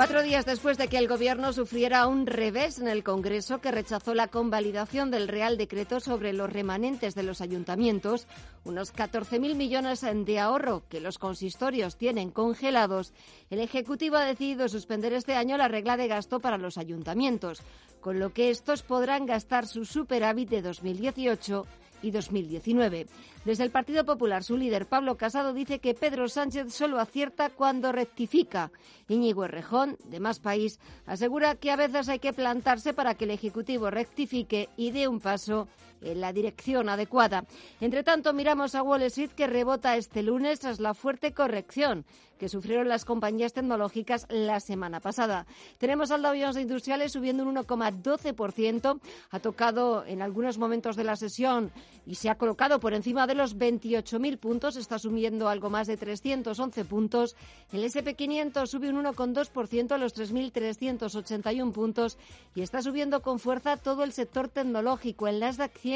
Cuatro 0.00 0.22
días 0.22 0.46
después 0.46 0.78
de 0.78 0.88
que 0.88 0.96
el 0.96 1.08
Gobierno 1.08 1.52
sufriera 1.52 2.06
un 2.06 2.26
revés 2.26 2.78
en 2.78 2.88
el 2.88 3.04
Congreso 3.04 3.60
que 3.60 3.70
rechazó 3.70 4.14
la 4.14 4.28
convalidación 4.28 5.10
del 5.10 5.28
Real 5.28 5.58
Decreto 5.58 6.00
sobre 6.00 6.32
los 6.32 6.50
remanentes 6.50 7.14
de 7.14 7.22
los 7.22 7.42
ayuntamientos, 7.42 8.26
unos 8.64 8.94
14.000 8.94 9.54
millones 9.56 10.00
de 10.00 10.38
ahorro 10.38 10.84
que 10.88 11.00
los 11.00 11.18
consistorios 11.18 11.98
tienen 11.98 12.30
congelados, 12.30 13.12
el 13.50 13.60
Ejecutivo 13.60 14.16
ha 14.16 14.24
decidido 14.24 14.70
suspender 14.70 15.12
este 15.12 15.34
año 15.34 15.58
la 15.58 15.68
regla 15.68 15.98
de 15.98 16.08
gasto 16.08 16.40
para 16.40 16.56
los 16.56 16.78
ayuntamientos, 16.78 17.60
con 18.00 18.18
lo 18.18 18.32
que 18.32 18.48
estos 18.48 18.82
podrán 18.82 19.26
gastar 19.26 19.66
su 19.66 19.84
superávit 19.84 20.48
de 20.48 20.62
2018 20.62 21.66
y 22.02 22.10
2019. 22.10 23.06
Desde 23.44 23.64
el 23.64 23.70
Partido 23.70 24.04
Popular, 24.04 24.44
su 24.44 24.56
líder 24.56 24.86
Pablo 24.86 25.16
Casado 25.16 25.54
dice 25.54 25.78
que 25.78 25.94
Pedro 25.94 26.28
Sánchez 26.28 26.72
solo 26.72 27.00
acierta 27.00 27.50
cuando 27.50 27.92
rectifica. 27.92 28.70
Íñigo 29.08 29.44
Errejón, 29.44 29.96
de 30.04 30.20
Más 30.20 30.40
País, 30.40 30.78
asegura 31.06 31.54
que 31.54 31.70
a 31.70 31.76
veces 31.76 32.08
hay 32.08 32.18
que 32.18 32.32
plantarse 32.32 32.92
para 32.92 33.14
que 33.14 33.24
el 33.24 33.30
Ejecutivo 33.30 33.90
rectifique 33.90 34.68
y 34.76 34.90
dé 34.90 35.08
un 35.08 35.20
paso 35.20 35.68
en 36.02 36.20
la 36.20 36.32
dirección 36.32 36.88
adecuada. 36.88 37.44
Entre 37.80 38.02
tanto, 38.02 38.32
miramos 38.32 38.74
a 38.74 38.82
Wall 38.82 39.02
Street 39.02 39.30
que 39.30 39.46
rebota 39.46 39.96
este 39.96 40.22
lunes 40.22 40.60
tras 40.60 40.80
la 40.80 40.94
fuerte 40.94 41.32
corrección 41.32 42.04
que 42.40 42.48
sufrieron 42.48 42.88
las 42.88 43.04
compañías 43.04 43.52
tecnológicas 43.52 44.26
la 44.30 44.60
semana 44.60 45.00
pasada. 45.00 45.46
Tenemos 45.76 46.10
al 46.10 46.22
Dow 46.22 46.32
Jones 46.32 46.56
Industriales 46.56 47.12
subiendo 47.12 47.44
un 47.44 47.54
1,12%, 47.54 48.98
ha 49.30 49.40
tocado 49.40 50.06
en 50.06 50.22
algunos 50.22 50.56
momentos 50.56 50.96
de 50.96 51.04
la 51.04 51.16
sesión 51.16 51.70
y 52.06 52.14
se 52.14 52.30
ha 52.30 52.36
colocado 52.36 52.80
por 52.80 52.94
encima 52.94 53.26
de 53.26 53.34
los 53.34 53.58
28.000 53.58 54.38
puntos, 54.38 54.76
está 54.76 54.98
subiendo 54.98 55.50
algo 55.50 55.68
más 55.68 55.86
de 55.86 55.98
311 55.98 56.86
puntos. 56.86 57.36
El 57.72 57.84
SP500 57.84 58.66
sube 58.66 58.88
un 58.88 59.04
1,2% 59.04 59.92
a 59.92 59.98
los 59.98 60.16
3.381 60.16 61.72
puntos 61.72 62.16
y 62.54 62.62
está 62.62 62.80
subiendo 62.80 63.20
con 63.20 63.38
fuerza 63.38 63.76
todo 63.76 64.02
el 64.02 64.12
sector 64.14 64.48
tecnológico. 64.48 65.28
El 65.28 65.40
Nasdaq 65.40 65.76
100 65.76 65.89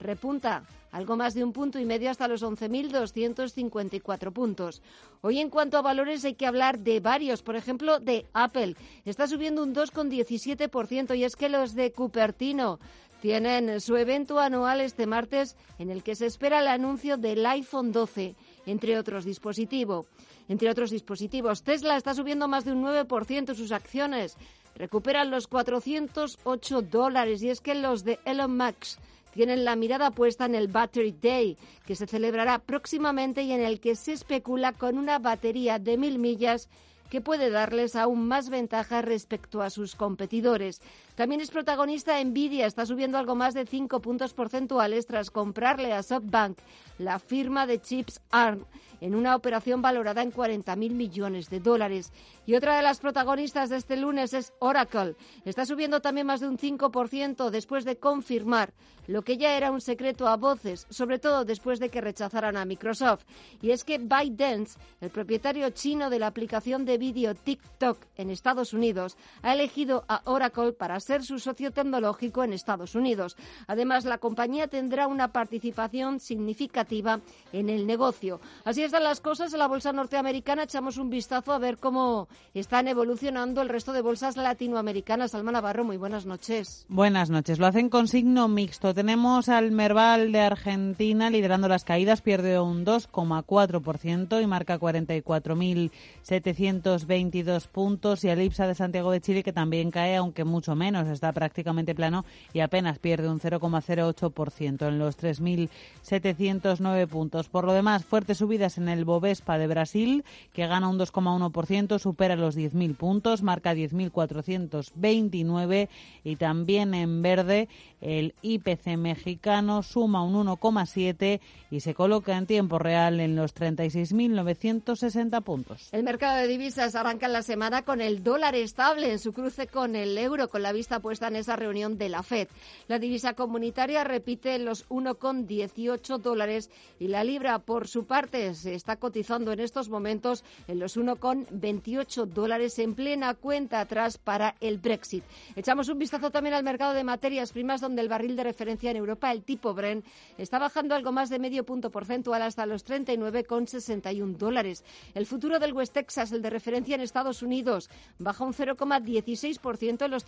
repunta 0.00 0.64
algo 0.90 1.16
más 1.16 1.34
de 1.34 1.44
un 1.44 1.52
punto 1.52 1.78
y 1.78 1.84
medio 1.84 2.10
hasta 2.10 2.28
los 2.28 2.42
11.254 2.42 4.32
puntos. 4.32 4.82
Hoy 5.20 5.38
en 5.38 5.50
cuanto 5.50 5.76
a 5.76 5.82
valores 5.82 6.24
hay 6.24 6.34
que 6.34 6.46
hablar 6.46 6.78
de 6.78 7.00
varios, 7.00 7.42
por 7.42 7.56
ejemplo 7.56 8.00
de 8.00 8.26
Apple. 8.32 8.74
Está 9.04 9.26
subiendo 9.26 9.62
un 9.62 9.74
2,17% 9.74 11.16
y 11.16 11.24
es 11.24 11.36
que 11.36 11.48
los 11.48 11.74
de 11.74 11.92
Cupertino 11.92 12.78
tienen 13.20 13.80
su 13.80 13.96
evento 13.96 14.38
anual 14.38 14.80
este 14.80 15.06
martes 15.06 15.56
en 15.78 15.90
el 15.90 16.02
que 16.02 16.14
se 16.14 16.26
espera 16.26 16.60
el 16.60 16.68
anuncio 16.68 17.16
del 17.16 17.44
iPhone 17.44 17.92
12, 17.92 18.36
entre 18.66 18.96
otros 18.96 19.24
dispositivos. 19.24 20.06
Entre 20.48 20.70
otros 20.70 20.90
dispositivos, 20.90 21.62
Tesla 21.62 21.96
está 21.96 22.14
subiendo 22.14 22.48
más 22.48 22.64
de 22.64 22.72
un 22.72 22.82
9% 22.82 23.54
sus 23.54 23.72
acciones. 23.72 24.36
Recuperan 24.76 25.30
los 25.30 25.48
408 25.48 26.82
dólares 26.82 27.42
y 27.42 27.50
es 27.50 27.60
que 27.60 27.74
los 27.74 28.04
de 28.04 28.20
Elon 28.24 28.56
Musk 28.56 28.98
tienen 29.32 29.64
la 29.64 29.76
mirada 29.76 30.10
puesta 30.10 30.46
en 30.46 30.54
el 30.54 30.68
Battery 30.68 31.14
Day, 31.20 31.56
que 31.86 31.94
se 31.94 32.06
celebrará 32.06 32.58
próximamente 32.58 33.42
y 33.42 33.52
en 33.52 33.62
el 33.62 33.80
que 33.80 33.94
se 33.94 34.12
especula 34.12 34.72
con 34.72 34.98
una 34.98 35.18
batería 35.18 35.78
de 35.78 35.96
mil 35.96 36.18
millas 36.18 36.68
que 37.10 37.20
puede 37.20 37.50
darles 37.50 37.96
aún 37.96 38.26
más 38.26 38.50
ventaja 38.50 39.02
respecto 39.02 39.62
a 39.62 39.70
sus 39.70 39.94
competidores. 39.94 40.80
También 41.18 41.40
es 41.40 41.50
protagonista 41.50 42.22
Nvidia, 42.22 42.64
está 42.64 42.86
subiendo 42.86 43.18
algo 43.18 43.34
más 43.34 43.52
de 43.52 43.66
5 43.66 44.00
puntos 44.00 44.34
porcentuales 44.34 45.04
tras 45.04 45.32
comprarle 45.32 45.92
a 45.92 46.04
SoftBank 46.04 46.56
la 46.98 47.18
firma 47.18 47.66
de 47.66 47.80
chips 47.80 48.20
ARM 48.30 48.64
en 49.00 49.14
una 49.14 49.34
operación 49.34 49.82
valorada 49.82 50.22
en 50.22 50.32
40.000 50.32 50.76
millones 50.92 51.50
de 51.50 51.60
dólares. 51.60 52.12
Y 52.46 52.54
otra 52.54 52.76
de 52.76 52.82
las 52.82 53.00
protagonistas 53.00 53.68
de 53.68 53.76
este 53.76 53.96
lunes 53.96 54.32
es 54.32 54.52
Oracle. 54.60 55.16
Está 55.44 55.66
subiendo 55.66 56.00
también 56.00 56.26
más 56.26 56.40
de 56.40 56.48
un 56.48 56.58
5% 56.58 57.50
después 57.50 57.84
de 57.84 57.96
confirmar 57.96 58.72
lo 59.06 59.22
que 59.22 59.38
ya 59.38 59.56
era 59.56 59.70
un 59.70 59.80
secreto 59.80 60.28
a 60.28 60.36
voces, 60.36 60.86
sobre 60.90 61.18
todo 61.18 61.44
después 61.44 61.80
de 61.80 61.88
que 61.88 62.00
rechazaran 62.00 62.56
a 62.56 62.64
Microsoft. 62.64 63.24
Y 63.62 63.70
es 63.70 63.84
que 63.84 63.98
ByteDance, 63.98 64.78
el 65.00 65.10
propietario 65.10 65.70
chino 65.70 66.10
de 66.10 66.18
la 66.18 66.26
aplicación 66.26 66.84
de 66.84 66.98
vídeo 66.98 67.34
TikTok 67.34 67.98
en 68.16 68.30
Estados 68.30 68.72
Unidos, 68.74 69.16
ha 69.42 69.54
elegido 69.54 70.04
a 70.08 70.22
Oracle 70.24 70.72
para 70.72 71.00
ser 71.08 71.24
su 71.24 71.38
socio 71.38 71.70
tecnológico 71.70 72.44
en 72.44 72.52
Estados 72.52 72.94
Unidos. 72.94 73.34
Además, 73.66 74.04
la 74.04 74.18
compañía 74.18 74.68
tendrá 74.68 75.06
una 75.06 75.28
participación 75.28 76.20
significativa 76.20 77.20
en 77.50 77.70
el 77.70 77.86
negocio. 77.86 78.42
Así 78.64 78.82
están 78.82 79.04
las 79.04 79.20
cosas 79.20 79.50
en 79.54 79.60
la 79.60 79.68
bolsa 79.68 79.90
norteamericana. 79.90 80.64
Echamos 80.64 80.98
un 80.98 81.08
vistazo 81.08 81.54
a 81.54 81.58
ver 81.58 81.78
cómo 81.78 82.28
están 82.52 82.88
evolucionando 82.88 83.62
el 83.62 83.70
resto 83.70 83.94
de 83.94 84.02
bolsas 84.02 84.36
latinoamericanas. 84.36 85.34
Alma 85.34 85.50
Navarro, 85.50 85.82
muy 85.82 85.96
buenas 85.96 86.26
noches. 86.26 86.84
Buenas 86.90 87.30
noches. 87.30 87.58
Lo 87.58 87.66
hacen 87.66 87.88
con 87.88 88.06
signo 88.06 88.46
mixto. 88.46 88.92
Tenemos 88.92 89.48
al 89.48 89.72
Merval 89.72 90.30
de 90.30 90.40
Argentina 90.40 91.30
liderando 91.30 91.68
las 91.68 91.84
caídas, 91.84 92.20
pierde 92.20 92.60
un 92.60 92.84
2,4% 92.84 94.42
y 94.42 94.46
marca 94.46 94.78
44.722 94.78 97.66
puntos. 97.68 98.24
Y 98.24 98.28
al 98.28 98.42
IPSA 98.42 98.66
de 98.66 98.74
Santiago 98.74 99.10
de 99.10 99.22
Chile 99.22 99.42
que 99.42 99.54
también 99.54 99.90
cae, 99.90 100.16
aunque 100.16 100.44
mucho 100.44 100.74
menos, 100.74 100.97
está 101.06 101.32
prácticamente 101.32 101.94
plano 101.94 102.24
y 102.52 102.58
apenas 102.60 102.98
pierde 102.98 103.28
un 103.28 103.38
0,08% 103.38 104.88
en 104.88 104.98
los 104.98 105.16
3.709 105.16 107.06
puntos. 107.06 107.48
Por 107.48 107.64
lo 107.64 107.72
demás, 107.72 108.04
fuertes 108.04 108.38
subidas 108.38 108.78
en 108.78 108.88
el 108.88 109.04
Bovespa 109.04 109.58
de 109.58 109.68
Brasil, 109.68 110.24
que 110.52 110.66
gana 110.66 110.88
un 110.88 110.98
2,1%, 110.98 112.00
supera 112.00 112.34
los 112.34 112.56
10.000 112.56 112.96
puntos, 112.96 113.42
marca 113.42 113.74
10.429 113.74 115.88
y 116.24 116.36
también 116.36 116.94
en 116.94 117.20
verde 117.22 117.68
el 118.00 118.34
IPC 118.42 118.96
mexicano 118.96 119.82
suma 119.82 120.22
un 120.22 120.46
1,7 120.46 121.40
y 121.70 121.80
se 121.80 121.94
coloca 121.94 122.36
en 122.36 122.46
tiempo 122.46 122.78
real 122.78 123.20
en 123.20 123.36
los 123.36 123.54
36.960 123.54 125.42
puntos. 125.42 125.88
El 125.92 126.04
mercado 126.04 126.38
de 126.38 126.46
divisas 126.46 126.94
arranca 126.94 127.28
la 127.28 127.42
semana 127.42 127.82
con 127.82 128.00
el 128.00 128.22
dólar 128.22 128.54
estable 128.54 129.12
en 129.12 129.18
su 129.18 129.32
cruce 129.32 129.66
con 129.66 129.96
el 129.96 130.16
euro, 130.16 130.48
con 130.48 130.62
la 130.62 130.72
vista 130.72 130.87
puesta 130.96 131.28
en 131.28 131.36
esa 131.36 131.56
reunión 131.56 131.98
de 131.98 132.08
la 132.08 132.22
FED. 132.22 132.48
La 132.88 132.98
divisa 132.98 133.34
comunitaria 133.34 134.02
repite 134.04 134.58
los 134.58 134.88
1,18 134.88 136.18
dólares 136.18 136.70
y 136.98 137.08
la 137.08 137.22
libra, 137.22 137.58
por 137.58 137.86
su 137.86 138.06
parte, 138.06 138.54
se 138.54 138.74
está 138.74 138.96
cotizando 138.96 139.52
en 139.52 139.60
estos 139.60 139.88
momentos 139.88 140.44
en 140.66 140.78
los 140.78 140.96
1,28 140.96 142.26
dólares 142.26 142.78
en 142.78 142.94
plena 142.94 143.34
cuenta 143.34 143.80
atrás 143.80 144.18
para 144.18 144.54
el 144.60 144.78
Brexit. 144.78 145.24
Echamos 145.54 145.88
un 145.88 145.98
vistazo 145.98 146.30
también 146.30 146.54
al 146.54 146.64
mercado 146.64 146.94
de 146.94 147.04
materias 147.04 147.52
primas, 147.52 147.80
donde 147.80 148.02
el 148.02 148.08
barril 148.08 148.36
de 148.36 148.44
referencia 148.44 148.90
en 148.90 148.96
Europa, 148.96 149.30
el 149.30 149.42
tipo 149.42 149.74
Bren, 149.74 150.02
está 150.38 150.58
bajando 150.58 150.94
algo 150.94 151.12
más 151.12 151.28
de 151.28 151.38
medio 151.38 151.64
punto 151.64 151.90
porcentual 151.90 152.42
hasta 152.42 152.66
los 152.66 152.86
39,61 152.86 154.36
dólares. 154.36 154.84
El 155.14 155.26
futuro 155.26 155.58
del 155.58 155.72
West 155.72 155.92
Texas, 155.92 156.32
el 156.32 156.42
de 156.42 156.50
referencia 156.50 156.94
en 156.94 157.00
Estados 157.00 157.42
Unidos, 157.42 157.90
baja 158.18 158.44
un 158.44 158.54
0,16% 158.54 160.04
en 160.04 160.10
los 160.10 160.24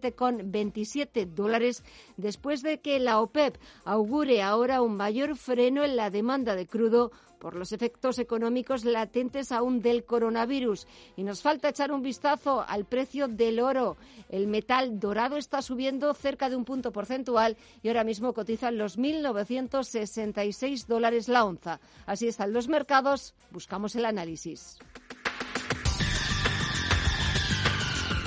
37,27 0.00 1.26
dólares 1.26 1.84
después 2.16 2.62
de 2.62 2.80
que 2.80 2.98
la 2.98 3.20
OPEP 3.20 3.56
augure 3.84 4.42
ahora 4.42 4.82
un 4.82 4.96
mayor 4.96 5.36
freno 5.36 5.84
en 5.84 5.96
la 5.96 6.10
demanda 6.10 6.54
de 6.54 6.66
crudo 6.66 7.10
por 7.44 7.56
los 7.56 7.72
efectos 7.72 8.18
económicos 8.18 8.86
latentes 8.86 9.52
aún 9.52 9.82
del 9.82 10.04
coronavirus. 10.04 10.86
Y 11.14 11.24
nos 11.24 11.42
falta 11.42 11.68
echar 11.68 11.92
un 11.92 12.00
vistazo 12.00 12.64
al 12.66 12.86
precio 12.86 13.28
del 13.28 13.60
oro. 13.60 13.98
El 14.30 14.46
metal 14.46 14.98
dorado 14.98 15.36
está 15.36 15.60
subiendo 15.60 16.14
cerca 16.14 16.48
de 16.48 16.56
un 16.56 16.64
punto 16.64 16.90
porcentual 16.90 17.58
y 17.82 17.88
ahora 17.88 18.02
mismo 18.02 18.32
cotizan 18.32 18.78
los 18.78 18.98
1.966 18.98 20.86
dólares 20.86 21.28
la 21.28 21.44
onza. 21.44 21.80
Así 22.06 22.28
están 22.28 22.54
los 22.54 22.68
mercados. 22.68 23.34
Buscamos 23.50 23.94
el 23.94 24.06
análisis. 24.06 24.78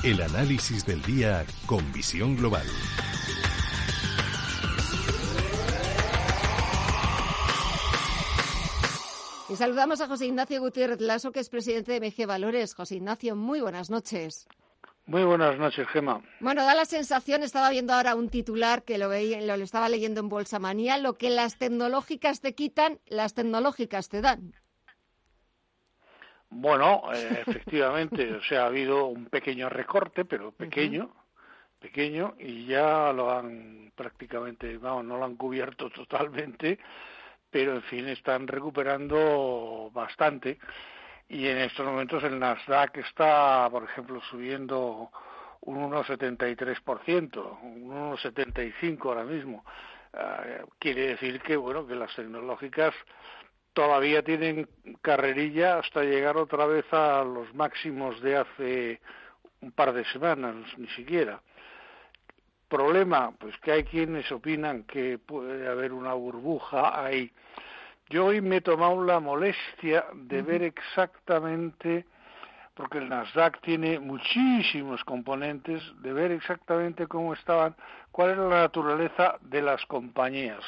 El 0.04 0.22
análisis 0.22 0.86
del 0.86 1.02
día 1.02 1.44
con 1.66 1.92
visión 1.92 2.38
global. 2.38 2.66
Y 9.50 9.56
saludamos 9.56 10.00
a 10.00 10.08
José 10.08 10.28
Ignacio 10.28 10.62
Gutiérrez 10.62 11.02
Lasso, 11.02 11.32
que 11.32 11.40
es 11.40 11.50
presidente 11.50 12.00
de 12.00 12.00
MG 12.00 12.28
Valores. 12.28 12.76
José 12.76 12.98
Ignacio, 12.98 13.36
muy 13.36 13.60
buenas 13.60 13.90
noches. 13.90 14.48
Muy 15.08 15.24
buenas 15.24 15.58
noches, 15.58 15.88
Gema. 15.88 16.22
Bueno, 16.42 16.64
da 16.64 16.76
la 16.76 16.86
sensación, 16.86 17.42
estaba 17.42 17.72
viendo 17.72 17.94
ahora 17.94 18.14
un 18.14 18.30
titular 18.30 18.84
que 18.84 19.00
lo, 19.00 19.10
veía, 19.10 19.42
lo 19.42 19.64
estaba 19.64 19.90
leyendo 19.90 20.20
en 20.20 20.30
Bolsa 20.30 20.60
Manía, 20.60 21.00
lo 21.00 21.18
que 21.18 21.32
las 21.32 21.58
tecnológicas 21.58 22.40
te 22.42 22.54
quitan, 22.54 23.00
las 23.08 23.34
tecnológicas 23.34 24.10
te 24.10 24.22
dan. 24.22 24.54
Bueno, 26.50 27.04
eh, 27.14 27.44
efectivamente, 27.46 28.34
o 28.34 28.42
sea, 28.42 28.64
ha 28.64 28.68
habido 28.68 29.06
un 29.06 29.26
pequeño 29.26 29.70
recorte, 29.70 30.26
pero 30.26 30.52
pequeño, 30.52 31.12
pequeño 31.80 32.36
y 32.40 32.66
ya 32.66 33.12
lo 33.14 33.32
han 33.32 33.92
prácticamente, 33.96 34.78
vamos, 34.78 35.06
no 35.06 35.18
lo 35.18 35.26
han 35.26 35.36
cubierto 35.36 35.90
totalmente, 35.92 36.80
pero 37.50 37.74
en 37.74 37.84
fin 37.84 38.08
están 38.08 38.48
recuperando 38.48 39.92
bastante 39.94 40.58
y 41.30 41.48
en 41.48 41.58
estos 41.58 41.86
momentos 41.86 42.24
el 42.24 42.40
Nasdaq 42.40 42.98
está, 42.98 43.68
por 43.70 43.84
ejemplo, 43.84 44.22
subiendo 44.22 45.12
un 45.62 45.92
1,73%, 45.92 47.60
un 47.62 47.90
1,75 47.90 49.06
ahora 49.06 49.24
mismo. 49.26 49.66
Uh, 50.14 50.66
quiere 50.80 51.10
decir 51.10 51.42
que, 51.42 51.58
bueno, 51.58 51.86
que 51.86 51.96
las 51.96 52.16
tecnológicas 52.16 52.94
todavía 53.78 54.24
tienen 54.24 54.68
carrerilla 55.04 55.78
hasta 55.78 56.02
llegar 56.02 56.36
otra 56.36 56.66
vez 56.66 56.92
a 56.92 57.24
los 57.24 57.54
máximos 57.54 58.20
de 58.22 58.38
hace 58.38 59.00
un 59.62 59.72
par 59.72 59.94
de 59.94 60.04
semanas, 60.06 60.56
ni 60.80 60.88
siquiera. 60.88 61.40
Problema, 62.68 63.34
pues 63.38 63.56
que 63.60 63.74
hay 63.74 63.84
quienes 63.84 64.32
opinan 64.32 64.82
que 64.86 65.20
puede 65.20 65.68
haber 65.68 65.94
una 65.94 66.14
burbuja 66.14 67.06
ahí. 67.06 67.32
Yo 68.10 68.26
hoy 68.26 68.42
me 68.42 68.56
he 68.56 68.62
tomado 68.62 69.04
la 69.04 69.20
molestia 69.20 70.06
de 70.12 70.42
ver 70.42 70.64
exactamente, 70.64 72.08
porque 72.74 72.98
el 72.98 73.10
Nasdaq 73.10 73.62
tiene 73.62 74.00
muchísimos 74.00 75.04
componentes, 75.04 75.84
de 76.02 76.14
ver 76.14 76.32
exactamente 76.32 77.06
cómo 77.06 77.36
estaban, 77.36 77.76
cuál 78.12 78.32
era 78.32 78.50
la 78.50 78.62
naturaleza 78.62 79.36
de 79.42 79.62
las 79.62 79.86
compañías. 79.86 80.64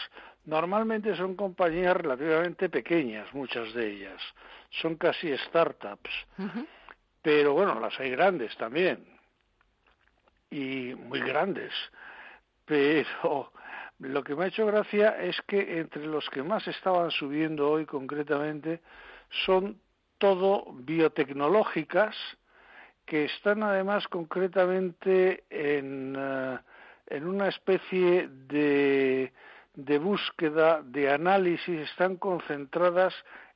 Normalmente 0.50 1.16
son 1.16 1.36
compañías 1.36 1.96
relativamente 1.96 2.70
pequeñas, 2.70 3.32
muchas 3.36 3.72
de 3.76 3.92
ellas. 3.92 4.20
Son 4.82 4.96
casi 4.96 5.38
startups. 5.38 6.10
Pero 7.22 7.54
bueno, 7.54 7.80
las 7.80 8.00
hay 8.00 8.10
grandes 8.10 8.58
también. 8.58 9.06
Y 10.50 10.96
muy 10.96 11.20
grandes. 11.20 11.72
Pero 12.66 13.52
lo 14.00 14.24
que 14.24 14.34
me 14.34 14.46
ha 14.46 14.48
hecho 14.48 14.66
gracia 14.66 15.22
es 15.22 15.40
que 15.44 15.80
entre 15.80 16.08
los 16.08 16.28
que 16.32 16.42
más 16.42 16.68
estaban 16.68 17.12
subiendo 17.12 17.70
hoy 17.70 17.86
concretamente 17.86 18.82
son 19.46 19.80
todo 20.18 20.66
biotecnológicas 20.74 22.16
que 23.06 23.26
están 23.26 23.62
además 23.62 24.08
concretamente 24.08 25.44
en, 25.52 26.16
uh, 26.16 26.58
en 27.08 27.28
una 27.28 27.50
especie 27.50 28.28
de, 28.28 29.32
de 29.76 29.98
búsqueda, 29.98 30.82
de 30.84 31.12
análisis, 31.12 31.80
están 31.90 32.18
concentradas 32.18 33.14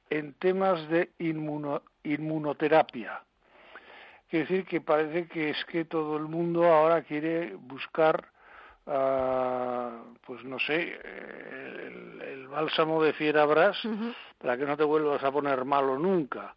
en 0.10 0.33
temas 0.33 0.88
de 0.89 1.12
inmuno, 1.19 1.81
inmunoterapia. 2.04 3.21
Quiere 4.30 4.45
decir 4.48 4.65
que 4.65 4.81
parece 4.81 5.27
que 5.27 5.51
es 5.51 5.65
que 5.65 5.86
todo 5.86 6.18
el 6.18 6.24
mundo 6.24 6.65
ahora 6.65 7.01
quiere 7.04 7.56
buscar, 7.56 8.25
uh, 8.86 10.15
pues 10.25 10.44
no 10.44 10.60
sé, 10.60 11.00
el, 11.04 12.21
el, 12.21 12.48
bálsamo 12.48 13.01
de 13.04 13.13
fierabras 13.13 13.83
uh 13.86 13.89
-huh. 13.89 14.15
para 14.39 14.57
que 14.57 14.65
no 14.65 14.77
te 14.77 14.83
vuelvas 14.83 15.24
a 15.24 15.31
poner 15.31 15.65
malo 15.65 15.98
nunca. 15.98 16.54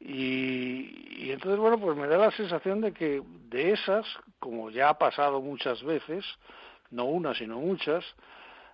Y, 0.00 1.24
y, 1.24 1.30
entonces, 1.32 1.58
bueno, 1.58 1.78
pues 1.78 1.96
me 1.96 2.06
da 2.06 2.18
la 2.18 2.30
sensación 2.30 2.80
de 2.80 2.92
que 2.92 3.20
de 3.48 3.72
esas, 3.72 4.06
como 4.38 4.70
ya 4.70 4.90
ha 4.90 4.98
pasado 4.98 5.40
muchas 5.40 5.82
veces, 5.82 6.24
no 6.90 7.04
una, 7.06 7.34
sino 7.34 7.58
muchas, 7.58 8.04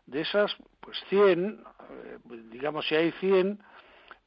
de 0.06 0.21
esas, 0.21 0.55
pues 0.81 0.99
100, 1.09 1.65
eh, 1.91 2.19
digamos, 2.51 2.87
si 2.87 2.95
hay 2.95 3.12
100, 3.12 3.62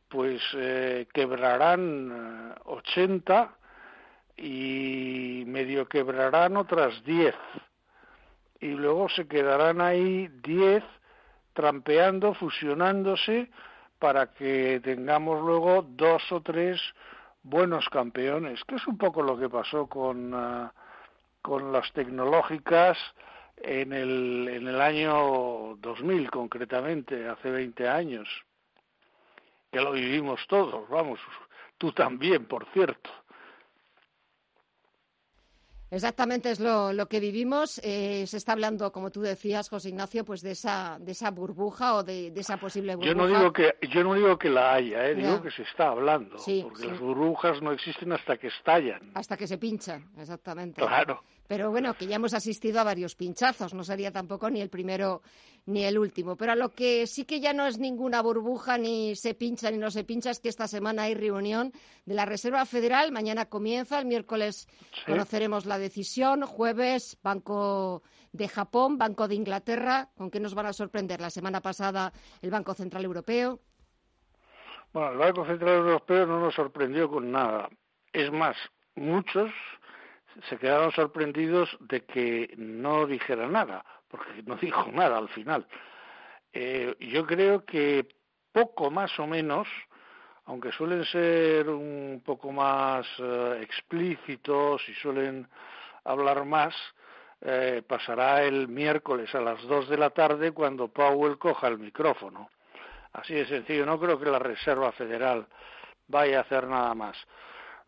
pues 0.09 0.41
eh, 0.55 1.07
quebrarán 1.13 2.55
80 2.65 3.53
y 4.37 5.43
medio 5.47 5.87
quebrarán 5.87 6.57
otras 6.57 7.03
10 7.03 7.35
y 8.59 8.67
luego 8.69 9.09
se 9.09 9.27
quedarán 9.27 9.81
ahí 9.81 10.27
10 10.43 10.83
trampeando, 11.53 12.33
fusionándose 12.35 13.49
para 13.99 14.31
que 14.33 14.79
tengamos 14.83 15.41
luego 15.43 15.81
dos 15.81 16.31
o 16.31 16.41
tres 16.41 16.79
buenos 17.41 17.89
campeones, 17.89 18.63
que 18.65 18.75
es 18.75 18.87
un 18.87 18.97
poco 18.97 19.23
lo 19.23 19.37
que 19.37 19.49
pasó 19.49 19.87
con, 19.87 20.71
con 21.41 21.71
las 21.71 21.91
tecnológicas 21.93 22.97
en 23.57 23.93
el, 23.93 24.47
en 24.49 24.67
el 24.67 24.81
año 24.81 25.75
2000 25.77 26.29
concretamente, 26.29 27.27
hace 27.27 27.49
20 27.49 27.87
años, 27.87 28.27
que 29.71 29.81
lo 29.81 29.91
vivimos 29.91 30.45
todos, 30.47 30.87
vamos, 30.89 31.19
tú 31.77 31.91
también, 31.91 32.45
por 32.45 32.65
cierto. 32.73 33.09
Exactamente 35.89 36.51
es 36.51 36.59
lo, 36.59 36.91
lo 36.91 37.07
que 37.07 37.21
vivimos. 37.21 37.79
Eh, 37.81 38.25
se 38.27 38.37
está 38.37 38.51
hablando, 38.51 38.91
como 38.91 39.09
tú 39.09 39.21
decías, 39.21 39.69
José 39.69 39.89
Ignacio, 39.89 40.25
pues 40.25 40.41
de 40.41 40.51
esa, 40.51 40.97
de 40.99 41.13
esa 41.13 41.31
burbuja 41.31 41.95
o 41.95 42.03
de, 42.03 42.31
de 42.31 42.41
esa 42.41 42.57
posible 42.57 42.95
burbuja. 42.95 43.13
Yo 43.13 43.17
no 43.17 43.27
digo 43.27 43.53
que, 43.53 43.75
yo 43.89 44.03
no 44.03 44.13
digo 44.15 44.37
que 44.37 44.49
la 44.49 44.73
haya, 44.73 45.07
eh, 45.07 45.15
digo 45.15 45.41
que 45.41 45.51
se 45.51 45.61
está 45.63 45.87
hablando, 45.89 46.37
sí, 46.39 46.61
porque 46.61 46.81
sí. 46.81 46.87
las 46.87 46.99
burbujas 46.99 47.61
no 47.61 47.71
existen 47.71 48.11
hasta 48.11 48.35
que 48.37 48.47
estallan. 48.47 49.11
Hasta 49.13 49.37
que 49.37 49.47
se 49.47 49.57
pinchan, 49.57 50.09
exactamente. 50.17 50.81
Claro. 50.81 51.23
Pero 51.47 51.71
bueno, 51.71 51.93
que 51.93 52.07
ya 52.07 52.17
hemos 52.17 52.33
asistido 52.33 52.79
a 52.79 52.83
varios 52.83 53.15
pinchazos, 53.15 53.73
no 53.73 53.83
sería 53.83 54.11
tampoco 54.11 54.49
ni 54.49 54.61
el 54.61 54.69
primero 54.69 55.21
ni 55.65 55.83
el 55.83 55.97
último. 55.97 56.35
Pero 56.35 56.51
a 56.51 56.55
lo 56.55 56.69
que 56.69 57.07
sí 57.07 57.25
que 57.25 57.39
ya 57.39 57.53
no 57.53 57.65
es 57.65 57.77
ninguna 57.79 58.21
burbuja, 58.21 58.77
ni 58.77 59.15
se 59.15 59.33
pincha 59.33 59.71
ni 59.71 59.77
no 59.77 59.89
se 59.89 60.03
pincha, 60.03 60.29
es 60.31 60.39
que 60.39 60.49
esta 60.49 60.67
semana 60.67 61.03
hay 61.03 61.15
reunión 61.15 61.71
de 62.05 62.15
la 62.15 62.25
Reserva 62.25 62.65
Federal. 62.65 63.11
Mañana 63.11 63.45
comienza, 63.45 63.99
el 63.99 64.05
miércoles 64.05 64.67
sí. 64.93 65.11
conoceremos 65.11 65.65
la 65.65 65.77
decisión. 65.77 66.41
Jueves, 66.43 67.17
Banco 67.23 68.03
de 68.31 68.47
Japón, 68.47 68.97
Banco 68.97 69.27
de 69.27 69.35
Inglaterra. 69.35 70.09
¿Con 70.17 70.29
qué 70.29 70.39
nos 70.39 70.53
van 70.53 70.67
a 70.67 70.73
sorprender? 70.73 71.21
La 71.21 71.29
semana 71.29 71.61
pasada, 71.61 72.11
el 72.41 72.51
Banco 72.51 72.73
Central 72.73 73.05
Europeo. 73.05 73.59
Bueno, 74.93 75.11
el 75.11 75.17
Banco 75.17 75.45
Central 75.45 75.75
Europeo 75.75 76.25
no 76.25 76.39
nos 76.39 76.55
sorprendió 76.55 77.09
con 77.09 77.31
nada. 77.31 77.69
Es 78.13 78.31
más, 78.31 78.55
muchos 78.95 79.51
se 80.49 80.57
quedaron 80.57 80.91
sorprendidos 80.91 81.75
de 81.79 82.05
que 82.05 82.53
no 82.57 83.05
dijera 83.05 83.47
nada, 83.47 83.83
porque 84.07 84.43
no 84.45 84.55
dijo 84.61 84.89
nada 84.91 85.17
al 85.17 85.29
final. 85.29 85.65
Eh, 86.53 86.95
yo 86.99 87.25
creo 87.25 87.65
que 87.65 88.07
poco 88.51 88.89
más 88.89 89.17
o 89.19 89.27
menos, 89.27 89.67
aunque 90.45 90.71
suelen 90.71 91.03
ser 91.05 91.69
un 91.69 92.21
poco 92.25 92.51
más 92.51 93.05
eh, 93.19 93.59
explícitos 93.61 94.87
y 94.89 94.93
suelen 94.95 95.47
hablar 96.05 96.45
más, 96.45 96.73
eh, 97.41 97.83
pasará 97.87 98.43
el 98.43 98.67
miércoles 98.67 99.33
a 99.35 99.41
las 99.41 99.61
dos 99.63 99.87
de 99.89 99.97
la 99.97 100.09
tarde 100.09 100.51
cuando 100.51 100.87
Powell 100.87 101.37
coja 101.37 101.67
el 101.67 101.77
micrófono. 101.77 102.49
Así 103.13 103.33
de 103.33 103.45
sencillo, 103.45 103.85
no 103.85 103.99
creo 103.99 104.19
que 104.19 104.29
la 104.29 104.39
Reserva 104.39 104.91
Federal 104.91 105.47
vaya 106.07 106.39
a 106.39 106.41
hacer 106.41 106.67
nada 106.67 106.93
más. 106.95 107.17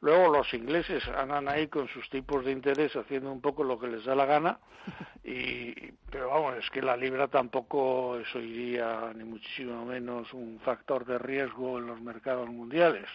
Luego 0.02 0.30
los 0.30 0.54
ingleses 0.54 1.06
andan 1.10 1.50
ahí 1.50 1.68
con 1.68 1.88
sus 1.90 2.10
tipos 2.10 2.46
de 2.46 2.52
interés 2.52 2.96
haciendo 2.96 3.32
un 3.32 3.42
poco 3.42 3.64
lo 3.64 3.78
que 3.78 3.88
les 3.88 4.06
da 4.06 4.16
la 4.16 4.26
gana, 4.26 4.60
y, 5.24 5.74
pero 6.10 6.30
vamos, 6.30 6.56
es 6.56 6.70
que 6.70 6.82
la 6.82 6.96
libra 6.96 7.28
tampoco 7.28 8.18
eso 8.18 8.40
iría 8.40 9.12
ni 9.14 9.26
muchísimo 9.26 9.86
menos 9.86 10.34
un 10.34 10.60
factor 10.64 11.06
de 11.06 11.20
riesgo 11.20 11.80
en 11.80 11.88
los 11.88 12.00
mercados 12.00 12.48
mundiales, 12.48 13.06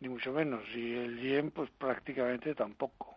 ni 0.00 0.08
mucho 0.08 0.32
menos, 0.32 0.62
y 0.74 0.94
el 0.94 1.20
yen 1.20 1.50
pues 1.50 1.68
prácticamente 1.70 2.54
tampoco. 2.54 3.14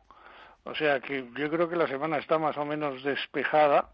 O 0.65 0.75
sea 0.75 0.99
que 0.99 1.25
yo 1.37 1.49
creo 1.49 1.69
que 1.69 1.77
la 1.77 1.87
semana 1.87 2.17
está 2.17 2.37
más 2.37 2.57
o 2.57 2.65
menos 2.65 3.01
despejada 3.01 3.89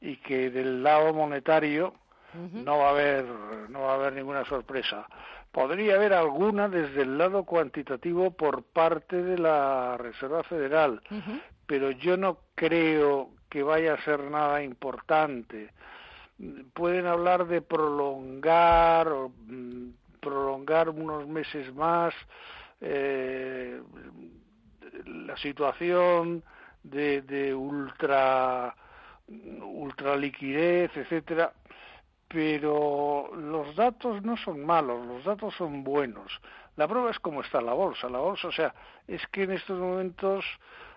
y 0.00 0.16
que 0.18 0.50
del 0.50 0.84
lado 0.84 1.12
monetario 1.12 1.92
uh 2.34 2.38
-huh. 2.38 2.64
no 2.64 2.78
va 2.78 2.86
a 2.86 2.90
haber 2.90 3.24
no 3.68 3.80
va 3.80 3.92
a 3.92 3.94
haber 3.94 4.12
ninguna 4.12 4.44
sorpresa 4.44 5.08
podría 5.52 5.96
haber 5.96 6.12
alguna 6.12 6.68
desde 6.68 7.02
el 7.02 7.18
lado 7.18 7.44
cuantitativo 7.44 8.30
por 8.30 8.62
parte 8.64 9.22
de 9.22 9.38
la 9.38 9.96
Reserva 9.96 10.42
Federal, 10.44 11.02
uh 11.10 11.14
-huh. 11.14 11.40
pero 11.66 11.90
yo 11.90 12.16
no 12.16 12.38
creo 12.54 13.30
que 13.48 13.62
vaya 13.62 13.94
a 13.94 14.04
ser 14.04 14.30
nada 14.30 14.62
importante. 14.62 15.72
Pueden 16.74 17.06
hablar 17.06 17.46
de 17.46 17.62
prolongar 17.62 19.08
o 19.08 19.32
mm, 19.46 19.90
prolongar 20.20 20.90
unos 20.90 21.26
meses 21.26 21.74
más 21.74 22.14
eh, 22.80 23.80
la 25.04 25.36
situación 25.38 26.44
de, 26.82 27.22
de 27.22 27.54
ultra 27.54 28.74
ultra 29.28 30.16
liquidez, 30.16 30.90
etcétera 30.96 31.52
pero 32.28 33.30
los 33.34 33.74
datos 33.74 34.22
no 34.22 34.36
son 34.36 34.64
malos, 34.64 35.06
los 35.06 35.24
datos 35.24 35.54
son 35.54 35.82
buenos. 35.82 36.40
La 36.76 36.86
prueba 36.86 37.10
es 37.10 37.18
cómo 37.18 37.40
está 37.40 37.60
la 37.60 37.72
bolsa. 37.72 38.08
La 38.08 38.18
bolsa, 38.18 38.48
o 38.48 38.52
sea, 38.52 38.74
es 39.06 39.26
que 39.28 39.44
en 39.44 39.52
estos 39.52 39.78
momentos 39.78 40.44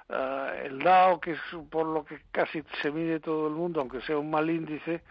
uh, 0.09 0.65
el 0.65 0.79
Dow, 0.79 1.19
que 1.19 1.31
es 1.31 1.39
por 1.69 1.88
lo 1.88 2.05
que 2.05 2.21
casi 2.31 2.63
se 2.81 2.91
mide 2.91 3.19
todo 3.19 3.47
el 3.47 3.53
mundo, 3.53 3.79
aunque 3.79 4.01
sea 4.01 4.17
un 4.17 4.29
mal 4.29 4.50
índice, 4.50 5.01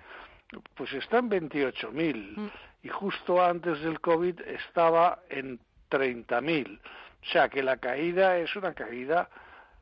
pues 0.74 0.92
está 0.92 1.18
en 1.18 1.30
28.000 1.30 2.36
mm. 2.36 2.50
y 2.82 2.88
justo 2.88 3.42
antes 3.42 3.80
del 3.80 4.00
COVID 4.00 4.40
estaba 4.42 5.20
en 5.30 5.58
30.000. 5.90 6.78
O 6.78 7.26
sea 7.32 7.48
que 7.48 7.62
la 7.62 7.78
caída 7.78 8.36
es 8.38 8.54
una 8.56 8.74
caída 8.74 9.28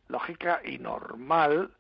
lógica 0.09 0.61
y 0.64 0.78
normal 0.78 1.71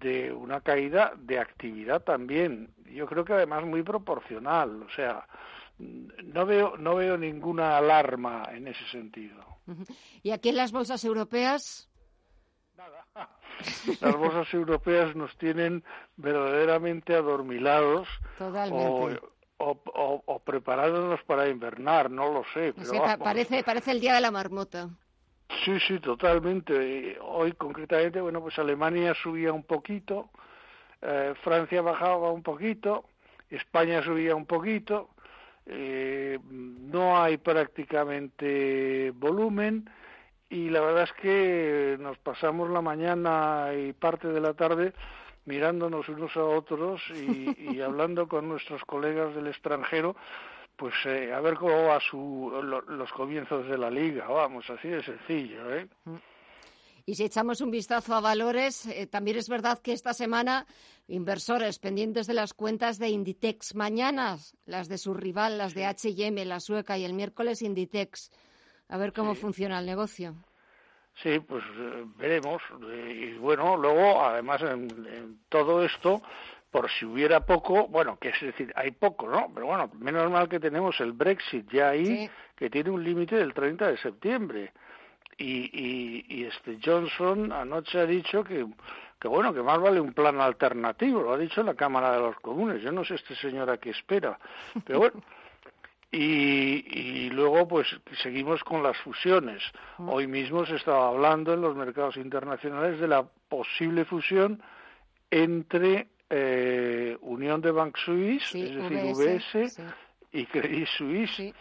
de 0.00 0.32
una 0.32 0.60
caída 0.60 1.12
de 1.16 1.38
actividad 1.38 2.02
también. 2.02 2.74
Yo 2.86 3.06
creo 3.06 3.24
que 3.24 3.32
además 3.32 3.64
muy 3.64 3.82
proporcional, 3.82 4.82
o 4.82 4.90
sea, 4.90 5.26
no 5.78 6.46
veo 6.46 6.76
no 6.76 6.94
veo 6.94 7.18
ninguna 7.18 7.76
alarma 7.76 8.44
en 8.52 8.68
ese 8.68 8.86
sentido. 8.90 9.44
¿Y 10.22 10.30
aquí 10.30 10.50
en 10.50 10.56
las 10.56 10.72
bolsas 10.72 11.04
europeas? 11.04 11.88
Nada. 12.76 13.04
Las 14.00 14.16
bolsas 14.16 14.52
europeas 14.52 15.16
nos 15.16 15.36
tienen 15.38 15.82
verdaderamente 16.16 17.14
adormilados 17.14 18.06
Totalmente. 18.38 19.20
O, 19.58 19.80
o, 20.26 20.38
preparándonos 20.40 21.22
para 21.22 21.48
invernar, 21.48 22.10
no 22.10 22.30
lo 22.30 22.44
sé. 22.52 22.74
Pero 22.74 23.18
parece, 23.18 23.64
parece 23.64 23.92
el 23.92 24.00
día 24.00 24.14
de 24.14 24.20
la 24.20 24.30
marmota. 24.30 24.90
Sí, 25.64 25.78
sí, 25.80 25.98
totalmente. 26.00 27.18
Hoy 27.20 27.52
concretamente, 27.52 28.20
bueno, 28.20 28.40
pues 28.40 28.58
Alemania 28.58 29.14
subía 29.14 29.52
un 29.52 29.64
poquito, 29.64 30.30
eh, 31.02 31.34
Francia 31.42 31.82
bajaba 31.82 32.30
un 32.32 32.42
poquito, 32.42 33.04
España 33.50 34.02
subía 34.02 34.34
un 34.34 34.46
poquito, 34.46 35.10
eh, 35.66 36.38
no 36.50 37.20
hay 37.20 37.36
prácticamente 37.38 39.12
volumen 39.14 39.88
y 40.48 40.70
la 40.70 40.80
verdad 40.80 41.04
es 41.04 41.12
que 41.14 41.96
nos 41.98 42.18
pasamos 42.18 42.70
la 42.70 42.80
mañana 42.80 43.70
y 43.76 43.92
parte 43.92 44.28
de 44.28 44.40
la 44.40 44.54
tarde 44.54 44.92
mirándonos 45.44 46.08
unos 46.08 46.36
a 46.36 46.44
otros 46.44 47.00
y, 47.10 47.80
hablando 47.80 48.28
con 48.28 48.48
nuestros 48.48 48.84
colegas 48.84 49.34
del 49.34 49.48
extranjero 49.48 50.16
pues 50.76 50.94
eh, 51.06 51.32
a 51.32 51.40
ver 51.40 51.54
cómo 51.54 51.84
va 51.84 52.00
su, 52.00 52.50
los 52.88 53.12
comienzos 53.12 53.66
de 53.68 53.78
la 53.78 53.90
liga, 53.90 54.26
vamos, 54.28 54.68
así 54.70 54.88
de 54.88 55.02
sencillo. 55.02 55.74
¿eh? 55.74 55.88
Y 57.06 57.14
si 57.14 57.24
echamos 57.24 57.60
un 57.60 57.70
vistazo 57.70 58.14
a 58.14 58.20
valores, 58.20 58.86
eh, 58.86 59.06
también 59.06 59.38
es 59.38 59.48
verdad 59.48 59.78
que 59.78 59.92
esta 59.92 60.12
semana 60.12 60.66
inversores 61.08 61.78
pendientes 61.78 62.26
de 62.26 62.34
las 62.34 62.52
cuentas 62.52 62.98
de 62.98 63.08
Inditex, 63.08 63.74
mañana 63.74 64.38
las 64.66 64.88
de 64.88 64.98
su 64.98 65.14
rival, 65.14 65.56
las 65.56 65.74
de 65.74 65.86
H&M, 65.86 66.44
la 66.44 66.60
sueca, 66.60 66.98
y 66.98 67.04
el 67.04 67.14
miércoles 67.14 67.62
Inditex, 67.62 68.30
a 68.88 68.98
ver 68.98 69.12
cómo 69.12 69.34
funciona 69.34 69.78
el 69.78 69.86
negocio. 69.86 70.34
Sí, 71.22 71.38
pues 71.38 71.64
eh, 71.78 72.04
veremos. 72.16 72.60
y 72.92 73.34
bueno, 73.38 73.76
luego, 73.76 74.22
además, 74.22 74.60
en 74.62 75.40
todo 75.48 75.82
esto, 75.82 76.20
por 76.76 76.90
si 76.90 77.06
hubiera 77.06 77.40
poco, 77.40 77.88
bueno, 77.88 78.18
que 78.18 78.28
es 78.28 78.38
decir, 78.38 78.70
hay 78.76 78.90
poco, 78.90 79.30
¿no? 79.30 79.50
Pero 79.54 79.64
bueno, 79.64 79.90
menos 79.98 80.30
mal 80.30 80.46
que 80.46 80.60
tenemos 80.60 81.00
el 81.00 81.12
Brexit 81.12 81.66
ya 81.72 81.88
ahí, 81.88 82.28
que 82.54 82.68
tiene 82.68 82.90
un 82.90 83.02
límite 83.02 83.36
del 83.36 83.54
30 83.54 83.92
de 83.92 83.96
septiembre. 83.96 84.74
Y, 85.38 85.70
y, 85.72 86.26
y, 86.28 86.44
este 86.44 86.78
Johnson 86.84 87.50
anoche 87.50 87.98
ha 87.98 88.04
dicho 88.04 88.44
que, 88.44 88.66
que 89.18 89.26
bueno, 89.26 89.54
que 89.54 89.62
más 89.62 89.80
vale 89.80 89.98
un 89.98 90.12
plan 90.12 90.38
alternativo, 90.38 91.22
lo 91.22 91.32
ha 91.32 91.38
dicho 91.38 91.62
la 91.62 91.72
Cámara 91.72 92.12
de 92.12 92.20
los 92.20 92.38
Comunes. 92.40 92.82
Yo 92.82 92.92
no 92.92 93.06
sé 93.06 93.14
este 93.14 93.34
señor 93.36 93.70
a 93.70 93.78
qué 93.78 93.88
espera, 93.88 94.38
pero 94.84 94.98
bueno. 94.98 95.22
Y, 96.12 96.84
y 96.90 97.30
luego, 97.30 97.66
pues, 97.66 97.86
seguimos 98.22 98.62
con 98.64 98.82
las 98.82 98.98
fusiones. 98.98 99.62
Mm. 99.96 100.10
Hoy 100.10 100.26
mismo 100.26 100.66
se 100.66 100.76
estaba 100.76 101.08
hablando 101.08 101.54
en 101.54 101.62
los 101.62 101.74
mercados 101.74 102.18
internacionales 102.18 103.00
de 103.00 103.08
la 103.08 103.26
posible 103.48 104.04
fusión 104.04 104.62
entre 105.30 106.08
eh, 106.30 107.16
Unión 107.20 107.60
de 107.60 107.70
Bank 107.70 107.96
Suisse, 107.96 108.54
es 108.54 108.74
decir, 108.74 109.04
UBS 109.04 109.80
y 110.32 110.46
Credit 110.46 110.86
Suisse, 110.86 111.54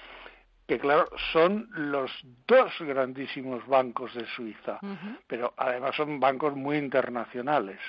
que 0.68 0.80
claro, 0.80 1.08
son 1.32 1.68
los 1.72 2.12
dos 2.48 2.74
grandísimos 2.80 3.66
bancos 3.68 4.14
de 4.16 4.26
Suiza, 4.26 4.80
pero 5.28 5.54
además 5.58 5.96
son 5.96 6.20
bancos 6.20 6.56
muy 6.56 6.78
internacionales. 6.78 7.80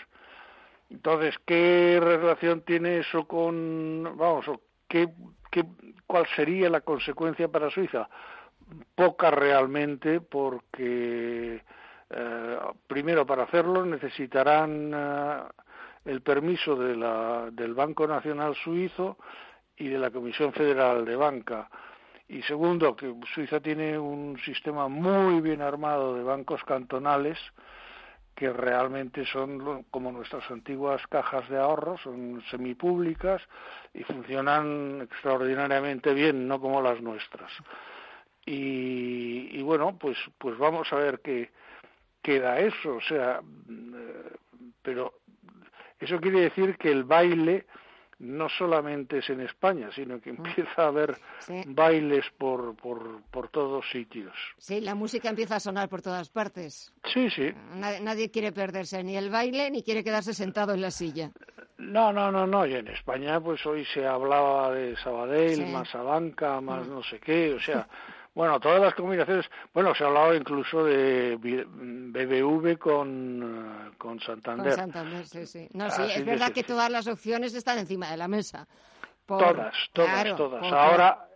Entonces, 0.90 1.34
¿qué 1.44 1.98
relación 2.00 2.60
tiene 2.60 2.98
eso 2.98 3.26
con, 3.26 4.04
vamos, 4.16 4.46
qué, 4.86 5.08
qué, 5.50 5.64
cuál 6.06 6.26
sería 6.36 6.68
la 6.68 6.82
consecuencia 6.82 7.48
para 7.48 7.70
Suiza? 7.70 8.08
Poca 8.94 9.30
realmente, 9.30 10.20
porque 10.20 11.62
eh, 12.10 12.58
primero 12.86 13.26
para 13.26 13.44
hacerlo 13.44 13.84
necesitarán 13.84 14.92
eh, 14.94 15.42
el 16.06 16.22
permiso 16.22 16.76
de 16.76 16.96
la, 16.96 17.48
del 17.50 17.74
Banco 17.74 18.06
Nacional 18.06 18.54
Suizo 18.54 19.18
y 19.76 19.88
de 19.88 19.98
la 19.98 20.10
Comisión 20.10 20.52
Federal 20.52 21.04
de 21.04 21.16
Banca. 21.16 21.68
Y 22.28 22.42
segundo, 22.42 22.96
que 22.96 23.14
Suiza 23.34 23.60
tiene 23.60 23.98
un 23.98 24.38
sistema 24.44 24.88
muy 24.88 25.40
bien 25.40 25.62
armado 25.62 26.14
de 26.14 26.22
bancos 26.22 26.62
cantonales 26.64 27.38
que 28.34 28.52
realmente 28.52 29.24
son 29.26 29.84
como 29.84 30.12
nuestras 30.12 30.48
antiguas 30.50 31.00
cajas 31.06 31.48
de 31.48 31.56
ahorro, 31.56 31.96
son 31.98 32.42
semipúblicas 32.50 33.40
y 33.94 34.02
funcionan 34.04 35.00
extraordinariamente 35.02 36.12
bien, 36.12 36.46
no 36.46 36.60
como 36.60 36.82
las 36.82 37.00
nuestras. 37.00 37.50
Y, 38.44 39.48
y 39.58 39.62
bueno, 39.62 39.96
pues, 39.98 40.18
pues 40.38 40.58
vamos 40.58 40.92
a 40.92 40.96
ver 40.96 41.20
qué 41.20 41.50
queda 42.22 42.58
eso, 42.58 42.96
o 42.96 43.00
sea, 43.00 43.40
eh, 43.40 44.36
pero 44.82 45.14
eso 46.00 46.20
quiere 46.20 46.40
decir 46.40 46.76
que 46.76 46.90
el 46.90 47.04
baile 47.04 47.66
no 48.18 48.48
solamente 48.48 49.18
es 49.18 49.28
en 49.28 49.42
España, 49.42 49.90
sino 49.94 50.20
que 50.20 50.32
mm. 50.32 50.36
empieza 50.36 50.82
a 50.82 50.86
haber 50.86 51.18
bailes 51.66 52.24
por, 52.38 52.74
por, 52.76 53.22
por 53.30 53.48
todos 53.48 53.84
sitios. 53.90 54.34
Sí, 54.58 54.80
la 54.80 54.94
música 54.94 55.28
empieza 55.28 55.56
a 55.56 55.60
sonar 55.60 55.88
por 55.88 56.02
todas 56.02 56.30
partes. 56.30 56.92
Sí, 57.12 57.28
sí. 57.30 57.52
Nadie, 57.74 58.30
quiere 58.30 58.52
perderse 58.52 59.02
ni 59.04 59.16
el 59.16 59.30
baile 59.30 59.70
ni 59.70 59.82
quiere 59.82 60.02
quedarse 60.02 60.32
sentado 60.32 60.72
en 60.72 60.80
la 60.80 60.90
silla. 60.90 61.30
No, 61.78 62.12
no, 62.12 62.32
no, 62.32 62.46
no. 62.46 62.66
Y 62.66 62.74
en 62.74 62.88
España, 62.88 63.38
pues 63.38 63.64
hoy 63.66 63.84
se 63.92 64.06
hablaba 64.06 64.72
de 64.72 64.96
Sabadell, 64.96 65.66
más 65.66 65.94
Abanca, 65.94 66.60
más 66.60 66.86
mm. 66.86 66.90
no 66.90 67.02
sé 67.02 67.20
qué. 67.20 67.52
O 67.52 67.60
sea, 67.60 67.86
Bueno, 68.36 68.60
todas 68.60 68.82
las 68.82 68.92
combinaciones, 68.92 69.46
bueno, 69.72 69.94
se 69.94 70.04
ha 70.04 70.08
hablado 70.08 70.34
incluso 70.34 70.84
de 70.84 71.36
BBV 71.36 72.78
con, 72.78 73.94
con 73.96 74.20
Santander. 74.20 74.66
Con 74.66 74.76
Santander, 74.76 75.24
sí, 75.24 75.46
sí. 75.46 75.66
No, 75.72 75.88
sí, 75.88 76.02
es 76.14 76.22
verdad 76.22 76.52
que 76.52 76.62
todas 76.62 76.90
las 76.90 77.06
opciones 77.06 77.54
están 77.54 77.78
encima 77.78 78.10
de 78.10 78.18
la 78.18 78.28
mesa. 78.28 78.68
Todas, 79.24 79.74
todas, 79.94 80.36
todas. 80.36 80.70
Ahora, 80.70 81.28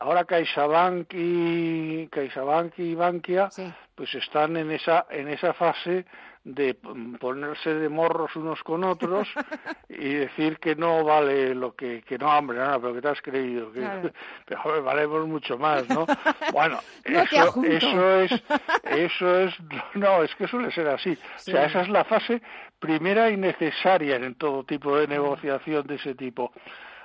ahora 0.00 0.24
CaixaBank 0.24 1.14
y 1.14 2.08
CaixaBank 2.08 2.80
y 2.80 2.96
Bankia, 2.96 3.48
pues 3.94 4.12
están 4.16 4.56
en 4.56 4.72
esa 4.72 5.06
en 5.10 5.28
esa 5.28 5.52
fase 5.52 6.04
de 6.44 6.74
ponerse 6.74 7.72
de 7.74 7.88
morros 7.88 8.36
unos 8.36 8.62
con 8.62 8.84
otros 8.84 9.26
y 9.88 10.14
decir 10.14 10.58
que 10.58 10.76
no 10.76 11.02
vale 11.02 11.54
lo 11.54 11.74
que, 11.74 12.02
que 12.02 12.18
no, 12.18 12.28
hombre, 12.36 12.58
no, 12.58 12.80
pero 12.80 12.94
que 12.94 13.00
te 13.00 13.08
has 13.08 13.22
creído, 13.22 13.72
que, 13.72 13.82
pero 14.46 14.82
valemos 14.82 15.26
mucho 15.26 15.58
más, 15.58 15.88
¿no? 15.88 16.06
Bueno, 16.52 16.80
eso, 17.04 17.64
eso 17.64 18.20
es, 18.20 18.42
eso 18.84 19.40
es, 19.40 19.54
no, 19.94 20.22
es 20.22 20.34
que 20.34 20.46
suele 20.46 20.70
ser 20.70 20.88
así. 20.88 21.12
O 21.36 21.38
sea, 21.38 21.66
esa 21.66 21.80
es 21.80 21.88
la 21.88 22.04
fase 22.04 22.42
primera 22.78 23.30
y 23.30 23.36
necesaria 23.38 24.16
en 24.16 24.34
todo 24.34 24.64
tipo 24.64 24.96
de 24.98 25.08
negociación 25.08 25.86
de 25.86 25.94
ese 25.94 26.14
tipo. 26.14 26.52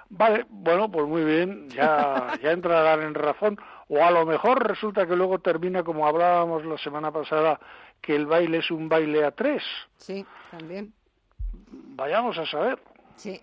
Vale, 0.10 0.46
bueno, 0.50 0.90
pues 0.90 1.08
muy 1.08 1.24
bien, 1.24 1.70
ya, 1.70 2.34
ya 2.44 2.52
entrarán 2.52 3.02
en 3.02 3.14
razón. 3.14 3.58
O 3.88 4.04
a 4.04 4.12
lo 4.12 4.26
mejor 4.26 4.68
resulta 4.68 5.08
que 5.08 5.16
luego 5.16 5.40
termina 5.40 5.84
como 5.84 6.08
hablábamos 6.08 6.66
la 6.66 6.78
semana 6.78 7.12
pasada 7.12 7.60
que 8.02 8.16
el 8.16 8.26
baile 8.26 8.60
es 8.60 8.72
un 8.72 8.88
baile 8.88 9.26
a 9.26 9.32
tres. 9.32 9.64
Sí, 9.98 10.26
también. 10.52 10.94
Vayamos 11.72 12.38
a 12.38 12.46
saber. 12.46 12.80
Sí. 13.16 13.40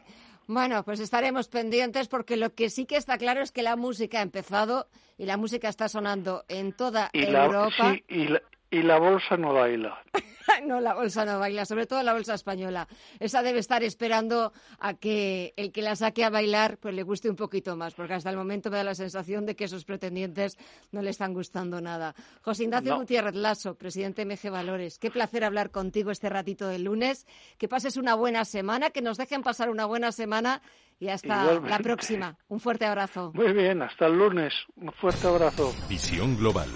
Bueno, 0.48 0.84
pues 0.84 1.00
estaremos 1.00 1.48
pendientes 1.48 2.06
porque 2.06 2.36
lo 2.36 2.54
que 2.54 2.70
sí 2.70 2.86
que 2.86 2.96
está 2.96 3.18
claro 3.18 3.42
es 3.42 3.50
que 3.50 3.62
la 3.62 3.74
música 3.74 4.20
ha 4.20 4.22
empezado 4.22 4.86
y 5.18 5.26
la 5.26 5.36
música 5.36 5.68
está 5.68 5.88
sonando 5.88 6.44
en 6.48 6.72
toda 6.72 7.10
Europa. 7.12 7.92
sí, 7.92 8.04
y, 8.08 8.28
la, 8.28 8.42
y 8.70 8.82
la 8.82 8.98
bolsa 8.98 9.36
no 9.36 9.52
baila. 9.52 10.02
no, 10.64 10.80
la 10.80 10.94
bolsa 10.94 11.24
no 11.24 11.38
baila, 11.38 11.64
sobre 11.64 11.86
todo 11.86 12.02
la 12.02 12.12
bolsa 12.12 12.34
española. 12.34 12.88
Esa 13.20 13.42
debe 13.42 13.58
estar 13.58 13.82
esperando 13.82 14.52
a 14.78 14.94
que 14.94 15.54
el 15.56 15.72
que 15.72 15.82
la 15.82 15.96
saque 15.96 16.24
a 16.24 16.30
bailar 16.30 16.78
pues 16.78 16.94
le 16.94 17.02
guste 17.02 17.30
un 17.30 17.36
poquito 17.36 17.76
más, 17.76 17.94
porque 17.94 18.14
hasta 18.14 18.30
el 18.30 18.36
momento 18.36 18.70
me 18.70 18.78
da 18.78 18.84
la 18.84 18.94
sensación 18.94 19.46
de 19.46 19.56
que 19.56 19.64
esos 19.64 19.84
pretendientes 19.84 20.56
no 20.92 21.02
le 21.02 21.10
están 21.10 21.32
gustando 21.34 21.80
nada. 21.80 22.14
José 22.42 22.64
Ignacio 22.64 22.96
Gutiérrez 22.96 23.34
Lasso, 23.34 23.76
presidente 23.76 24.24
MG 24.24 24.50
Valores, 24.50 24.98
qué 24.98 25.10
placer 25.10 25.44
hablar 25.44 25.70
contigo 25.70 26.10
este 26.10 26.28
ratito 26.28 26.68
del 26.68 26.84
lunes. 26.84 27.26
Que 27.58 27.68
pases 27.68 27.96
una 27.96 28.14
buena 28.14 28.44
semana, 28.44 28.90
que 28.90 29.02
nos 29.02 29.16
dejen 29.16 29.42
pasar 29.42 29.70
una 29.70 29.86
buena 29.86 30.12
semana 30.12 30.62
y 30.98 31.08
hasta 31.08 31.60
la 31.60 31.78
próxima. 31.78 32.36
Un 32.48 32.60
fuerte 32.60 32.84
abrazo. 32.84 33.32
Muy 33.34 33.52
bien, 33.52 33.82
hasta 33.82 34.06
el 34.06 34.18
lunes. 34.18 34.54
Un 34.76 34.92
fuerte 34.92 35.26
abrazo. 35.26 35.74
Visión 35.88 36.36
Global. 36.36 36.68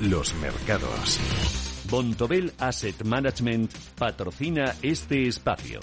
Los 0.00 0.32
mercados. 0.34 1.18
Bontobel 1.90 2.52
Asset 2.58 3.02
Management 3.02 3.72
patrocina 3.98 4.76
este 4.80 5.26
espacio. 5.26 5.80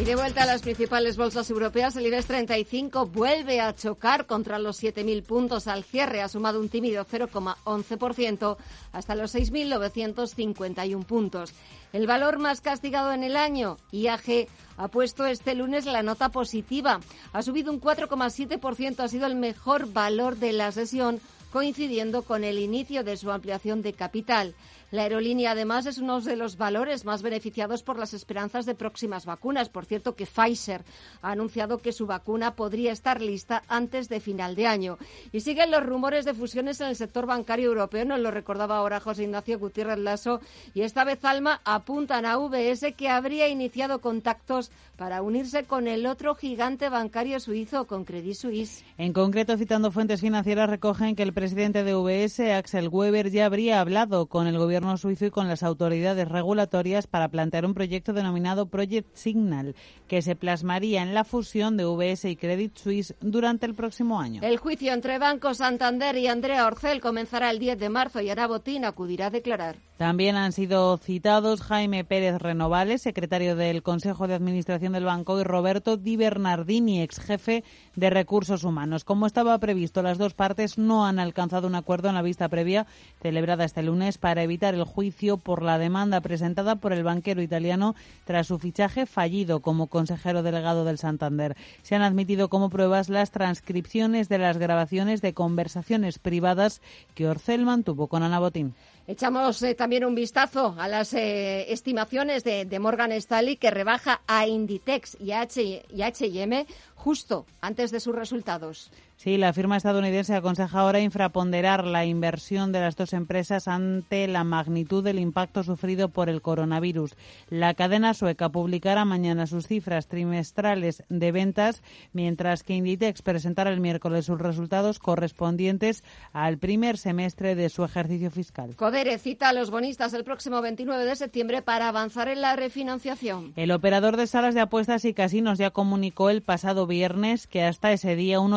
Y 0.00 0.04
de 0.04 0.16
vuelta 0.16 0.44
a 0.44 0.46
las 0.46 0.62
principales 0.62 1.18
bolsas 1.18 1.50
europeas, 1.50 1.94
el 1.94 2.06
IBEX 2.06 2.24
35 2.24 3.04
vuelve 3.04 3.60
a 3.60 3.74
chocar 3.74 4.24
contra 4.24 4.58
los 4.58 4.82
7.000 4.82 5.22
puntos 5.24 5.66
al 5.66 5.84
cierre. 5.84 6.22
Ha 6.22 6.28
sumado 6.30 6.58
un 6.58 6.70
tímido 6.70 7.04
0,11% 7.04 8.56
hasta 8.92 9.14
los 9.14 9.34
6.951 9.34 11.04
puntos. 11.04 11.52
El 11.92 12.06
valor 12.06 12.38
más 12.38 12.62
castigado 12.62 13.12
en 13.12 13.24
el 13.24 13.36
año, 13.36 13.76
IAG, 13.92 14.48
ha 14.78 14.88
puesto 14.88 15.26
este 15.26 15.54
lunes 15.54 15.84
la 15.84 16.02
nota 16.02 16.30
positiva. 16.30 17.00
Ha 17.34 17.42
subido 17.42 17.70
un 17.70 17.78
4,7%, 17.78 19.00
ha 19.00 19.08
sido 19.08 19.26
el 19.26 19.34
mejor 19.34 19.92
valor 19.92 20.36
de 20.36 20.54
la 20.54 20.72
sesión, 20.72 21.20
coincidiendo 21.52 22.22
con 22.22 22.42
el 22.44 22.58
inicio 22.58 23.04
de 23.04 23.18
su 23.18 23.30
ampliación 23.30 23.82
de 23.82 23.92
capital. 23.92 24.54
La 24.90 25.02
aerolínea, 25.02 25.52
además, 25.52 25.86
es 25.86 25.98
uno 25.98 26.20
de 26.20 26.34
los 26.34 26.56
valores 26.56 27.04
más 27.04 27.22
beneficiados 27.22 27.84
por 27.84 27.96
las 27.96 28.12
esperanzas 28.12 28.66
de 28.66 28.74
próximas 28.74 29.24
vacunas. 29.24 29.68
Por 29.68 29.84
cierto, 29.84 30.16
que 30.16 30.26
Pfizer 30.26 30.82
ha 31.22 31.30
anunciado 31.30 31.78
que 31.78 31.92
su 31.92 32.06
vacuna 32.06 32.56
podría 32.56 32.90
estar 32.90 33.20
lista 33.20 33.62
antes 33.68 34.08
de 34.08 34.18
final 34.18 34.56
de 34.56 34.66
año. 34.66 34.98
Y 35.30 35.42
siguen 35.42 35.70
los 35.70 35.86
rumores 35.86 36.24
de 36.24 36.34
fusiones 36.34 36.80
en 36.80 36.88
el 36.88 36.96
sector 36.96 37.26
bancario 37.26 37.68
europeo. 37.68 38.04
Nos 38.04 38.18
lo 38.18 38.32
recordaba 38.32 38.78
ahora 38.78 38.98
José 38.98 39.24
Ignacio 39.24 39.60
Gutiérrez 39.60 39.98
Lasso. 39.98 40.40
Y 40.74 40.82
esta 40.82 41.04
vez, 41.04 41.24
Alma, 41.24 41.60
apuntan 41.64 42.26
a 42.26 42.36
VS 42.36 42.92
que 42.96 43.08
habría 43.08 43.48
iniciado 43.48 44.00
contactos 44.00 44.72
para 44.96 45.22
unirse 45.22 45.64
con 45.64 45.86
el 45.86 46.04
otro 46.04 46.34
gigante 46.34 46.88
bancario 46.88 47.38
suizo, 47.38 47.86
con 47.86 48.04
Credit 48.04 48.34
Suisse. 48.34 48.84
En 48.98 49.12
concreto, 49.12 49.56
citando 49.56 49.92
fuentes 49.92 50.20
financieras, 50.20 50.68
recogen 50.68 51.14
que 51.14 51.22
el 51.22 51.32
presidente 51.32 51.84
de 51.84 51.94
VS, 51.94 52.40
Axel 52.52 52.88
Weber, 52.88 53.30
ya 53.30 53.46
habría 53.46 53.80
hablado 53.80 54.26
con 54.26 54.46
el 54.46 54.58
gobierno 54.58 54.79
suizo 54.98 55.26
y 55.26 55.30
con 55.30 55.48
las 55.48 55.62
autoridades 55.62 56.28
regulatorias 56.28 57.06
para 57.06 57.28
plantear 57.28 57.66
un 57.66 57.74
proyecto 57.74 58.12
denominado 58.12 58.66
Project 58.66 59.14
Signal, 59.14 59.74
que 60.08 60.22
se 60.22 60.36
plasmaría 60.36 61.02
en 61.02 61.14
la 61.14 61.24
fusión 61.24 61.76
de 61.76 61.84
VS 61.84 62.24
y 62.26 62.36
Credit 62.36 62.76
Suisse 62.76 63.14
durante 63.20 63.66
el 63.66 63.74
próximo 63.74 64.20
año. 64.20 64.42
El 64.42 64.56
juicio 64.56 64.92
entre 64.92 65.18
Banco 65.18 65.54
Santander 65.54 66.16
y 66.16 66.26
Andrea 66.26 66.66
Orcel 66.66 67.00
comenzará 67.00 67.50
el 67.50 67.58
10 67.58 67.78
de 67.78 67.88
marzo 67.88 68.20
y 68.20 68.30
Ana 68.30 68.46
Botín 68.46 68.84
acudirá 68.84 69.26
a 69.26 69.30
declarar. 69.30 69.76
También 70.00 70.36
han 70.36 70.52
sido 70.52 70.96
citados 70.96 71.60
Jaime 71.60 72.04
Pérez 72.04 72.38
Renovales, 72.38 73.02
secretario 73.02 73.54
del 73.54 73.82
Consejo 73.82 74.26
de 74.26 74.34
Administración 74.34 74.94
del 74.94 75.04
Banco, 75.04 75.38
y 75.38 75.44
Roberto 75.44 75.98
Di 75.98 76.16
Bernardini, 76.16 77.02
ex 77.02 77.20
jefe 77.20 77.64
de 77.96 78.08
Recursos 78.08 78.64
Humanos. 78.64 79.04
Como 79.04 79.26
estaba 79.26 79.58
previsto, 79.58 80.02
las 80.02 80.16
dos 80.16 80.32
partes 80.32 80.78
no 80.78 81.04
han 81.04 81.18
alcanzado 81.18 81.66
un 81.66 81.74
acuerdo 81.74 82.08
en 82.08 82.14
la 82.14 82.22
vista 82.22 82.48
previa 82.48 82.86
celebrada 83.20 83.66
este 83.66 83.82
lunes 83.82 84.16
para 84.16 84.42
evitar 84.42 84.69
el 84.74 84.84
juicio 84.84 85.36
por 85.36 85.62
la 85.62 85.78
demanda 85.78 86.20
presentada 86.20 86.76
por 86.76 86.92
el 86.92 87.04
banquero 87.04 87.42
italiano 87.42 87.94
tras 88.24 88.46
su 88.46 88.58
fichaje 88.58 89.06
fallido 89.06 89.60
como 89.60 89.86
consejero 89.86 90.42
delegado 90.42 90.84
del 90.84 90.98
Santander. 90.98 91.56
Se 91.82 91.94
han 91.94 92.02
admitido 92.02 92.48
como 92.48 92.70
pruebas 92.70 93.08
las 93.08 93.30
transcripciones 93.30 94.28
de 94.28 94.38
las 94.38 94.58
grabaciones 94.58 95.22
de 95.22 95.34
conversaciones 95.34 96.18
privadas 96.18 96.80
que 97.14 97.28
Orcel 97.28 97.64
mantuvo 97.64 98.06
con 98.06 98.22
Ana 98.22 98.40
Botín. 98.40 98.74
Echamos 99.06 99.60
eh, 99.62 99.74
también 99.74 100.04
un 100.04 100.14
vistazo 100.14 100.76
a 100.78 100.86
las 100.86 101.14
eh, 101.14 101.72
estimaciones 101.72 102.44
de, 102.44 102.64
de, 102.64 102.78
Morgan 102.78 103.10
Stanley 103.12 103.56
que 103.56 103.70
rebaja 103.70 104.20
a 104.28 104.46
Inditex 104.46 105.16
y 105.20 105.32
a 105.32 105.40
H&M 105.40 106.66
justo 106.94 107.46
antes 107.60 107.90
de 107.90 107.98
sus 107.98 108.14
resultados. 108.14 108.92
Sí, 109.22 109.36
la 109.36 109.52
firma 109.52 109.76
estadounidense 109.76 110.34
aconseja 110.34 110.80
ahora 110.80 110.98
infraponderar 110.98 111.84
la 111.84 112.06
inversión 112.06 112.72
de 112.72 112.80
las 112.80 112.96
dos 112.96 113.12
empresas 113.12 113.68
ante 113.68 114.26
la 114.26 114.44
magnitud 114.44 115.04
del 115.04 115.18
impacto 115.18 115.62
sufrido 115.62 116.08
por 116.08 116.30
el 116.30 116.40
coronavirus. 116.40 117.16
La 117.50 117.74
cadena 117.74 118.14
sueca 118.14 118.48
publicará 118.48 119.04
mañana 119.04 119.46
sus 119.46 119.66
cifras 119.66 120.06
trimestrales 120.06 121.04
de 121.10 121.32
ventas, 121.32 121.82
mientras 122.14 122.62
que 122.62 122.72
Inditex 122.72 123.20
presentará 123.20 123.68
el 123.68 123.80
miércoles 123.80 124.24
sus 124.24 124.40
resultados 124.40 124.98
correspondientes 124.98 126.02
al 126.32 126.56
primer 126.56 126.96
semestre 126.96 127.54
de 127.54 127.68
su 127.68 127.84
ejercicio 127.84 128.30
fiscal. 128.30 128.74
Codere 128.74 129.18
cita 129.18 129.50
a 129.50 129.52
los 129.52 129.70
bonistas 129.70 130.14
el 130.14 130.24
próximo 130.24 130.62
29 130.62 131.04
de 131.04 131.16
septiembre 131.16 131.60
para 131.60 131.88
avanzar 131.88 132.28
en 132.28 132.40
la 132.40 132.56
refinanciación. 132.56 133.52
El 133.56 133.72
operador 133.72 134.16
de 134.16 134.26
salas 134.26 134.54
de 134.54 134.62
apuestas 134.62 135.04
y 135.04 135.12
casinos 135.12 135.58
ya 135.58 135.72
comunicó 135.72 136.30
el 136.30 136.40
pasado 136.40 136.86
viernes 136.86 137.46
que 137.46 137.64
hasta 137.64 137.92
ese 137.92 138.16
día 138.16 138.40
un 138.40 138.54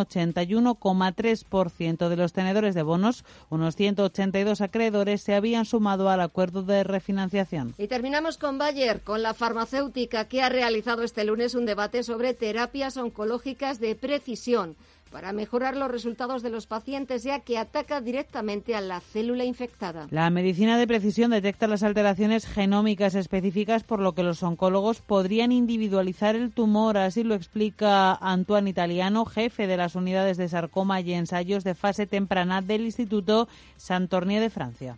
81,3% 0.53 2.09
de 2.09 2.15
los 2.15 2.33
tenedores 2.33 2.75
de 2.75 2.83
bonos, 2.83 3.23
unos 3.49 3.75
182 3.75 4.61
acreedores, 4.61 5.21
se 5.21 5.35
habían 5.35 5.65
sumado 5.65 6.09
al 6.09 6.21
acuerdo 6.21 6.63
de 6.63 6.83
refinanciación. 6.83 7.73
Y 7.77 7.87
terminamos 7.87 8.37
con 8.37 8.57
Bayer, 8.57 9.01
con 9.01 9.23
la 9.23 9.33
farmacéutica 9.33 10.27
que 10.27 10.41
ha 10.41 10.49
realizado 10.49 11.03
este 11.03 11.23
lunes 11.23 11.55
un 11.55 11.65
debate 11.65 12.03
sobre 12.03 12.33
terapias 12.33 12.97
oncológicas 12.97 13.79
de 13.79 13.95
precisión 13.95 14.75
para 15.13 15.32
mejorar 15.32 15.78
los 15.78 15.91
resultados 15.91 16.41
de 16.41 16.49
los 16.49 16.65
pacientes, 16.65 17.23
ya 17.23 17.39
que 17.41 17.60
ataca 17.60 18.02
directamente 18.02 18.76
a 18.76 18.82
la 18.82 18.99
célula 18.99 19.45
infectada. 19.45 20.08
La 20.10 20.32
medicina 20.32 20.78
de 20.80 20.88
precisión 20.88 21.30
detecta 21.30 21.67
las 21.67 21.84
alteraciones 21.84 22.47
genómicas 22.47 23.13
específicas, 23.13 23.84
por 23.84 23.99
lo 23.99 24.13
que 24.13 24.23
los 24.23 24.41
oncólogos 24.41 25.02
podrían 25.02 25.52
individualizar 25.52 26.36
el 26.36 26.52
tumor. 26.52 26.97
Así 26.97 27.23
lo 27.23 27.36
explica 27.36 28.15
Antoine 28.15 28.71
Italiano, 28.71 29.26
jefe 29.26 29.67
de 29.67 29.78
las 29.78 29.93
unidades 29.93 30.38
de 30.38 30.49
sarcoma 30.49 30.99
y 30.99 31.13
ensayos 31.13 31.63
de 31.63 31.76
fase 31.76 32.08
temprana 32.08 32.63
del 32.63 32.82
Instituto 32.82 33.47
Santornier 33.78 34.41
de 34.41 34.49
Francia. 34.49 34.97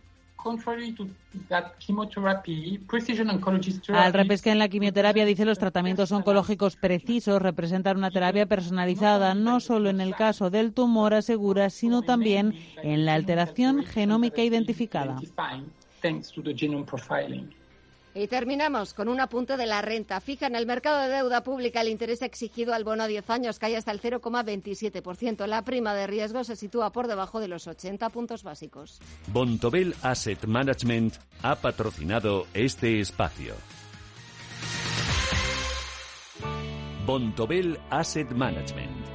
Al 3.93 4.13
revés 4.13 4.41
que 4.41 4.51
en 4.51 4.59
la 4.59 4.69
quimioterapia 4.69 5.25
dice 5.25 5.43
los 5.43 5.57
tratamientos 5.57 6.11
oncológicos 6.11 6.75
precisos 6.75 7.41
representan 7.41 7.97
una 7.97 8.11
terapia 8.11 8.45
personalizada 8.45 9.33
no 9.33 9.59
solo 9.59 9.89
en 9.89 10.01
el 10.01 10.15
caso 10.15 10.51
del 10.51 10.71
tumor 10.73 11.15
asegura, 11.15 11.69
sino 11.69 12.03
también 12.03 12.53
en 12.83 13.05
la 13.05 13.15
alteración 13.15 13.83
genómica 13.83 14.43
identificada. 14.43 15.19
Y 18.17 18.27
terminamos 18.27 18.93
con 18.93 19.09
un 19.09 19.19
apunte 19.19 19.57
de 19.57 19.65
la 19.65 19.81
renta 19.81 20.21
fija. 20.21 20.47
En 20.47 20.55
el 20.55 20.65
mercado 20.65 21.01
de 21.01 21.09
deuda 21.09 21.43
pública, 21.43 21.81
el 21.81 21.89
interés 21.89 22.21
exigido 22.21 22.73
al 22.73 22.85
bono 22.85 23.03
a 23.03 23.07
10 23.07 23.29
años 23.29 23.59
cae 23.59 23.75
hasta 23.75 23.91
el 23.91 24.01
0,27%. 24.01 25.45
La 25.47 25.63
prima 25.63 25.93
de 25.93 26.07
riesgo 26.07 26.45
se 26.45 26.55
sitúa 26.55 26.93
por 26.93 27.07
debajo 27.07 27.41
de 27.41 27.49
los 27.49 27.67
80 27.67 28.09
puntos 28.09 28.43
básicos. 28.43 29.01
Bontobel 29.27 29.93
Asset 30.01 30.45
Management 30.45 31.15
ha 31.41 31.55
patrocinado 31.55 32.47
este 32.53 33.01
espacio. 33.01 33.53
Bontobel 37.05 37.77
Asset 37.89 38.31
Management. 38.31 39.14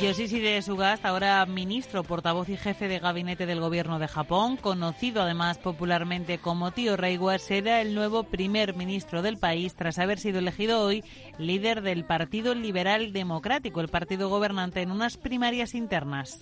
Yoshihide 0.00 0.62
Suga, 0.62 0.92
hasta 0.92 1.10
ahora 1.10 1.44
ministro, 1.44 2.04
portavoz 2.04 2.48
y 2.48 2.56
jefe 2.56 2.88
de 2.88 3.00
gabinete 3.00 3.44
del 3.44 3.60
gobierno 3.60 3.98
de 3.98 4.08
Japón, 4.08 4.56
conocido 4.56 5.20
además 5.20 5.58
popularmente 5.58 6.38
como 6.38 6.70
Tío 6.70 6.96
Reiwa, 6.96 7.36
será 7.38 7.82
el 7.82 7.94
nuevo 7.94 8.24
primer 8.24 8.74
ministro 8.74 9.20
del 9.20 9.36
país 9.36 9.74
tras 9.74 9.98
haber 9.98 10.18
sido 10.18 10.38
elegido 10.38 10.80
hoy 10.80 11.04
líder 11.38 11.82
del 11.82 12.06
Partido 12.06 12.54
Liberal 12.54 13.12
Democrático, 13.12 13.82
el 13.82 13.88
partido 13.88 14.30
gobernante, 14.30 14.80
en 14.80 14.90
unas 14.90 15.18
primarias 15.18 15.74
internas. 15.74 16.38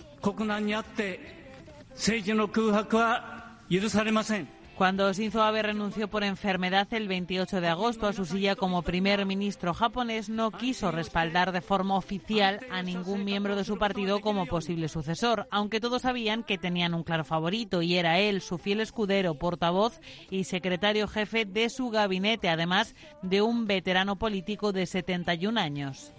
Cuando 4.79 5.11
Shinzo 5.11 5.43
Abe 5.43 5.61
renunció 5.61 6.07
por 6.07 6.23
enfermedad 6.23 6.87
el 6.91 7.09
28 7.09 7.59
de 7.59 7.67
agosto 7.67 8.07
a 8.07 8.13
su 8.13 8.23
silla 8.23 8.55
como 8.55 8.81
primer 8.81 9.25
ministro 9.25 9.73
japonés, 9.73 10.29
no 10.29 10.51
quiso 10.51 10.89
respaldar 10.89 11.51
de 11.51 11.59
forma 11.59 11.97
oficial 11.97 12.61
a 12.71 12.81
ningún 12.81 13.25
miembro 13.25 13.57
de 13.57 13.65
su 13.65 13.77
partido 13.77 14.21
como 14.21 14.45
posible 14.45 14.87
sucesor, 14.87 15.49
aunque 15.51 15.81
todos 15.81 16.03
sabían 16.03 16.43
que 16.43 16.57
tenían 16.57 16.93
un 16.93 17.03
claro 17.03 17.25
favorito 17.25 17.81
y 17.81 17.97
era 17.97 18.19
él, 18.19 18.39
su 18.39 18.57
fiel 18.57 18.79
escudero, 18.79 19.35
portavoz 19.35 19.99
y 20.29 20.45
secretario 20.45 21.09
jefe 21.09 21.43
de 21.43 21.69
su 21.69 21.89
gabinete, 21.89 22.47
además 22.47 22.95
de 23.21 23.41
un 23.41 23.67
veterano 23.67 24.15
político 24.15 24.71
de 24.71 24.85
71 24.85 25.59
años. 25.59 26.13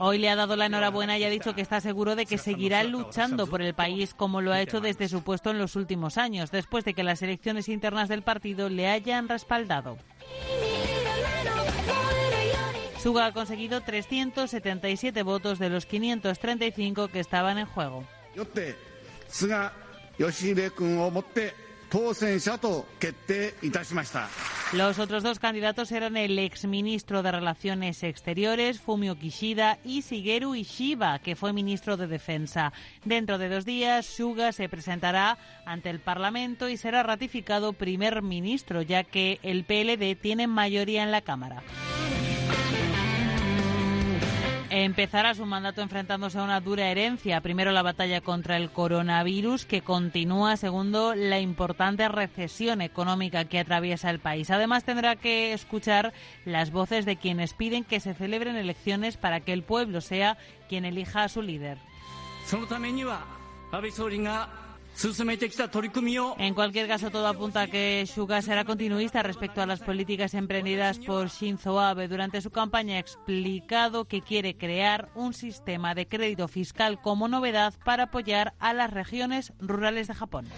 Hoy 0.00 0.18
le 0.18 0.28
ha 0.28 0.36
dado 0.36 0.56
la 0.56 0.66
enhorabuena 0.66 1.18
y 1.18 1.24
ha 1.24 1.30
dicho 1.30 1.54
que 1.54 1.62
está 1.62 1.80
seguro 1.80 2.16
de 2.16 2.26
que 2.26 2.38
seguirá 2.38 2.84
luchando 2.84 3.46
por 3.46 3.62
el 3.62 3.74
país 3.74 4.14
como 4.14 4.40
lo 4.40 4.52
ha 4.52 4.60
hecho 4.60 4.80
desde 4.80 5.08
su 5.08 5.22
puesto 5.22 5.50
en 5.50 5.58
los 5.58 5.74
últimos 5.76 6.18
años, 6.18 6.50
después 6.50 6.84
de 6.84 6.94
que 6.94 7.02
las 7.02 7.22
elecciones 7.22 7.68
internas 7.68 8.08
del 8.08 8.22
partido 8.22 8.68
le 8.68 8.88
hayan 8.88 9.28
respaldado. 9.28 9.96
Suga 13.02 13.26
ha 13.26 13.32
conseguido 13.32 13.80
377 13.80 15.22
votos 15.22 15.58
de 15.58 15.70
los 15.70 15.86
535 15.86 17.08
que 17.08 17.20
estaban 17.20 17.56
en 17.58 17.66
juego. 17.66 18.04
Los 24.72 24.98
otros 24.98 25.22
dos 25.22 25.38
candidatos 25.38 25.90
eran 25.92 26.16
el 26.16 26.38
exministro 26.38 27.22
de 27.22 27.32
Relaciones 27.32 28.02
Exteriores, 28.02 28.80
Fumio 28.80 29.18
Kishida, 29.18 29.78
y 29.84 30.02
Shigeru 30.02 30.54
Ishiba, 30.54 31.18
que 31.20 31.36
fue 31.36 31.52
ministro 31.52 31.96
de 31.96 32.06
Defensa. 32.06 32.72
Dentro 33.04 33.38
de 33.38 33.48
dos 33.48 33.64
días, 33.64 34.04
Suga 34.04 34.52
se 34.52 34.68
presentará 34.68 35.38
ante 35.64 35.88
el 35.88 36.00
Parlamento 36.00 36.68
y 36.68 36.76
será 36.76 37.02
ratificado 37.02 37.72
primer 37.72 38.20
ministro, 38.22 38.82
ya 38.82 39.04
que 39.04 39.40
el 39.42 39.64
PLD 39.64 40.20
tiene 40.20 40.46
mayoría 40.46 41.02
en 41.02 41.10
la 41.10 41.22
Cámara 41.22 41.62
empezará 44.70 45.34
su 45.34 45.46
mandato 45.46 45.80
enfrentándose 45.80 46.38
a 46.38 46.42
una 46.42 46.60
dura 46.60 46.90
herencia. 46.90 47.40
Primero 47.40 47.72
la 47.72 47.82
batalla 47.82 48.20
contra 48.20 48.56
el 48.56 48.70
coronavirus, 48.70 49.64
que 49.64 49.82
continúa, 49.82 50.56
segundo, 50.56 51.14
la 51.14 51.40
importante 51.40 52.08
recesión 52.08 52.80
económica 52.80 53.44
que 53.46 53.58
atraviesa 53.58 54.10
el 54.10 54.18
país. 54.18 54.50
Además, 54.50 54.84
tendrá 54.84 55.16
que 55.16 55.52
escuchar 55.52 56.12
las 56.44 56.70
voces 56.70 57.04
de 57.06 57.16
quienes 57.16 57.54
piden 57.54 57.84
que 57.84 58.00
se 58.00 58.14
celebren 58.14 58.56
elecciones 58.56 59.16
para 59.16 59.40
que 59.40 59.52
el 59.52 59.62
pueblo 59.62 60.00
sea 60.00 60.36
quien 60.68 60.84
elija 60.84 61.24
a 61.24 61.28
su 61.28 61.42
líder. 61.42 61.78
En 66.38 66.54
cualquier 66.54 66.88
caso, 66.88 67.10
todo 67.10 67.28
apunta 67.28 67.62
a 67.62 67.66
que 67.68 68.04
Suga 68.12 68.42
será 68.42 68.64
continuista 68.64 69.22
respecto 69.22 69.62
a 69.62 69.66
las 69.66 69.78
políticas 69.78 70.34
emprendidas 70.34 70.98
por 70.98 71.28
Shinzo 71.28 71.78
Abe. 71.78 72.08
Durante 72.08 72.40
su 72.40 72.50
campaña 72.50 72.96
ha 72.96 72.98
explicado 72.98 74.06
que 74.06 74.22
quiere 74.22 74.56
crear 74.56 75.08
un 75.14 75.34
sistema 75.34 75.94
de 75.94 76.08
crédito 76.08 76.48
fiscal 76.48 77.00
como 77.00 77.28
novedad 77.28 77.74
para 77.84 78.04
apoyar 78.04 78.54
a 78.58 78.72
las 78.72 78.90
regiones 78.90 79.52
rurales 79.60 80.08
de 80.08 80.14
Japón. 80.14 80.48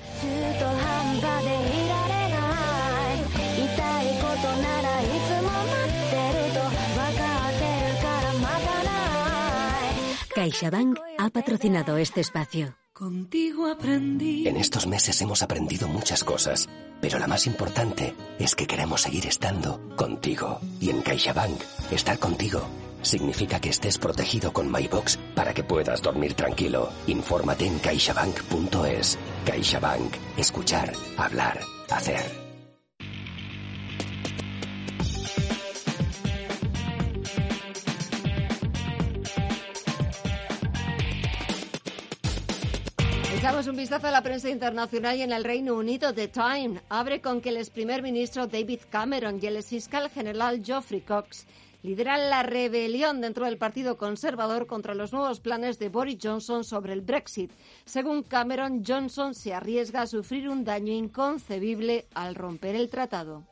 CaixaBank 10.35 10.99
ha 11.19 11.29
patrocinado 11.29 11.99
este 11.99 12.23
espacio. 12.23 12.80
Contigo 13.01 13.67
aprendí. 13.67 14.47
En 14.47 14.59
estos 14.59 14.87
meses 14.87 15.23
hemos 15.23 15.43
aprendido 15.43 15.89
muchas 15.89 16.23
cosas, 16.23 16.69
pero 17.01 17.19
la 17.19 17.27
más 17.27 17.47
importante 17.47 18.15
es 18.39 18.55
que 18.55 18.67
queremos 18.67 19.01
seguir 19.01 19.25
estando 19.25 19.81
contigo. 19.97 20.61
Y 20.83 20.91
en 20.91 21.01
CaixaBank, 21.01 21.59
estar 21.91 22.19
contigo 22.19 22.61
significa 23.01 23.59
que 23.59 23.71
estés 23.71 23.97
protegido 23.97 24.53
con 24.53 24.71
MyBox 24.71 25.17
para 25.35 25.55
que 25.55 25.65
puedas 25.65 26.03
dormir 26.03 26.35
tranquilo. 26.35 26.91
Infórmate 27.07 27.65
en 27.65 27.79
caixabank.es. 27.79 29.19
CaixaBank. 29.47 30.17
Escuchar, 30.37 30.93
hablar, 31.17 31.59
hacer. 31.89 32.50
Echamos 43.51 43.67
un 43.67 43.75
vistazo 43.75 44.07
a 44.07 44.13
la 44.13 44.23
prensa 44.23 44.49
internacional 44.49 45.17
y 45.17 45.23
en 45.23 45.33
el 45.33 45.43
Reino 45.43 45.75
Unido. 45.75 46.15
The 46.15 46.29
Time 46.29 46.81
abre 46.89 47.21
con 47.21 47.41
que 47.41 47.49
el 47.49 47.57
ex 47.57 47.69
primer 47.69 48.01
ministro 48.01 48.47
David 48.47 48.79
Cameron 48.91 49.41
y 49.43 49.47
el 49.47 49.57
ex 49.57 49.67
fiscal 49.67 50.09
general 50.09 50.63
Geoffrey 50.65 51.01
Cox 51.01 51.49
lideran 51.83 52.31
la 52.31 52.45
rebelión 52.45 53.21
dentro 53.21 53.47
del 53.47 53.59
Partido 53.59 53.97
Conservador 53.97 54.69
contra 54.69 54.95
los 54.95 55.13
nuevos 55.13 55.41
planes 55.41 55.81
de 55.81 55.89
Boris 55.89 56.19
Johnson 56.23 56.63
sobre 56.63 56.93
el 56.93 57.01
Brexit. 57.01 57.51
Según 57.85 58.23
Cameron, 58.23 58.85
Johnson 58.87 59.35
se 59.35 59.53
arriesga 59.53 60.03
a 60.03 60.07
sufrir 60.07 60.49
un 60.49 60.63
daño 60.63 60.93
inconcebible 60.93 62.07
al 62.15 62.37
romper 62.37 62.77
el 62.77 62.89
tratado. 62.89 63.43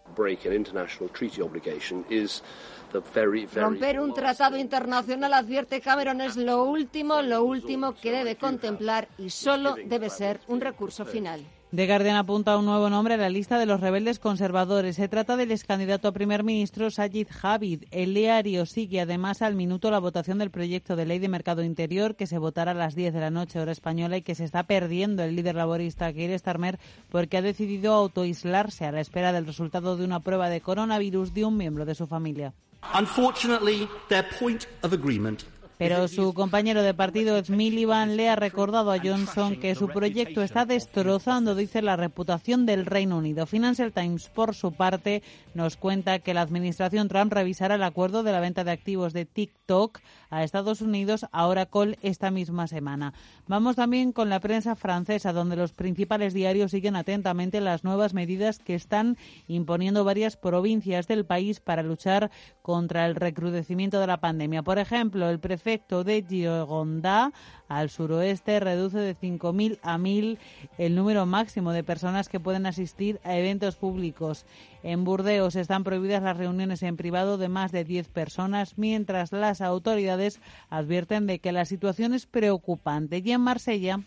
Romper 3.55 4.01
un 4.01 4.15
tratado 4.15 4.57
internacional, 4.57 5.35
advierte 5.35 5.81
Cameron, 5.81 6.21
es 6.21 6.37
lo 6.37 6.65
último, 6.65 7.23
lo 7.23 7.45
último 7.45 7.95
que 7.95 8.13
debe 8.13 8.37
contemplar 8.37 9.09
y 9.19 9.31
solo 9.31 9.77
debe 9.87 10.11
ser 10.11 10.41
un 10.49 10.61
recurso 10.61 11.05
final. 11.05 11.45
The 11.71 11.87
Guardian 11.87 12.17
apunta 12.17 12.57
un 12.57 12.65
nuevo 12.65 12.89
nombre 12.89 13.13
a 13.13 13.19
la 13.19 13.29
lista 13.29 13.59
de 13.59 13.67
los 13.67 13.79
rebeldes 13.79 14.19
conservadores. 14.19 14.97
Se 14.97 15.07
trata 15.07 15.37
del 15.37 15.53
ex 15.53 15.65
candidato 15.65 16.09
a 16.09 16.13
primer 16.13 16.43
ministro 16.43 16.91
Sajid 16.91 17.29
Javid. 17.29 17.85
El 17.91 18.15
diario 18.15 18.65
sigue 18.65 19.03
además 19.03 19.43
al 19.43 19.55
minuto 19.55 19.91
la 19.91 19.99
votación 19.99 20.39
del 20.39 20.51
proyecto 20.51 20.97
de 20.97 21.05
ley 21.05 21.19
de 21.19 21.29
mercado 21.29 21.63
interior 21.63 22.17
que 22.17 22.27
se 22.27 22.39
votará 22.39 22.71
a 22.71 22.75
las 22.75 22.95
10 22.95 23.13
de 23.13 23.21
la 23.21 23.29
noche 23.29 23.61
hora 23.61 23.73
española 23.73 24.17
y 24.17 24.23
que 24.23 24.35
se 24.35 24.45
está 24.45 24.63
perdiendo 24.63 25.23
el 25.23 25.37
líder 25.37 25.57
laborista 25.57 26.11
Keir 26.11 26.39
Starmer 26.39 26.79
porque 27.11 27.37
ha 27.37 27.43
decidido 27.43 27.93
autoaislarse 27.93 28.87
a 28.87 28.93
la 28.93 29.03
espera 29.03 29.35
del 29.35 29.45
resultado 29.45 29.99
de 29.99 30.07
una 30.07 30.21
prueba 30.21 30.49
de 30.49 30.63
coronavirus 30.63 31.35
de 31.35 31.45
un 31.45 31.59
miembro 31.59 31.85
de 31.85 31.95
su 31.95 32.07
familia. 32.07 32.55
Unfortunately, 32.99 33.87
their 34.09 34.25
point 34.39 34.65
of 34.83 34.95
agreement 34.95 35.45
pero 35.79 36.09
su 36.09 36.35
compañero 36.35 36.83
de 36.83 36.93
partido, 36.93 37.37
Ed 37.39 37.49
Miliband, 37.49 38.17
le 38.17 38.29
ha 38.29 38.37
recordado 38.37 38.91
a 38.91 38.99
Johnson 38.99 39.57
que 39.57 39.77
su 39.77 39.89
proyecto 39.89 40.43
está 40.43 40.65
destrozando, 40.65 41.55
dice, 41.55 41.83
la 41.83 41.97
reputación 41.97 42.67
del 42.67 42.85
Reino 42.85 43.17
Unido. 43.17 43.47
Financial 43.47 43.93
Times, 43.93 44.29
por 44.29 44.57
su 44.57 44.73
parte, 44.73 45.23
nos 45.55 45.77
cuenta 45.77 46.19
que 46.19 46.35
la 46.35 46.43
administración 46.43 47.09
Trump 47.09 47.33
revisará 47.33 47.77
el 47.77 47.83
acuerdo 47.85 48.25
de 48.25 48.33
la 48.33 48.41
venta 48.41 48.65
de 48.65 48.73
activos 48.73 49.13
de 49.13 49.25
TikTok 49.25 50.01
a 50.31 50.43
Estados 50.43 50.81
Unidos 50.81 51.27
a 51.31 51.47
Oracle 51.47 51.99
esta 52.03 52.31
misma 52.31 52.67
semana. 52.67 53.15
Vamos 53.47 53.77
también 53.77 54.13
con 54.13 54.29
la 54.29 54.41
prensa 54.41 54.75
francesa, 54.75 55.33
donde 55.33 55.57
los 55.57 55.73
principales 55.73 56.35
diarios 56.35 56.71
siguen 56.71 56.97
atentamente 56.97 57.61
las 57.61 57.85
nuevas 57.85 58.15
medidas 58.15 58.59
que 58.59 58.75
están 58.75 59.17
imponiendo 59.47 60.05
varias 60.05 60.37
provincias 60.37 61.07
del 61.07 61.25
país 61.25 61.61
para 61.61 61.83
luchar 61.83 62.31
contra 62.63 63.07
el 63.07 63.15
recrudecimiento 63.15 64.01
de 64.01 64.07
la 64.07 64.21
pandemia. 64.21 64.63
Por 64.63 64.79
ejemplo, 64.79 65.29
el 65.29 65.39
prefecto 65.41 65.69
efecto 65.69 66.03
de 66.03 66.25
Gironda 66.27 67.33
al 67.69 67.91
suroeste 67.91 68.61
reduce 68.61 68.99
de 68.99 69.17
5.000 69.17 69.79
a 69.83 69.99
1.000 69.99 70.39
el 70.79 70.95
número 70.95 71.27
máximo 71.27 71.73
de 71.73 71.85
personas 71.85 72.29
que 72.29 72.41
pueden 72.41 72.67
asistir 72.67 73.21
a 73.25 73.37
eventos 73.37 73.77
públicos. 73.77 74.45
En 74.83 75.05
Burdeos 75.05 75.57
están 75.57 75.83
prohibidas 75.83 76.23
las 76.23 76.37
reuniones 76.37 76.83
en 76.83 76.97
privado 76.97 77.37
de 77.37 77.49
más 77.49 77.73
de 77.73 77.85
10 77.85 78.09
personas, 78.09 78.79
mientras 78.79 79.33
las 79.33 79.61
autoridades 79.61 80.41
advierten 80.71 81.27
de 81.27 81.41
que 81.41 81.53
la 81.53 81.65
situación 81.65 82.15
es 82.15 82.27
preocupante. 82.27 83.23
Y 83.25 83.33
en 83.33 83.41
Marsella 83.41 84.01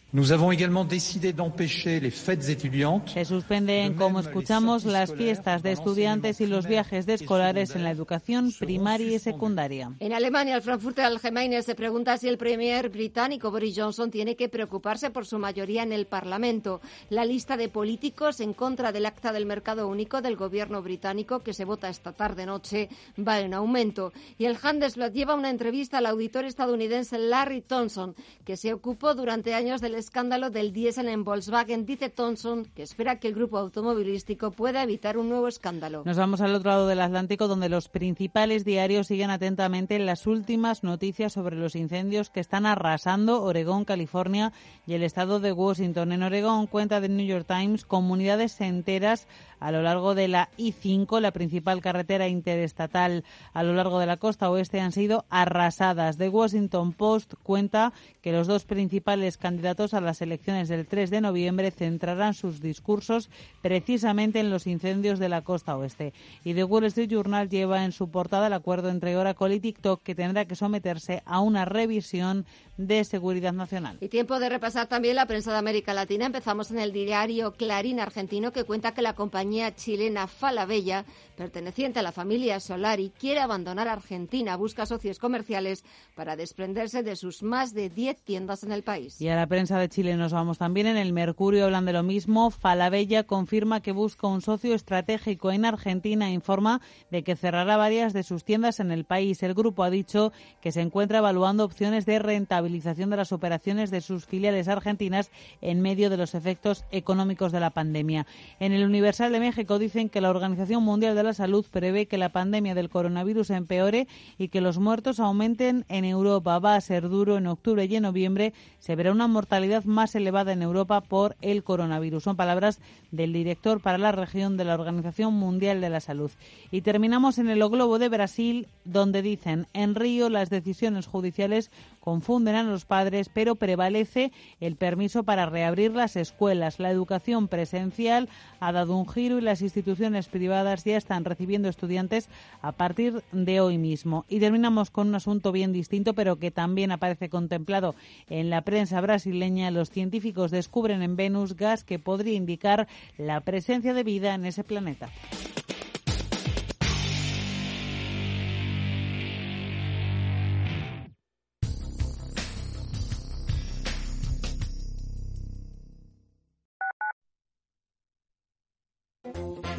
se 3.06 3.26
suspenden, 3.26 3.94
como 3.96 4.20
escuchamos, 4.20 4.86
las 4.86 5.14
fiestas 5.14 5.62
de 5.62 5.72
estudiantes 5.74 6.42
y 6.42 6.48
los 6.48 6.68
viajes 6.68 7.06
de 7.06 7.16
escolares 7.16 7.76
en 7.76 7.84
la 7.84 7.92
educación 7.92 8.52
primaria 8.58 9.16
y 9.16 9.20
secundaria. 9.20 9.92
En 10.00 10.14
Alemania, 10.14 10.56
el 10.56 10.62
Frankfurter 10.62 11.06
Allgemeine 11.06 11.62
se 11.64 11.76
pregunta 11.76 12.18
si 12.18 12.28
el 12.28 12.38
premier 12.38 12.90
británico 12.90 13.51
Boris 13.52 13.76
Johnson 13.78 14.10
tiene 14.10 14.36
que 14.36 14.50
preocuparse 14.50 15.12
por 15.12 15.26
su 15.26 15.38
mayoría 15.38 15.84
en 15.84 15.92
el 15.92 16.08
Parlamento. 16.08 16.82
La 17.10 17.26
lista 17.26 17.58
de 17.58 17.70
políticos 17.70 18.40
en 18.40 18.54
contra 18.54 18.92
del 18.92 19.06
acta 19.06 19.32
del 19.32 19.46
mercado 19.46 19.88
único 19.88 20.22
del 20.22 20.36
gobierno 20.36 20.82
británico 20.82 21.40
que 21.40 21.54
se 21.54 21.66
vota 21.66 21.90
esta 21.90 22.14
tarde-noche 22.14 22.90
va 23.20 23.40
en 23.40 23.54
aumento. 23.54 24.14
Y 24.38 24.46
el 24.46 24.58
Handelsblatt 24.62 25.14
lleva 25.14 25.36
una 25.36 25.50
entrevista 25.50 26.00
al 26.00 26.06
auditor 26.06 26.46
estadounidense 26.46 27.18
Larry 27.20 27.62
Thompson, 27.62 28.16
que 28.46 28.58
se 28.58 28.74
ocupó 28.74 29.14
durante 29.14 29.54
años 29.54 29.82
del 29.82 29.96
escándalo 29.96 30.50
del 30.50 30.74
diésel 30.74 31.10
en 31.10 31.24
Volkswagen. 31.24 31.86
Dice 31.86 32.10
Thompson 32.10 32.66
que 32.74 32.84
espera 32.84 33.20
que 33.20 33.28
el 33.28 33.36
grupo 33.36 33.58
automovilístico 33.58 34.52
pueda 34.52 34.84
evitar 34.84 35.18
un 35.18 35.30
nuevo 35.30 35.48
escándalo. 35.48 36.04
Nos 36.06 36.18
vamos 36.18 36.42
al 36.42 36.56
otro 36.56 36.72
lado 36.72 36.88
del 36.88 37.02
Atlántico, 37.02 37.48
donde 37.48 37.70
los 37.70 37.90
principales 37.90 38.66
diarios 38.66 39.08
siguen 39.08 39.30
atentamente 39.30 40.00
las 40.00 40.28
últimas 40.28 40.84
noticias 40.84 41.34
sobre 41.34 41.56
los 41.56 41.76
incendios 41.76 42.30
que 42.30 42.40
están 42.40 42.66
arrasando 42.66 43.41
Oregón, 43.44 43.86
California 43.86 44.54
y 44.86 44.94
el 44.94 45.04
estado 45.04 45.40
de 45.40 45.52
Washington. 45.52 46.12
En 46.12 46.24
Oregón, 46.24 46.68
cuenta 46.68 47.02
The 47.02 47.10
New 47.10 47.26
York 47.26 47.46
Times, 47.48 47.86
comunidades 47.86 48.60
enteras 48.62 49.28
a 49.62 49.72
lo 49.72 49.82
largo 49.82 50.16
de 50.16 50.28
la 50.28 50.50
I-5, 50.58 51.22
la 51.22 51.32
principal 51.32 51.80
carretera 51.80 52.28
interestatal 52.28 53.24
a 53.54 53.64
lo 53.64 53.74
largo 53.74 54.00
de 54.00 54.08
la 54.08 54.18
costa 54.18 54.50
oeste, 54.50 54.82
han 54.82 54.92
sido 54.92 55.24
arrasadas. 55.30 56.18
The 56.18 56.30
Washington 56.30 56.92
Post 56.94 57.36
cuenta 57.44 57.94
que 58.22 58.32
los 58.32 58.48
dos 58.48 58.66
principales 58.66 59.38
candidatos 59.38 59.94
a 59.94 60.02
las 60.02 60.22
elecciones 60.22 60.68
del 60.68 60.88
3 60.88 61.10
de 61.12 61.22
noviembre 61.22 61.72
centrarán 61.72 62.34
sus 62.34 62.60
discursos 62.60 63.30
precisamente 63.62 64.40
en 64.40 64.50
los 64.50 64.68
incendios 64.68 65.20
de 65.20 65.30
la 65.30 65.42
costa 65.42 65.78
oeste. 65.78 66.14
Y 66.44 66.54
The 66.54 66.64
Wall 66.64 66.86
Street 66.86 67.10
Journal 67.10 67.50
lleva 67.50 67.86
en 67.86 67.92
su 67.92 68.10
portada 68.10 68.48
el 68.48 68.54
acuerdo 68.54 68.90
entre 68.90 69.16
Oracle 69.16 69.56
y 69.56 69.60
TikTok 69.60 70.02
que 70.02 70.16
tendrá 70.16 70.46
que 70.46 70.56
someterse 70.56 71.22
a 71.26 71.40
una 71.40 71.66
revisión 71.66 72.46
de 72.78 73.04
seguridad 73.04 73.54
nacional. 73.54 73.98
Y 74.02 74.10
tiempo 74.10 74.40
de 74.40 74.50
repasar 74.50 74.88
también 74.88 75.16
la 75.16 75.28
prensa 75.28 75.52
de 75.52 75.58
América 75.60 75.94
Latina. 75.94 76.26
Empezamos 76.26 76.72
en 76.72 76.80
el 76.80 76.92
diario 76.92 77.54
Clarín 77.54 78.00
argentino 78.00 78.52
que 78.52 78.64
cuenta 78.64 78.94
que 78.94 79.04
la 79.04 79.14
compañía 79.14 79.51
chilena 79.76 80.28
Falabella, 80.28 81.04
perteneciente 81.42 82.00
a 82.00 82.04
la 82.04 82.12
familia 82.12 82.60
Solari, 82.60 83.12
quiere 83.18 83.40
abandonar 83.40 83.88
Argentina, 83.88 84.56
busca 84.58 84.86
socios 84.86 85.18
comerciales 85.18 85.84
para 86.14 86.36
desprenderse 86.36 87.02
de 87.02 87.16
sus 87.16 87.42
más 87.42 87.74
de 87.74 87.90
10 87.90 88.22
tiendas 88.22 88.64
en 88.64 88.72
el 88.72 88.84
país. 88.84 89.20
Y 89.20 89.28
a 89.28 89.36
la 89.36 89.48
prensa 89.48 89.80
de 89.80 89.90
Chile 89.90 90.16
nos 90.18 90.34
vamos 90.34 90.60
también. 90.60 90.86
En 90.86 90.98
el 90.98 91.14
Mercurio 91.14 91.66
hablan 91.66 91.86
de 91.86 91.94
lo 91.94 92.04
mismo. 92.04 92.52
Falabella 92.52 93.24
confirma 93.24 93.82
que 93.82 93.92
busca 93.92 94.28
un 94.28 94.42
socio 94.42 94.76
estratégico 94.76 95.52
en 95.52 95.66
Argentina 95.66 96.28
e 96.30 96.34
informa 96.34 96.80
de 97.10 97.24
que 97.24 97.36
cerrará 97.36 97.76
varias 97.76 98.14
de 98.14 98.22
sus 98.22 98.44
tiendas 98.44 98.80
en 98.80 98.92
el 98.92 99.04
país. 99.04 99.42
El 99.42 99.56
grupo 99.56 99.84
ha 99.84 99.90
dicho 99.90 100.32
que 100.62 100.72
se 100.72 100.82
encuentra 100.82 101.18
evaluando 101.18 101.66
opciones 101.66 102.06
de 102.06 102.20
rentabilización 102.20 103.10
de 103.10 103.18
las 103.18 103.32
operaciones 103.32 103.90
de 103.90 104.02
sus 104.02 104.28
filiales 104.28 104.68
argentinas 104.68 105.32
en 105.60 105.82
medio 105.82 106.12
de 106.12 106.18
los 106.18 106.36
efectos 106.36 106.86
económicos 106.92 107.52
de 107.52 107.62
la 107.62 107.72
pandemia. 107.72 108.28
En 108.60 108.74
el 108.74 108.86
Universal 108.86 109.32
de 109.32 109.40
México 109.40 109.80
dicen 109.80 110.08
que 110.08 110.22
la 110.22 110.30
Organización 110.30 110.84
Mundial 110.84 111.16
de 111.16 111.24
la 111.24 111.31
Salud 111.34 111.66
prevé 111.70 112.06
que 112.06 112.18
la 112.18 112.30
pandemia 112.30 112.76
del 112.76 112.90
coronavirus 112.90 113.50
empeore 113.52 114.08
y 114.38 114.50
que 114.50 114.62
los 114.62 114.78
muertos 114.78 115.20
aumenten 115.20 115.86
en 115.90 116.06
Europa. 116.06 116.60
Va 116.60 116.76
a 116.76 116.82
ser 116.82 117.10
duro 117.10 117.38
en 117.38 117.48
octubre 117.48 117.86
y 117.86 117.96
en 117.96 118.04
noviembre. 118.04 118.54
Se 118.80 118.96
verá 118.96 119.12
una 119.12 119.28
mortalidad 119.28 119.84
más 119.84 120.16
elevada 120.16 120.54
en 120.54 120.62
Europa 120.62 121.02
por 121.02 121.36
el 121.42 121.64
coronavirus. 121.64 122.24
Son 122.24 122.36
palabras 122.36 122.80
del 123.12 123.34
director 123.34 123.82
para 123.82 123.98
la 123.98 124.12
región 124.12 124.58
de 124.58 124.66
la 124.66 124.76
Organización 124.76 125.34
Mundial 125.34 125.82
de 125.82 125.90
la 125.90 126.00
Salud. 126.00 126.32
Y 126.72 126.82
terminamos 126.82 127.38
en 127.38 127.50
el 127.50 127.60
Globo 127.68 128.00
de 128.00 128.10
Brasil, 128.10 128.68
donde 128.86 129.22
dicen 129.22 129.68
en 129.74 129.96
Río 129.96 130.30
las 130.30 130.50
decisiones 130.50 131.08
judiciales 131.08 131.72
confunden 132.00 132.56
a 132.56 132.64
los 132.64 132.86
padres, 132.86 133.30
pero 133.34 133.56
prevalece 133.56 134.32
el 134.60 134.76
permiso 134.76 135.24
para 135.24 135.46
reabrir 135.46 135.92
las 135.92 136.16
escuelas. 136.16 136.80
La 136.80 136.90
educación 136.90 137.48
presencial 137.48 138.28
ha 138.60 138.72
dado 138.72 138.98
un 138.98 139.08
giro 139.08 139.38
y 139.38 139.42
las 139.42 139.62
instituciones 139.62 140.28
privadas 140.28 140.84
ya 140.84 140.98
están 140.98 141.21
recibiendo 141.26 141.70
estudiantes 141.70 142.30
a 142.62 142.72
partir 142.72 143.24
de 143.32 143.60
hoy 143.60 143.78
mismo. 143.78 144.26
Y 144.28 144.40
terminamos 144.40 144.92
con 144.92 145.08
un 145.08 145.16
asunto 145.16 145.52
bien 145.52 145.74
distinto, 145.74 146.14
pero 146.14 146.38
que 146.38 146.52
también 146.52 146.92
aparece 146.92 147.30
contemplado 147.30 147.96
en 148.30 148.50
la 148.50 148.62
prensa 148.62 149.02
brasileña. 149.02 149.72
Los 149.72 149.90
científicos 149.90 150.52
descubren 150.52 151.02
en 151.02 151.16
Venus 151.16 151.56
gas 151.56 151.84
que 151.84 152.00
podría 152.00 152.34
indicar 152.34 152.88
la 153.18 153.42
presencia 153.42 153.94
de 153.94 154.04
vida 154.04 154.34
en 154.34 154.46
ese 154.46 154.64
planeta. 154.64 155.10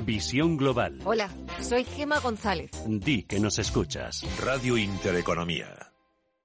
Visión 0.04 0.56
Global. 0.56 0.98
Hola, 1.04 1.30
soy 1.60 1.84
Gema 1.84 2.20
González. 2.20 2.70
Di 2.86 3.24
que 3.24 3.40
nos 3.40 3.58
escuchas. 3.58 4.22
Radio 4.40 4.76
Intereconomía. 4.76 5.92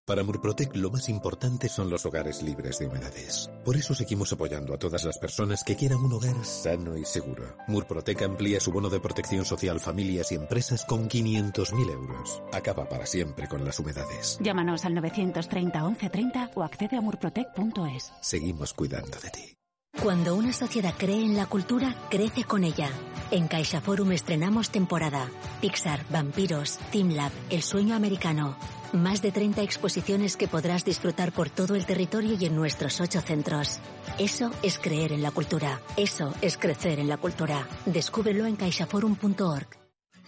Para 0.07 0.23
Murprotec 0.23 0.73
lo 0.77 0.89
más 0.89 1.09
importante 1.09 1.67
son 1.67 1.89
los 1.89 2.05
hogares 2.05 2.41
libres 2.41 2.79
de 2.79 2.87
humedades. 2.87 3.51
Por 3.65 3.75
eso 3.75 3.93
seguimos 3.93 4.31
apoyando 4.31 4.73
a 4.73 4.77
todas 4.77 5.03
las 5.03 5.17
personas 5.17 5.65
que 5.65 5.75
quieran 5.75 5.99
un 5.99 6.13
hogar 6.13 6.45
sano 6.45 6.95
y 6.95 7.03
seguro. 7.03 7.57
Murprotec 7.67 8.21
amplía 8.21 8.61
su 8.61 8.71
bono 8.71 8.89
de 8.89 9.01
protección 9.01 9.43
social 9.43 9.81
familias 9.81 10.31
y 10.31 10.35
empresas 10.35 10.85
con 10.85 11.09
500.000 11.09 11.91
euros. 11.91 12.41
Acaba 12.53 12.87
para 12.87 13.05
siempre 13.05 13.49
con 13.49 13.65
las 13.65 13.79
humedades. 13.79 14.39
Llámanos 14.41 14.85
al 14.85 14.93
930 14.93 15.83
1130 15.83 16.51
o 16.55 16.63
accede 16.63 16.95
a 16.95 17.01
murprotec.es. 17.01 18.13
Seguimos 18.21 18.73
cuidando 18.73 19.19
de 19.19 19.29
ti. 19.29 19.57
Cuando 20.01 20.35
una 20.35 20.53
sociedad 20.53 20.93
cree 20.95 21.25
en 21.25 21.35
la 21.35 21.47
cultura, 21.47 21.95
crece 22.09 22.43
con 22.43 22.63
ella. 22.63 22.89
En 23.31 23.47
CaixaForum 23.47 24.11
estrenamos 24.11 24.69
temporada. 24.69 25.27
Pixar, 25.59 26.05
Vampiros, 26.09 26.77
Teamlab, 26.91 27.31
El 27.49 27.63
Sueño 27.63 27.95
Americano. 27.95 28.55
Más 28.93 29.21
de 29.23 29.31
30 29.31 29.63
exposiciones 29.63 30.37
que 30.37 30.47
podrás 30.47 30.85
disfrutar 30.85 31.31
por 31.31 31.49
todo 31.49 31.75
el 31.75 31.85
territorio 31.85 32.37
y 32.39 32.45
en 32.45 32.55
nuestros 32.55 33.01
ocho 33.01 33.21
centros. 33.21 33.79
Eso 34.19 34.51
es 34.61 34.77
creer 34.77 35.11
en 35.11 35.23
la 35.23 35.31
cultura. 35.31 35.81
Eso 35.97 36.31
es 36.41 36.57
crecer 36.57 36.99
en 36.99 37.09
la 37.09 37.17
cultura. 37.17 37.67
Descúbrelo 37.85 38.45
en 38.45 38.55
caixaforum.org. 38.55 39.76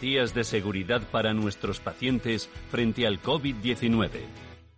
de 0.00 0.44
seguridad 0.44 1.02
para 1.10 1.32
nuestros 1.32 1.80
pacientes 1.80 2.48
frente 2.70 3.06
al 3.06 3.20
COVID-19. 3.22 4.55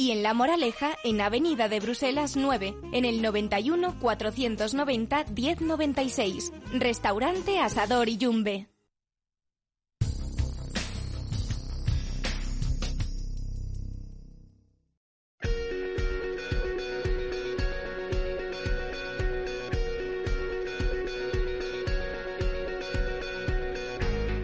y 0.00 0.12
en 0.12 0.22
La 0.22 0.32
Moraleja, 0.32 0.96
en 1.04 1.20
Avenida 1.20 1.68
de 1.68 1.78
Bruselas 1.78 2.34
9, 2.34 2.74
en 2.94 3.04
el 3.04 3.20
91 3.20 3.98
490 4.00 5.26
1096. 5.36 6.52
Restaurante 6.72 7.58
Asador 7.58 8.08
y 8.08 8.16
Yumbe. 8.16 8.66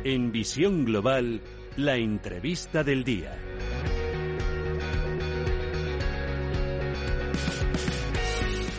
En 0.05 0.33
Visión 0.33 0.85
Global, 0.85 1.41
la 1.79 1.97
entrevista 1.97 2.85
del 2.85 3.03
día. 3.03 3.46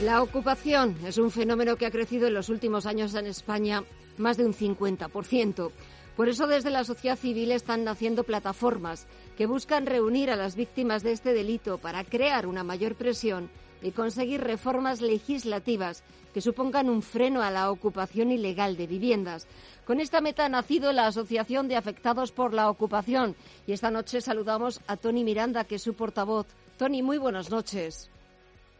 La 0.04 0.22
ocupación 0.22 0.96
es 1.08 1.18
un 1.18 1.32
fenómeno 1.32 1.76
que 1.76 1.88
ha 1.88 1.92
crecido 1.92 2.28
en 2.28 2.36
los 2.36 2.50
últimos 2.50 2.86
años 2.86 3.16
en 3.16 3.26
España 3.26 3.84
más 4.18 4.38
de 4.38 4.46
un 4.46 4.54
50%. 4.54 5.72
Por 6.16 6.30
eso 6.30 6.46
desde 6.46 6.70
la 6.70 6.84
sociedad 6.84 7.18
civil 7.18 7.52
están 7.52 7.84
naciendo 7.84 8.24
plataformas 8.24 9.08
que 9.36 9.48
buscan 9.48 9.88
reunir 9.88 10.30
a 10.30 10.36
las 10.36 10.56
víctimas 10.56 11.02
de 11.02 11.14
este 11.14 11.34
delito 11.34 11.80
para 11.80 12.04
crear 12.04 12.46
una 12.46 12.64
mayor 12.64 12.94
presión 12.94 13.50
y 13.82 13.90
conseguir 13.90 14.42
reformas 14.42 15.02
legislativas 15.02 16.04
que 16.32 16.42
supongan 16.42 16.92
un 16.92 17.02
freno 17.02 17.42
a 17.42 17.50
la 17.50 17.72
ocupación 17.72 18.32
ilegal 18.32 18.78
de 18.78 18.86
viviendas. 18.86 19.48
Con 19.84 20.00
esta 20.00 20.22
meta 20.22 20.46
ha 20.46 20.50
nacido 20.50 20.92
la 20.94 21.08
Asociación 21.08 21.68
de 21.68 21.76
Afectados 21.76 22.32
por 22.32 22.54
la 22.54 22.70
Ocupación 22.70 23.36
y 23.66 23.72
esta 23.72 23.90
noche 23.90 24.22
saludamos 24.22 24.80
a 24.86 24.96
Tony 24.96 25.24
Miranda, 25.24 25.64
que 25.64 25.76
es 25.76 25.82
su 25.82 25.96
portavoz. 25.96 26.46
Tony, 26.78 27.02
muy 27.02 27.18
buenas 27.18 27.50
noches. 27.50 28.12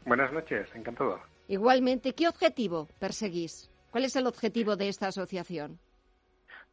Buenas 0.08 0.32
noches, 0.32 0.70
encantado. 0.74 1.20
Igualmente, 1.50 2.14
¿qué 2.14 2.30
objetivo 2.30 2.88
perseguís? 2.98 3.70
¿Cuál 3.92 4.06
es 4.06 4.16
el 4.16 4.26
objetivo 4.26 4.78
de 4.78 4.88
esta 4.88 5.08
asociación? 5.08 5.80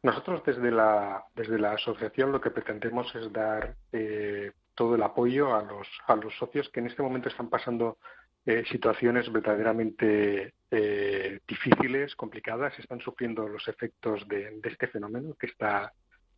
Nosotros 0.01 0.41
desde 0.45 0.71
la, 0.71 1.25
desde 1.35 1.59
la 1.59 1.73
asociación 1.73 2.31
lo 2.31 2.39
que 2.39 2.49
pretendemos 2.49 3.13
es 3.13 3.33
dar 3.33 3.75
eh, 3.91 4.53
todo 4.73 4.95
el 4.95 5.03
apoyo 5.03 5.53
a 5.53 5.63
los, 5.63 5.85
a 6.07 6.15
los 6.15 6.33
socios 6.37 6.69
que 6.69 6.79
en 6.79 6.87
este 6.87 7.03
momento 7.03 7.27
están 7.27 7.49
pasando 7.49 7.97
eh, 8.45 8.63
situaciones 8.71 9.29
verdaderamente 9.29 10.53
eh, 10.71 11.39
difíciles, 11.45 12.15
complicadas, 12.15 12.79
están 12.79 13.01
sufriendo 13.01 13.49
los 13.49 13.67
efectos 13.67 14.25
de, 14.29 14.61
este 14.63 14.87
fenómeno 14.87 15.33
que 15.37 15.47
está, 15.47 15.91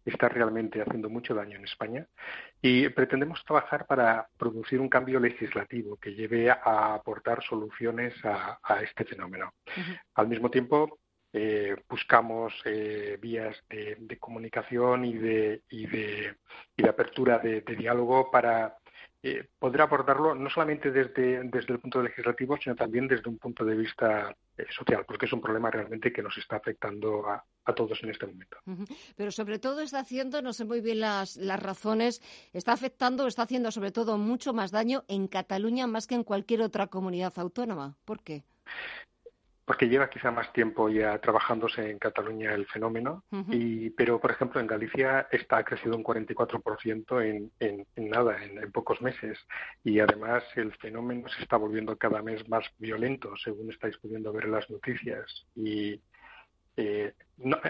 está 0.09 0.29
realmente 0.29 0.81
haciendo 0.81 1.09
mucho 1.09 1.35
daño 1.35 1.57
en 1.57 1.65
España 1.65 2.07
y 2.61 2.89
pretendemos 2.89 3.43
trabajar 3.45 3.85
para 3.85 4.27
producir 4.37 4.79
un 4.79 4.89
cambio 4.89 5.19
legislativo 5.19 5.97
que 5.97 6.13
lleve 6.13 6.49
a 6.49 6.93
aportar 6.93 7.43
soluciones 7.43 8.13
a, 8.23 8.57
este 8.81 9.05
fenómeno. 9.05 9.53
Al 10.15 10.27
mismo 10.27 10.49
tiempo, 10.49 10.99
eh, 11.33 11.75
buscamos 11.89 12.53
eh, 12.65 13.17
vías 13.21 13.55
de, 13.69 14.17
comunicación 14.17 15.05
y 15.05 15.13
de, 15.13 15.61
y 15.69 15.85
de, 15.85 16.35
y 16.75 16.83
de 16.83 16.89
apertura 16.89 17.39
de, 17.39 17.61
diálogo 17.61 18.31
para 18.31 18.77
eh, 19.29 19.49
abordarlo 19.59 20.35
no 20.35 20.49
solamente 20.49 20.91
desde, 20.91 21.43
desde 21.43 21.73
el 21.73 21.79
punto 21.79 22.01
legislativo, 22.01 22.57
sino 22.57 22.75
también 22.75 23.07
desde 23.07 23.29
un 23.29 23.37
punto 23.37 23.63
de 23.65 23.75
vista 23.75 24.35
social, 24.75 25.05
porque 25.05 25.25
es 25.25 25.33
un 25.33 25.41
problema 25.41 25.69
realmente 25.69 26.11
que 26.11 26.23
nos 26.23 26.37
está 26.37 26.57
afectando 26.57 27.27
a, 27.27 27.43
a 27.65 27.75
todos 27.75 28.01
en 28.03 28.09
este 28.09 28.25
momento. 28.25 28.57
Pero 29.15 29.31
sobre 29.31 29.59
todo 29.59 29.81
está 29.81 29.99
haciendo, 29.99 30.41
no 30.41 30.53
sé 30.53 30.65
muy 30.65 30.81
bien 30.81 30.99
las, 30.99 31.35
las 31.37 31.61
razones, 31.61 32.21
está 32.53 32.73
afectando, 32.73 33.27
está 33.27 33.43
haciendo 33.43 33.71
sobre 33.71 33.91
todo 33.91 34.17
mucho 34.17 34.53
más 34.53 34.71
daño 34.71 35.03
en 35.07 35.27
Cataluña 35.27 35.87
más 35.87 36.07
que 36.07 36.15
en 36.15 36.23
cualquier 36.23 36.61
otra 36.61 36.87
comunidad 36.87 37.33
autónoma. 37.37 37.95
¿Por 38.05 38.21
qué? 38.23 38.43
Porque 39.67 39.89
lleva 39.89 40.09
quizá 40.09 40.31
más 40.31 40.53
tiempo 40.53 40.87
ya 40.87 41.19
trabajándose 41.19 41.91
en 41.91 41.99
Cataluña 41.99 42.53
el 42.53 42.67
fenómeno, 42.67 43.25
y, 43.51 43.89
pero 43.89 44.17
por 44.17 44.31
ejemplo 44.31 44.61
en 44.61 44.65
Galicia 44.65 45.27
está 45.29 45.57
ha 45.57 45.65
crecido 45.65 45.97
un 45.97 46.05
44% 46.05 47.21
en, 47.21 47.51
en, 47.59 47.85
en 47.97 48.09
nada, 48.09 48.41
en, 48.41 48.71
pocos 48.71 49.01
meses, 49.01 49.37
y 49.83 49.99
además 49.99 50.45
el 50.55 50.73
fenómeno 50.77 51.27
se 51.27 51.43
está 51.43 51.57
volviendo 51.57 51.97
cada 51.97 52.21
vez 52.21 52.47
más 52.47 52.63
violento, 52.77 53.35
según 53.35 53.69
estáis 53.69 53.97
pudiendo 53.97 54.31
ver 54.31 54.45
en 54.45 54.53
las 54.53 54.69
noticias, 54.69 55.45
y 55.53 55.99
eh, 56.77 57.13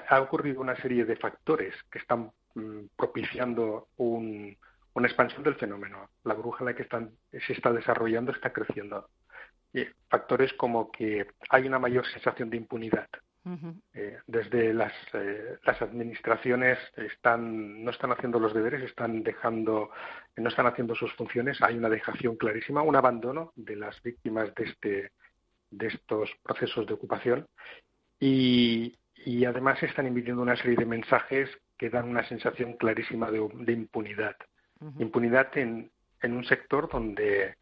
ha 0.08 0.22
ocurrido 0.22 0.62
una 0.62 0.76
serie 0.76 1.04
de 1.04 1.16
factores 1.16 1.74
que 1.92 1.98
están 1.98 2.32
mm, 2.54 2.90
propiciando 2.96 3.88
una 3.98 5.08
expansión 5.08 5.42
del 5.42 5.56
fenómeno. 5.56 6.12
La 6.24 6.36
bruja 6.36 6.60
en 6.60 6.66
la 6.68 6.76
que 6.76 6.84
están, 6.84 7.10
se 7.32 7.54
está 7.54 7.74
desarrollando 7.74 8.32
está 8.34 8.54
creciendo 8.54 9.10
factores 10.10 10.54
como 10.54 10.92
que 10.92 11.28
hay 11.50 11.68
una 11.68 11.80
mayor 11.80 12.06
sensación 12.08 12.50
de 12.50 12.58
impunidad. 12.58 13.08
Eh, 13.94 14.18
desde 14.28 14.74
las, 14.74 14.92
eh, 15.14 15.58
las 15.64 15.82
administraciones 15.82 16.78
están 16.98 17.82
no 17.82 17.92
están 17.92 18.12
haciendo 18.12 18.40
los 18.40 18.54
deberes, 18.54 18.84
están 18.84 19.24
dejando, 19.24 19.90
no 20.36 20.50
están 20.50 20.68
haciendo 20.68 20.96
sus 20.96 21.14
funciones. 21.14 21.62
Hay 21.62 21.78
una 21.78 21.88
dejación 21.88 22.36
clarísima, 22.36 22.82
un 22.82 22.98
abandono 22.98 23.54
de 23.56 23.78
las 23.78 24.02
víctimas 24.04 24.54
de 24.54 24.64
este 24.66 25.12
de 25.72 25.88
estos 25.88 26.30
procesos 26.44 26.88
de 26.88 26.94
ocupación 26.94 27.48
y, 28.20 28.98
y 29.26 29.46
además 29.46 29.82
están 29.84 30.08
emitiendo 30.08 30.42
una 30.42 30.56
serie 30.56 30.78
de 30.78 30.86
mensajes 30.86 31.50
que 31.78 31.90
dan 31.90 32.10
una 32.10 32.28
sensación 32.28 32.74
clarísima 32.74 33.30
de, 33.30 33.40
impunidad. 33.72 34.36
Impunidad 35.00 35.56
en, 35.58 35.92
en 36.22 36.34
un 36.34 36.44
sector 36.46 36.90
donde 36.90 37.56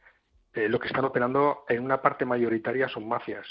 eh, 0.55 0.69
lo 0.69 0.79
que 0.79 0.87
están 0.87 1.05
operando 1.05 1.65
en 1.67 1.83
una 1.83 2.01
parte 2.01 2.25
mayoritaria 2.25 2.87
son 2.87 3.07
mafias. 3.07 3.45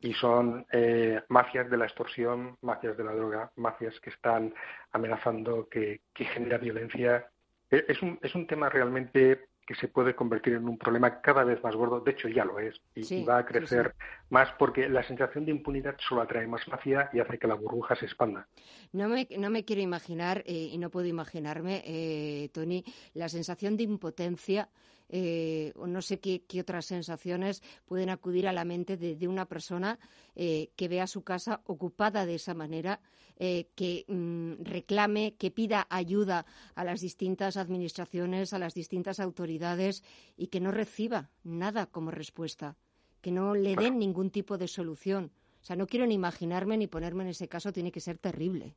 Y 0.00 0.12
son 0.14 0.66
eh, 0.72 1.22
mafias 1.28 1.70
de 1.70 1.76
la 1.76 1.84
extorsión, 1.84 2.56
mafias 2.62 2.96
de 2.96 3.04
la 3.04 3.14
droga, 3.14 3.52
mafias 3.56 4.00
que 4.00 4.10
están 4.10 4.52
amenazando, 4.90 5.68
que, 5.68 6.00
que 6.12 6.24
genera 6.24 6.58
violencia. 6.58 7.28
E, 7.70 7.84
es 7.86 8.02
un, 8.02 8.18
es 8.20 8.34
un 8.34 8.46
tema 8.48 8.68
realmente 8.68 9.48
que 9.68 9.74
se 9.74 9.86
puede 9.86 10.16
convertir 10.16 10.54
en 10.54 10.66
un 10.66 10.78
problema 10.78 11.20
cada 11.20 11.44
vez 11.44 11.62
más 11.62 11.76
gordo. 11.76 12.00
De 12.00 12.12
hecho, 12.12 12.26
ya 12.26 12.42
lo 12.42 12.58
es. 12.58 12.80
Y, 12.94 13.22
va 13.24 13.36
a 13.36 13.44
crecer 13.44 13.94
más 14.30 14.48
porque 14.58 14.88
la 14.88 15.02
sensación 15.02 15.44
de 15.44 15.50
impunidad 15.50 15.94
solo 15.98 16.22
atrae 16.22 16.46
más 16.46 16.66
mafia 16.68 17.10
y 17.12 17.20
hace 17.20 17.38
que 17.38 17.46
la 17.46 17.52
burbuja 17.52 17.94
se 17.94 18.06
expanda. 18.06 18.48
No 18.92 19.10
me, 19.10 19.28
no 19.36 19.50
me 19.50 19.66
quiero 19.66 19.82
imaginar, 19.82 20.42
eh, 20.46 20.70
y 20.72 20.78
no 20.78 20.88
puedo 20.88 21.06
imaginarme, 21.06 21.82
eh, 21.84 22.48
Tony, 22.54 22.82
la 23.12 23.28
sensación 23.28 23.76
de 23.76 23.82
impotencia 23.82 24.70
eh, 25.08 25.72
o 25.76 25.86
no 25.86 26.02
sé 26.02 26.20
qué, 26.20 26.42
otras 26.60 26.86
sensaciones 26.86 27.62
pueden 27.86 28.10
acudir 28.10 28.46
a 28.46 28.52
la 28.52 28.64
mente 28.64 28.96
de, 28.96 29.28
una 29.28 29.46
persona 29.46 29.98
eh, 30.34 30.70
que 30.76 30.88
vea 30.88 31.06
su 31.06 31.22
casa 31.22 31.62
ocupada 31.64 32.26
de 32.26 32.34
esa 32.34 32.54
manera, 32.54 33.00
eh, 33.38 33.68
que 33.74 34.04
mm, 34.08 34.64
reclame, 34.64 35.34
que 35.36 35.50
pida 35.50 35.86
ayuda 35.90 36.44
a 36.74 36.84
las 36.84 37.00
distintas 37.00 37.56
administraciones, 37.56 38.52
a 38.52 38.58
las 38.58 38.74
distintas 38.74 39.20
autoridades 39.20 40.02
y 40.36 40.48
que 40.48 40.60
no 40.60 40.70
reciba 40.70 41.30
nada 41.42 41.86
como 41.86 42.10
respuesta, 42.10 42.76
que 43.20 43.30
no 43.30 43.54
le 43.54 43.76
den 43.76 43.98
ningún 43.98 44.30
tipo 44.30 44.58
de 44.58 44.68
solución. 44.68 45.32
O 45.60 45.64
sea, 45.64 45.76
no 45.76 45.86
quiero 45.86 46.06
ni 46.06 46.14
imaginarme 46.14 46.76
ni 46.76 46.86
ponerme 46.86 47.24
en 47.24 47.30
ese 47.30 47.48
caso, 47.48 47.72
tiene 47.72 47.92
que 47.92 48.00
ser 48.00 48.18
terrible. 48.18 48.76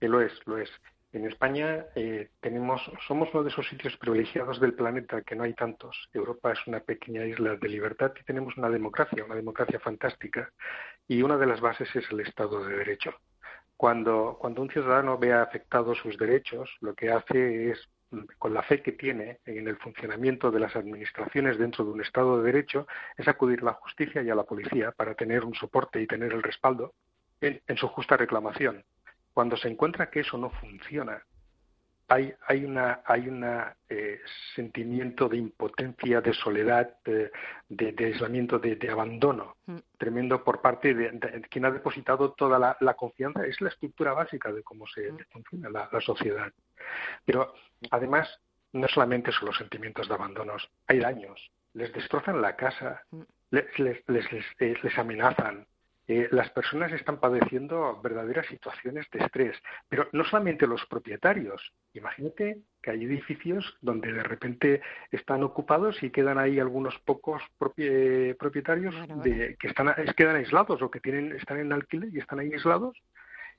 lo 0.00 0.20
es, 0.20 0.32
lo 0.46 0.58
es. 0.58 0.70
En 1.12 1.26
España 1.26 1.86
eh, 1.96 2.30
tenemos, 2.40 2.80
somos 3.08 3.28
uno 3.34 3.42
de 3.42 3.50
esos 3.50 3.66
sitios 3.66 3.96
privilegiados 3.96 4.60
del 4.60 4.74
planeta 4.74 5.22
que 5.22 5.34
no 5.34 5.42
hay 5.42 5.54
tantos. 5.54 6.08
Europa 6.12 6.52
es 6.52 6.64
una 6.68 6.78
pequeña 6.78 7.24
isla 7.24 7.56
de 7.56 7.68
libertad 7.68 8.12
y 8.20 8.22
tenemos 8.22 8.56
una 8.56 8.70
democracia, 8.70 9.24
una 9.24 9.34
democracia 9.34 9.80
fantástica. 9.80 10.52
Y 11.08 11.22
una 11.22 11.36
de 11.36 11.46
las 11.46 11.60
bases 11.60 11.88
es 11.96 12.08
el 12.12 12.20
Estado 12.20 12.64
de 12.64 12.76
Derecho. 12.76 13.12
Cuando, 13.76 14.36
cuando 14.40 14.62
un 14.62 14.70
ciudadano 14.70 15.18
ve 15.18 15.32
afectados 15.32 15.98
sus 15.98 16.16
derechos, 16.16 16.70
lo 16.80 16.94
que 16.94 17.10
hace 17.10 17.70
es, 17.70 17.88
con 18.38 18.54
la 18.54 18.62
fe 18.62 18.80
que 18.80 18.92
tiene 18.92 19.40
en 19.46 19.66
el 19.66 19.78
funcionamiento 19.78 20.52
de 20.52 20.60
las 20.60 20.76
administraciones 20.76 21.58
dentro 21.58 21.84
de 21.84 21.90
un 21.90 22.02
Estado 22.02 22.38
de 22.38 22.52
Derecho, 22.52 22.86
es 23.16 23.26
acudir 23.26 23.62
a 23.62 23.64
la 23.64 23.72
justicia 23.72 24.22
y 24.22 24.30
a 24.30 24.36
la 24.36 24.44
policía 24.44 24.92
para 24.92 25.14
tener 25.14 25.44
un 25.44 25.54
soporte 25.54 26.00
y 26.00 26.06
tener 26.06 26.32
el 26.32 26.42
respaldo 26.42 26.94
en 27.40 27.76
su 27.78 27.88
justa 27.88 28.16
reclamación 28.18 28.84
cuando 29.32 29.56
se 29.56 29.68
encuentra 29.68 30.10
que 30.10 30.20
eso 30.20 30.36
no 30.38 30.50
funciona, 30.50 31.22
hay, 32.10 32.34
hay 32.48 32.64
una 32.64 33.02
hay 33.04 33.28
una 33.28 33.76
eh, 33.88 34.18
sentimiento 34.56 35.28
de 35.28 35.36
impotencia, 35.36 36.20
de 36.20 36.34
soledad, 36.34 36.96
de, 37.04 37.94
aislamiento, 38.04 38.58
de, 38.58 38.90
abandono 38.90 39.56
mm. 39.66 39.76
tremendo 39.96 40.42
por 40.42 40.60
parte 40.60 40.92
de, 40.92 41.42
quien 41.48 41.66
ha 41.66 41.70
depositado 41.70 42.32
toda 42.32 42.76
la, 42.80 42.94
confianza. 42.94 43.46
Es 43.46 43.60
la 43.60 43.68
estructura 43.68 44.12
básica 44.12 44.50
de 44.52 44.64
cómo 44.64 44.88
se 44.88 45.12
mm. 45.12 45.18
funciona 45.30 45.70
la, 45.70 46.00
sociedad. 46.00 46.52
Pero 47.24 47.54
además 47.92 48.28
no 48.72 48.88
solamente 48.88 49.30
son 49.30 49.46
los 49.46 49.56
sentimientos 49.56 50.08
de 50.08 50.14
abandonos, 50.14 50.68
hay 50.88 50.98
daños. 50.98 51.52
Les 51.74 51.92
destrozan 51.92 52.42
la 52.42 52.56
casa, 52.56 53.02
mm. 53.12 53.20
les, 53.52 53.78
les, 53.78 54.02
les, 54.08 54.82
les 54.82 54.98
amenazan, 54.98 55.64
eh, 56.12 56.28
las 56.32 56.50
personas 56.50 56.90
están 56.90 57.20
padeciendo 57.20 58.00
verdaderas 58.02 58.44
situaciones 58.46 59.06
de 59.12 59.20
estrés, 59.20 59.56
pero 59.88 60.08
no 60.10 60.24
solamente 60.24 60.66
los 60.66 60.84
propietarios. 60.86 61.72
Imagínate 61.94 62.62
que 62.82 62.90
hay 62.90 63.04
edificios 63.04 63.78
donde 63.80 64.12
de 64.12 64.24
repente 64.24 64.82
están 65.12 65.44
ocupados 65.44 66.02
y 66.02 66.10
quedan 66.10 66.36
ahí 66.36 66.58
algunos 66.58 66.98
pocos 66.98 67.40
propietarios 67.58 68.92
De, 69.22 69.56
que 69.60 69.68
están 69.68 69.94
quedan 70.16 70.34
aislados 70.34 70.82
o 70.82 70.90
que 70.90 70.98
tienen 70.98 71.30
están 71.36 71.58
en 71.58 71.72
alquiler 71.72 72.08
y 72.12 72.18
están 72.18 72.40
ahí 72.40 72.52
aislados 72.52 73.00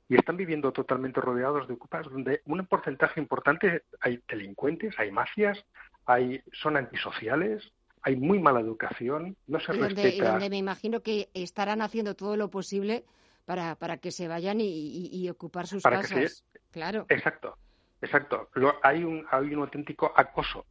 y 0.10 0.16
están 0.16 0.36
viviendo 0.36 0.74
totalmente 0.74 1.22
rodeados 1.22 1.70
de 1.70 1.76
ocupados, 1.76 2.12
donde 2.12 2.42
un 2.46 2.66
porcentaje 2.66 3.22
importante 3.22 3.84
hay 4.02 4.22
delincuentes, 4.28 4.94
hay 5.00 5.10
mafias, 5.10 5.64
hay 6.06 6.42
son 6.52 6.76
antisociales, 6.76 7.72
hay 8.04 8.16
muy 8.16 8.40
mala 8.40 8.60
educación, 8.60 9.38
no 9.48 9.60
se 9.60 9.74
respeta. 9.74 10.10
y 10.10 10.20
donde 10.20 10.50
me 10.50 10.58
imagino 10.58 11.02
que 11.02 11.30
estarán 11.34 11.82
haciendo 11.82 12.16
todo 12.16 12.36
lo 12.36 12.50
posible 12.50 13.06
para, 13.46 13.76
para 13.76 13.98
que 13.98 14.12
se 14.12 14.28
vayan 14.28 14.60
y, 14.60 15.30
ocupar 15.30 15.68
sus 15.68 15.84
casas. 15.84 16.44
Claro. 16.72 17.06
Exacto, 17.10 17.58
exacto. 18.02 18.50
hay, 18.84 19.04
un, 19.04 19.26
hay 19.30 19.54
un 19.54 19.62
auténtico 19.62 20.12
acoso 20.16 20.66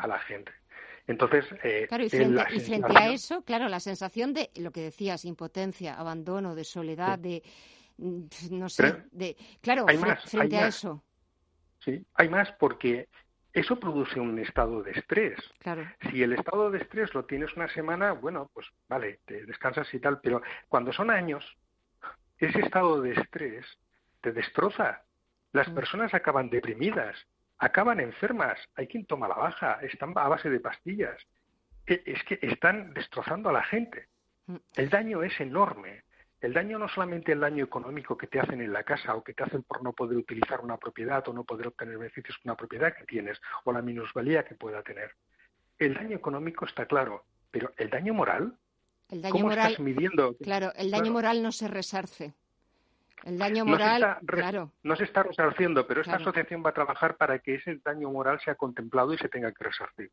a 0.00 0.06
la 0.06 0.18
gente. 0.20 0.52
Entonces, 1.06 1.44
eh, 1.64 1.86
claro, 1.88 2.04
y 2.04 2.08
frente, 2.08 2.42
y 2.54 2.60
frente, 2.60 2.92
a 2.96 3.08
eso, 3.12 3.42
claro, 3.42 3.68
la 3.68 3.80
sensación 3.80 4.32
de 4.32 4.50
lo 4.56 4.70
que 4.70 4.82
decías, 4.82 5.24
impotencia, 5.24 5.94
abandono, 5.94 6.54
de 6.54 6.62
soledad, 6.62 7.18
de 7.18 7.42
mm, 7.96 8.22
no 8.52 8.68
sé, 8.68 9.02
de 9.10 9.36
claro, 9.60 9.86
frente 10.24 10.56
a 10.56 10.68
eso. 10.68 11.02
Sí, 11.80 12.04
hay 12.14 12.28
más 12.28 12.52
porque 12.52 13.08
eso 13.52 13.80
produce 13.80 14.20
un 14.20 14.38
estado 14.38 14.82
de 14.82 14.92
estrés. 14.92 15.38
Si 16.10 16.22
el 16.22 16.32
estado 16.32 16.70
de 16.70 16.78
estrés 16.78 17.12
lo 17.14 17.24
tienes 17.24 17.54
una 17.56 17.68
semana, 17.68 18.12
bueno, 18.12 18.50
pues 18.54 18.66
vale, 18.88 19.20
te 19.24 19.44
descansas 19.44 19.92
y 19.92 19.98
tal, 19.98 20.20
pero 20.20 20.40
cuando 20.68 20.92
son 20.92 21.10
años, 21.10 21.44
ese 22.38 22.60
estado 22.60 23.00
de 23.02 23.12
estrés 23.12 23.66
te 24.20 24.32
destroza. 24.32 25.02
Las 25.52 25.68
mm. 25.68 25.74
personas 25.74 26.14
acaban 26.14 26.48
deprimidas, 26.48 27.16
acaban 27.58 28.00
enfermas. 28.00 28.58
Hay 28.76 28.86
quien 28.86 29.04
toma 29.04 29.28
la 29.28 29.34
baja, 29.34 29.78
están 29.82 30.12
a 30.16 30.28
base 30.28 30.48
de 30.48 30.60
pastillas. 30.60 31.20
E, 31.86 32.02
es 32.06 32.22
que 32.24 32.38
están 32.42 32.94
destrozando 32.94 33.48
a 33.48 33.52
la 33.52 33.64
gente. 33.64 34.06
Mm. 34.46 34.56
El 34.76 34.90
daño 34.90 35.22
es 35.22 35.38
enorme. 35.40 36.04
El 36.40 36.54
daño 36.54 36.78
no 36.78 36.88
solamente 36.88 37.32
el 37.32 37.40
daño 37.40 37.64
económico 37.64 38.16
que 38.16 38.26
te 38.26 38.40
hacen 38.40 38.62
en 38.62 38.72
la 38.72 38.82
casa 38.82 39.14
o 39.14 39.22
que 39.22 39.34
te 39.34 39.42
hacen 39.42 39.62
por 39.62 39.82
no 39.82 39.92
poder 39.92 40.16
utilizar 40.16 40.60
una 40.60 40.78
propiedad 40.78 41.26
o 41.28 41.32
no 41.34 41.44
poder 41.44 41.68
obtener 41.68 41.98
beneficios 41.98 42.38
con 42.38 42.50
una 42.50 42.56
propiedad 42.56 42.94
que 42.96 43.04
tienes 43.04 43.38
o 43.64 43.72
la 43.72 43.82
minusvalía 43.82 44.44
que 44.44 44.54
pueda 44.54 44.82
tener. 44.82 45.10
El 45.78 45.94
daño 45.94 46.16
económico 46.16 46.64
está 46.64 46.86
claro, 46.86 47.24
pero 47.50 47.72
el 47.76 47.90
daño 47.90 48.14
moral, 48.14 48.56
el 49.10 49.22
daño 49.22 49.44
moral, 49.44 49.76
midiendo? 49.80 50.36
Claro, 50.36 50.72
el 50.76 50.90
daño 50.90 51.12
moral 51.12 51.42
no 51.42 51.52
se 51.52 51.68
resarce. 51.68 52.34
El 53.24 53.38
daño 53.38 53.64
moral, 53.64 54.00
no 54.00 54.36
se 54.36 54.40
está, 54.40 54.68
No 54.82 54.96
se 54.96 55.04
está 55.04 55.22
resarciendo, 55.22 55.86
pero 55.86 56.00
esta 56.00 56.16
asociación 56.16 56.62
va 56.64 56.70
a 56.70 56.74
trabajar 56.74 57.16
para 57.16 57.38
que 57.38 57.56
ese 57.56 57.80
daño 57.84 58.10
moral 58.10 58.40
sea 58.40 58.54
contemplado 58.54 59.12
y 59.12 59.18
se 59.18 59.28
tenga 59.28 59.52
que 59.52 59.64
resarcir. 59.64 60.10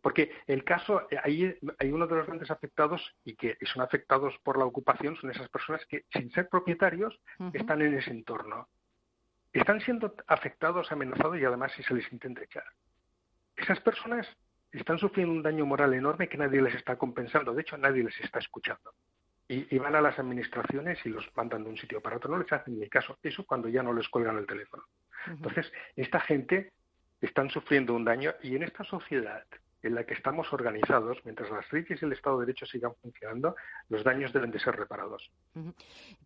Porque 0.00 0.30
el 0.46 0.64
caso, 0.64 1.06
eh, 1.10 1.18
ahí 1.22 1.56
hay 1.78 1.92
uno 1.92 2.06
de 2.06 2.16
los 2.16 2.26
grandes 2.26 2.50
afectados 2.50 3.14
y 3.24 3.34
que 3.34 3.56
son 3.72 3.82
afectados 3.82 4.34
por 4.42 4.58
la 4.58 4.64
ocupación, 4.64 5.16
son 5.16 5.30
esas 5.30 5.48
personas 5.48 5.84
que, 5.86 6.04
sin 6.12 6.30
ser 6.32 6.48
propietarios, 6.48 7.18
están 7.52 7.82
en 7.82 7.94
ese 7.94 8.10
entorno. 8.10 8.68
Están 9.52 9.80
siendo 9.80 10.14
afectados, 10.26 10.90
amenazados 10.92 11.38
y 11.38 11.44
además 11.44 11.72
si 11.72 11.82
se 11.82 11.94
les 11.94 12.10
intenta 12.12 12.42
echar. 12.42 12.64
Esas 13.56 13.80
personas 13.80 14.26
están 14.72 14.98
sufriendo 14.98 15.34
un 15.34 15.42
daño 15.42 15.66
moral 15.66 15.92
enorme 15.92 16.28
que 16.28 16.38
nadie 16.38 16.62
les 16.62 16.74
está 16.74 16.96
compensando. 16.96 17.52
De 17.52 17.60
hecho, 17.60 17.76
nadie 17.76 18.02
les 18.02 18.18
está 18.20 18.38
escuchando. 18.38 18.94
Y, 19.48 19.76
van 19.78 19.94
a 19.94 20.00
las 20.00 20.18
administraciones 20.18 20.98
y 21.04 21.10
los 21.10 21.28
mandan 21.36 21.64
de 21.64 21.70
un 21.70 21.76
sitio 21.76 22.00
para 22.00 22.16
otro. 22.16 22.30
No 22.30 22.38
les 22.38 22.50
hacen 22.50 22.78
ni 22.78 22.88
caso. 22.88 23.18
Eso 23.22 23.44
cuando 23.44 23.68
ya 23.68 23.82
no 23.82 23.92
les 23.92 24.08
cuelgan 24.08 24.38
el 24.38 24.46
teléfono. 24.46 24.84
Entonces, 25.26 25.70
esta 25.94 26.20
gente 26.20 26.72
están 27.20 27.50
sufriendo 27.50 27.94
un 27.94 28.04
daño 28.04 28.32
y 28.42 28.56
en 28.56 28.62
esta 28.62 28.82
sociedad 28.84 29.44
en 29.82 29.94
la 29.94 30.04
que 30.04 30.14
estamos 30.14 30.52
organizados, 30.52 31.18
mientras 31.24 31.50
las 31.50 31.70
leyes 31.72 32.00
y 32.00 32.04
el 32.04 32.12
Estado 32.12 32.38
de 32.38 32.46
Derecho 32.46 32.66
sigan 32.66 32.94
funcionando, 33.02 33.56
los 33.88 34.04
daños 34.04 34.32
deben 34.32 34.50
de 34.50 34.60
ser 34.60 34.76
reparados. 34.76 35.30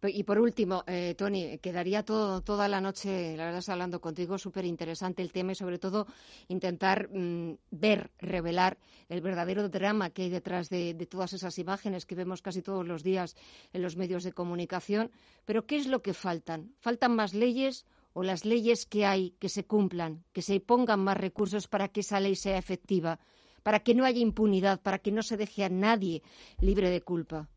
Y 0.02 0.24
por 0.24 0.38
último, 0.38 0.84
eh, 0.86 1.14
Tony, 1.16 1.59
quedaría 1.59 2.04
todo, 2.04 2.42
toda 2.42 2.68
la 2.68 2.80
noche, 2.80 3.36
la 3.36 3.46
verdad, 3.46 3.64
hablando 3.68 4.00
contigo, 4.00 4.36
súper 4.36 4.66
interesante 4.66 5.22
el 5.22 5.32
tema 5.32 5.52
y 5.52 5.54
sobre 5.54 5.78
todo 5.78 6.07
intentar 6.48 7.09
mm, 7.11 7.57
ver, 7.70 8.11
revelar 8.18 8.76
el 9.09 9.22
verdadero 9.22 9.68
drama 9.68 10.11
que 10.11 10.22
hay 10.22 10.30
detrás 10.30 10.68
de, 10.68 10.92
de 10.94 11.07
todas 11.07 11.32
esas 11.32 11.59
imágenes 11.59 12.04
que 12.04 12.14
vemos 12.14 12.42
casi 12.42 12.61
todos 12.61 12.86
los 12.86 13.02
días 13.02 13.36
en 13.72 13.82
los 13.82 13.96
medios 13.96 14.22
de 14.22 14.32
comunicación. 14.32 15.11
Pero, 15.46 15.66
¿qué 15.66 15.76
es 15.76 15.86
lo 15.86 16.02
que 16.02 16.12
faltan? 16.12 16.74
¿Faltan 16.78 17.16
más 17.16 17.32
leyes? 17.32 17.86
o 18.18 18.22
las 18.22 18.46
leyes 18.46 18.86
que 18.86 19.04
hay 19.04 19.32
que 19.32 19.50
se 19.50 19.66
cumplan, 19.66 20.24
que 20.32 20.40
se 20.40 20.59
pongan 20.59 21.00
más 21.00 21.18
recursos 21.18 21.68
para 21.68 21.88
que 21.88 22.00
esa 22.00 22.18
ley 22.18 22.34
sea 22.34 22.57
efectiva 22.57 23.20
para 23.67 23.81
que 23.81 23.97
no 23.97 24.05
haya 24.05 24.21
impunidad, 24.21 24.81
para 24.81 25.01
que 25.01 25.11
no 25.11 25.23
se 25.25 25.37
deje 25.37 25.64
a 25.64 25.69
nadie 25.69 26.23
libre 26.61 26.89
de 26.89 27.01
culpa? 27.01 27.49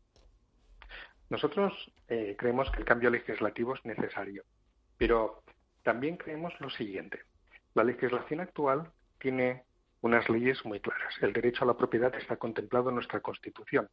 Nosotros 1.28 1.72
eh, 2.08 2.34
creemos 2.36 2.68
que 2.72 2.80
el 2.80 2.84
cambio 2.84 3.10
legislativo 3.10 3.76
es 3.76 3.84
necesario, 3.84 4.42
pero 4.98 5.44
también 5.84 6.16
creemos 6.16 6.52
lo 6.58 6.68
siguiente. 6.68 7.20
La 7.74 7.84
legislación 7.84 8.40
actual 8.40 8.90
tiene 9.20 9.62
unas 10.00 10.28
leyes 10.28 10.64
muy 10.64 10.80
claras. 10.80 11.14
El 11.20 11.32
derecho 11.32 11.62
a 11.62 11.68
la 11.68 11.76
propiedad 11.76 12.12
está 12.16 12.34
contemplado 12.38 12.88
en 12.88 12.96
nuestra 12.96 13.20
Constitución 13.20 13.88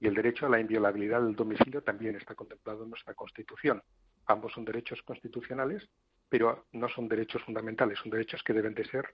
y 0.00 0.06
el 0.06 0.14
derecho 0.14 0.44
a 0.44 0.50
la 0.50 0.60
inviolabilidad 0.60 1.22
del 1.22 1.34
domicilio 1.34 1.82
también 1.82 2.14
está 2.14 2.34
contemplado 2.34 2.84
en 2.84 2.90
nuestra 2.90 3.14
Constitución. 3.14 3.82
Ambos 4.26 4.52
son 4.52 4.66
derechos 4.66 5.00
constitucionales, 5.00 5.88
pero 6.28 6.66
no 6.72 6.90
son 6.90 7.08
derechos 7.08 7.42
fundamentales, 7.42 8.00
son 8.00 8.10
derechos 8.10 8.42
que 8.42 8.52
deben 8.52 8.74
de 8.74 8.84
ser 8.84 9.06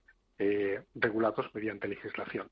eh, 0.43 0.81
regulados 0.95 1.53
mediante 1.53 1.87
legislación. 1.87 2.49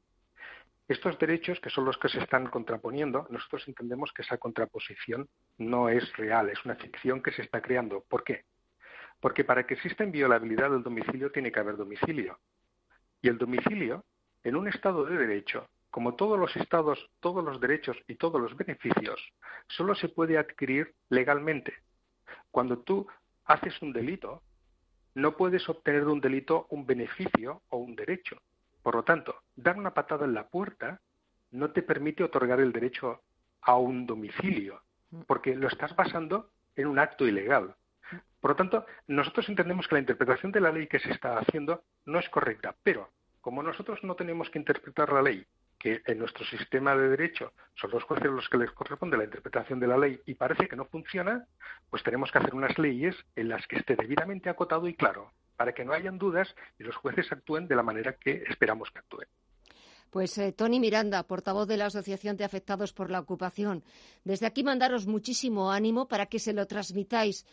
Estos 0.88 1.18
derechos, 1.18 1.60
que 1.60 1.72
son 1.72 1.86
los 1.86 1.98
que 1.98 2.08
se 2.08 2.20
están 2.20 2.46
contraponiendo, 2.46 3.26
nosotros 3.32 3.68
entendemos 3.68 4.14
que 4.14 4.22
esa 4.22 4.38
contraposición 4.38 5.28
no 5.58 5.90
es 5.90 6.16
real, 6.16 6.50
es 6.50 6.64
una 6.66 6.76
ficción 6.76 7.24
que 7.24 7.32
se 7.32 7.42
está 7.42 7.64
creando. 7.64 8.06
¿Por 8.08 8.24
qué? 8.24 8.46
Porque 9.20 9.44
para 9.44 9.66
que 9.66 9.74
exista 9.74 10.04
inviolabilidad 10.04 10.70
del 10.70 10.84
domicilio 10.84 11.32
tiene 11.32 11.52
que 11.52 11.60
haber 11.60 11.78
domicilio. 11.78 12.38
Y 13.24 13.28
el 13.28 13.40
domicilio, 13.40 14.06
en 14.44 14.56
un 14.56 14.68
Estado 14.68 15.04
de 15.04 15.18
Derecho, 15.18 15.68
como 15.90 16.14
todos 16.14 16.38
los 16.38 16.56
estados, 16.58 17.10
todos 17.20 17.44
los 17.44 17.60
derechos 17.60 17.98
y 18.08 18.16
todos 18.18 18.40
los 18.40 18.56
beneficios, 18.56 19.20
solo 19.68 19.96
se 19.96 20.10
puede 20.10 20.38
adquirir 20.38 20.94
legalmente. 21.10 21.74
Cuando 22.52 22.78
tú 22.78 23.08
haces 23.46 23.82
un 23.82 23.94
delito, 23.94 24.44
no 25.16 25.36
puedes 25.36 25.68
obtener 25.70 26.06
de 26.06 26.12
un 26.12 26.22
delito 26.22 26.68
un 26.70 26.86
beneficio 26.86 27.62
o 27.70 27.78
un 27.78 27.96
derecho. 27.96 28.42
Por 28.82 28.96
lo 28.96 29.04
tanto, 29.04 29.36
dar 29.56 29.78
una 29.78 29.94
patada 29.94 30.26
en 30.26 30.34
la 30.34 30.48
puerta 30.48 31.02
no 31.52 31.72
te 31.72 31.82
permite 31.82 32.24
otorgar 32.24 32.60
el 32.60 32.72
derecho 32.72 33.22
a 33.62 33.76
un 33.76 34.06
domicilio, 34.06 34.82
porque 35.28 35.56
lo 35.56 35.68
estás 35.68 35.96
basando 35.96 36.52
en 36.76 36.88
un 36.88 37.00
acto 37.00 37.28
ilegal. 37.28 37.76
Por 38.40 38.52
lo 38.52 38.56
tanto, 38.56 38.86
nosotros 39.08 39.50
entendemos 39.50 39.88
que 39.88 39.96
la 39.96 40.02
interpretación 40.02 40.52
de 40.52 40.62
la 40.62 40.72
ley 40.72 40.88
que 40.88 41.00
se 41.00 41.12
está 41.12 41.38
haciendo 41.38 41.84
no 42.06 42.20
es 42.20 42.30
correcta, 42.30 42.76
pero 42.84 43.10
como 43.42 43.64
nosotros 43.64 44.04
no 44.04 44.16
tenemos 44.16 44.50
que 44.50 44.60
interpretar 44.60 45.12
la 45.12 45.22
ley 45.22 45.46
que 45.80 46.02
en 46.06 46.20
nuestro 46.20 46.46
sistema 46.46 46.96
de 46.96 47.10
derecho 47.10 47.54
son 47.76 47.92
los 47.92 48.04
jueces 48.04 48.30
los 48.30 48.48
que 48.50 48.58
les 48.58 48.72
corresponde 48.72 49.18
la 49.18 49.24
interpretación 49.24 49.80
de 49.80 49.88
la 49.88 49.98
ley 49.98 50.20
y 50.26 50.36
parece 50.36 50.68
que 50.68 50.76
no 50.76 50.86
funciona, 50.86 51.48
pues 51.90 52.04
tenemos 52.04 52.32
que 52.32 52.38
hacer 52.38 52.54
unas 52.54 52.78
leyes 52.78 53.16
en 53.36 53.48
las 53.48 53.66
que 53.66 53.78
esté 53.78 53.96
debidamente 53.96 54.50
acotado 54.50 54.88
y 54.88 54.94
claro, 54.94 55.32
para 55.56 55.74
que 55.74 55.86
no 55.86 55.94
hayan 55.94 56.18
dudas 56.18 56.54
y 56.78 56.84
los 56.84 56.96
jueces 56.98 57.32
actúen 57.32 57.68
de 57.68 57.76
la 57.76 57.84
manera 57.84 58.14
que 58.14 58.44
esperamos 58.50 58.92
que 58.92 59.00
actúen. 59.00 59.28
Pues 60.10 60.38
eh, 60.38 60.52
Tony 60.52 60.80
Miranda, 60.80 61.24
portavoz 61.24 61.68
de 61.68 61.78
la 61.78 61.86
Asociación 61.86 62.36
de 62.36 62.44
Afectados 62.44 62.94
por 62.94 63.10
la 63.10 63.20
Ocupación, 63.20 63.84
desde 64.24 64.48
aquí 64.48 64.64
mandaros 64.64 65.06
muchísimo 65.06 65.72
ánimo 65.72 66.08
para 66.08 66.26
que 66.26 66.40
se 66.40 66.52
lo 66.54 66.66
transmitáis 66.68 67.46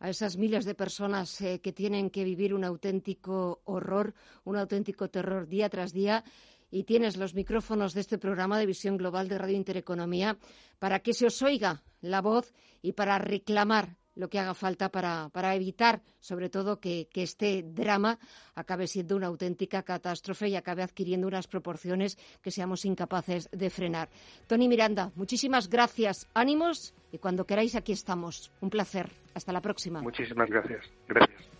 a 0.00 0.10
esas 0.10 0.36
miles 0.36 0.64
de 0.64 0.74
personas 0.74 1.40
eh, 1.40 1.60
que 1.60 1.72
tienen 1.72 2.10
que 2.10 2.24
vivir 2.24 2.52
un 2.52 2.64
auténtico 2.64 3.60
horror, 3.64 4.14
un 4.44 4.56
auténtico 4.56 5.08
terror 5.08 5.46
día 5.46 5.68
tras 5.68 5.92
día 5.92 6.24
y 6.70 6.84
tienes 6.84 7.16
los 7.16 7.34
micrófonos 7.34 7.94
de 7.94 8.00
este 8.00 8.18
programa 8.18 8.58
de 8.58 8.66
Visión 8.66 8.96
Global 8.96 9.28
de 9.28 9.38
Radio 9.38 9.56
Intereconomía 9.56 10.38
para 10.78 11.00
que 11.00 11.12
se 11.12 11.26
os 11.26 11.42
oiga 11.42 11.82
la 12.00 12.20
voz 12.20 12.52
y 12.82 12.92
para 12.92 13.18
reclamar 13.18 13.96
lo 14.14 14.28
que 14.28 14.38
haga 14.38 14.54
falta 14.54 14.90
para, 14.90 15.54
evitar, 15.54 16.02
sobre 16.18 16.50
todo, 16.50 16.80
que, 16.80 17.08
este 17.14 17.62
drama 17.62 18.18
acabe 18.54 18.86
siendo 18.86 19.16
una 19.16 19.28
auténtica 19.28 19.82
catástrofe 19.82 20.48
y 20.48 20.56
acabe 20.56 20.82
adquiriendo 20.82 21.26
unas 21.26 21.46
proporciones 21.46 22.18
que 22.42 22.50
seamos 22.50 22.84
incapaces 22.84 23.48
de 23.52 23.70
frenar. 23.70 24.08
Tony 24.46 24.68
Miranda, 24.68 25.12
muchísimas 25.14 25.68
gracias, 25.68 26.28
ánimos 26.34 26.94
y 27.12 27.18
cuando 27.18 27.46
queráis 27.46 27.74
aquí 27.74 27.92
estamos. 27.92 28.52
Un 28.60 28.70
placer. 28.70 29.10
Hasta 29.34 29.52
la 29.52 29.60
próxima. 29.60 30.02
Muchísimas 30.02 30.50
gracias. 30.50 30.84
Gracias. 31.08 31.59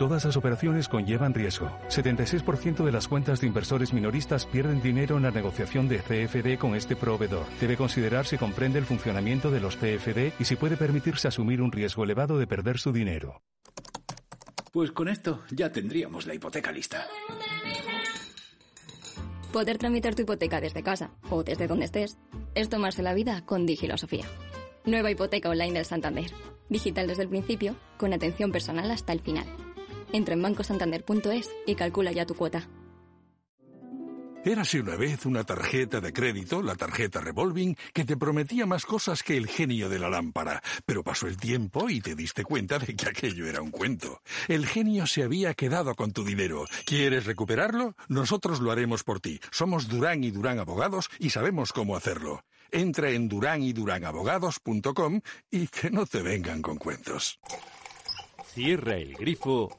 Todas 0.00 0.24
las 0.24 0.34
operaciones 0.38 0.88
conllevan 0.88 1.34
riesgo. 1.34 1.68
76% 1.88 2.86
de 2.86 2.90
las 2.90 3.06
cuentas 3.06 3.42
de 3.42 3.46
inversores 3.46 3.92
minoristas 3.92 4.46
pierden 4.46 4.80
dinero 4.80 5.18
en 5.18 5.24
la 5.24 5.30
negociación 5.30 5.90
de 5.90 5.98
CFD 5.98 6.58
con 6.58 6.74
este 6.74 6.96
proveedor. 6.96 7.44
Debe 7.60 7.76
considerar 7.76 8.24
si 8.24 8.38
comprende 8.38 8.78
el 8.78 8.86
funcionamiento 8.86 9.50
de 9.50 9.60
los 9.60 9.76
CFD 9.76 10.32
y 10.40 10.44
si 10.46 10.56
puede 10.56 10.78
permitirse 10.78 11.28
asumir 11.28 11.60
un 11.60 11.70
riesgo 11.70 12.02
elevado 12.02 12.38
de 12.38 12.46
perder 12.46 12.78
su 12.78 12.92
dinero. 12.92 13.42
Pues 14.72 14.90
con 14.90 15.06
esto 15.06 15.42
ya 15.50 15.70
tendríamos 15.70 16.26
la 16.26 16.32
hipoteca 16.32 16.72
lista. 16.72 17.06
Poder 19.52 19.76
tramitar 19.76 20.14
tu 20.14 20.22
hipoteca 20.22 20.62
desde 20.62 20.82
casa 20.82 21.10
o 21.28 21.44
desde 21.44 21.66
donde 21.66 21.84
estés 21.84 22.16
es 22.54 22.70
tomarse 22.70 23.02
la 23.02 23.12
vida 23.12 23.44
con 23.44 23.66
Digilosofía. 23.66 24.24
Nueva 24.86 25.10
hipoteca 25.10 25.50
online 25.50 25.74
del 25.74 25.84
Santander. 25.84 26.30
Digital 26.70 27.06
desde 27.06 27.24
el 27.24 27.28
principio, 27.28 27.76
con 27.98 28.14
atención 28.14 28.50
personal 28.50 28.90
hasta 28.92 29.12
el 29.12 29.20
final. 29.20 29.44
Entra 30.12 30.34
en 30.34 30.42
bancosantander.es 30.42 31.50
y 31.66 31.74
calcula 31.74 32.12
ya 32.12 32.26
tu 32.26 32.34
cuota. 32.34 32.68
Érase 34.42 34.80
una 34.80 34.96
vez 34.96 35.26
una 35.26 35.44
tarjeta 35.44 36.00
de 36.00 36.14
crédito, 36.14 36.62
la 36.62 36.74
tarjeta 36.74 37.20
revolving, 37.20 37.76
que 37.92 38.06
te 38.06 38.16
prometía 38.16 38.64
más 38.64 38.86
cosas 38.86 39.22
que 39.22 39.36
el 39.36 39.46
genio 39.46 39.90
de 39.90 39.98
la 39.98 40.08
lámpara. 40.08 40.62
Pero 40.86 41.04
pasó 41.04 41.26
el 41.26 41.36
tiempo 41.36 41.90
y 41.90 42.00
te 42.00 42.14
diste 42.14 42.42
cuenta 42.42 42.78
de 42.78 42.96
que 42.96 43.06
aquello 43.06 43.46
era 43.46 43.60
un 43.60 43.70
cuento. 43.70 44.22
El 44.48 44.66
genio 44.66 45.06
se 45.06 45.24
había 45.24 45.52
quedado 45.52 45.94
con 45.94 46.12
tu 46.12 46.24
dinero. 46.24 46.64
¿Quieres 46.86 47.26
recuperarlo? 47.26 47.94
Nosotros 48.08 48.60
lo 48.60 48.70
haremos 48.70 49.04
por 49.04 49.20
ti. 49.20 49.40
Somos 49.50 49.88
Durán 49.88 50.24
y 50.24 50.30
Durán 50.30 50.58
Abogados 50.58 51.10
y 51.18 51.28
sabemos 51.28 51.74
cómo 51.74 51.94
hacerlo. 51.94 52.42
Entra 52.72 53.10
en 53.10 53.28
durán 53.28 53.62
y 53.62 53.74
duranabogados.com 53.74 55.20
y 55.50 55.66
que 55.66 55.90
no 55.90 56.06
te 56.06 56.22
vengan 56.22 56.62
con 56.62 56.78
cuentos. 56.78 57.38
Cierra 58.54 58.96
el 58.96 59.14
grifo 59.14 59.78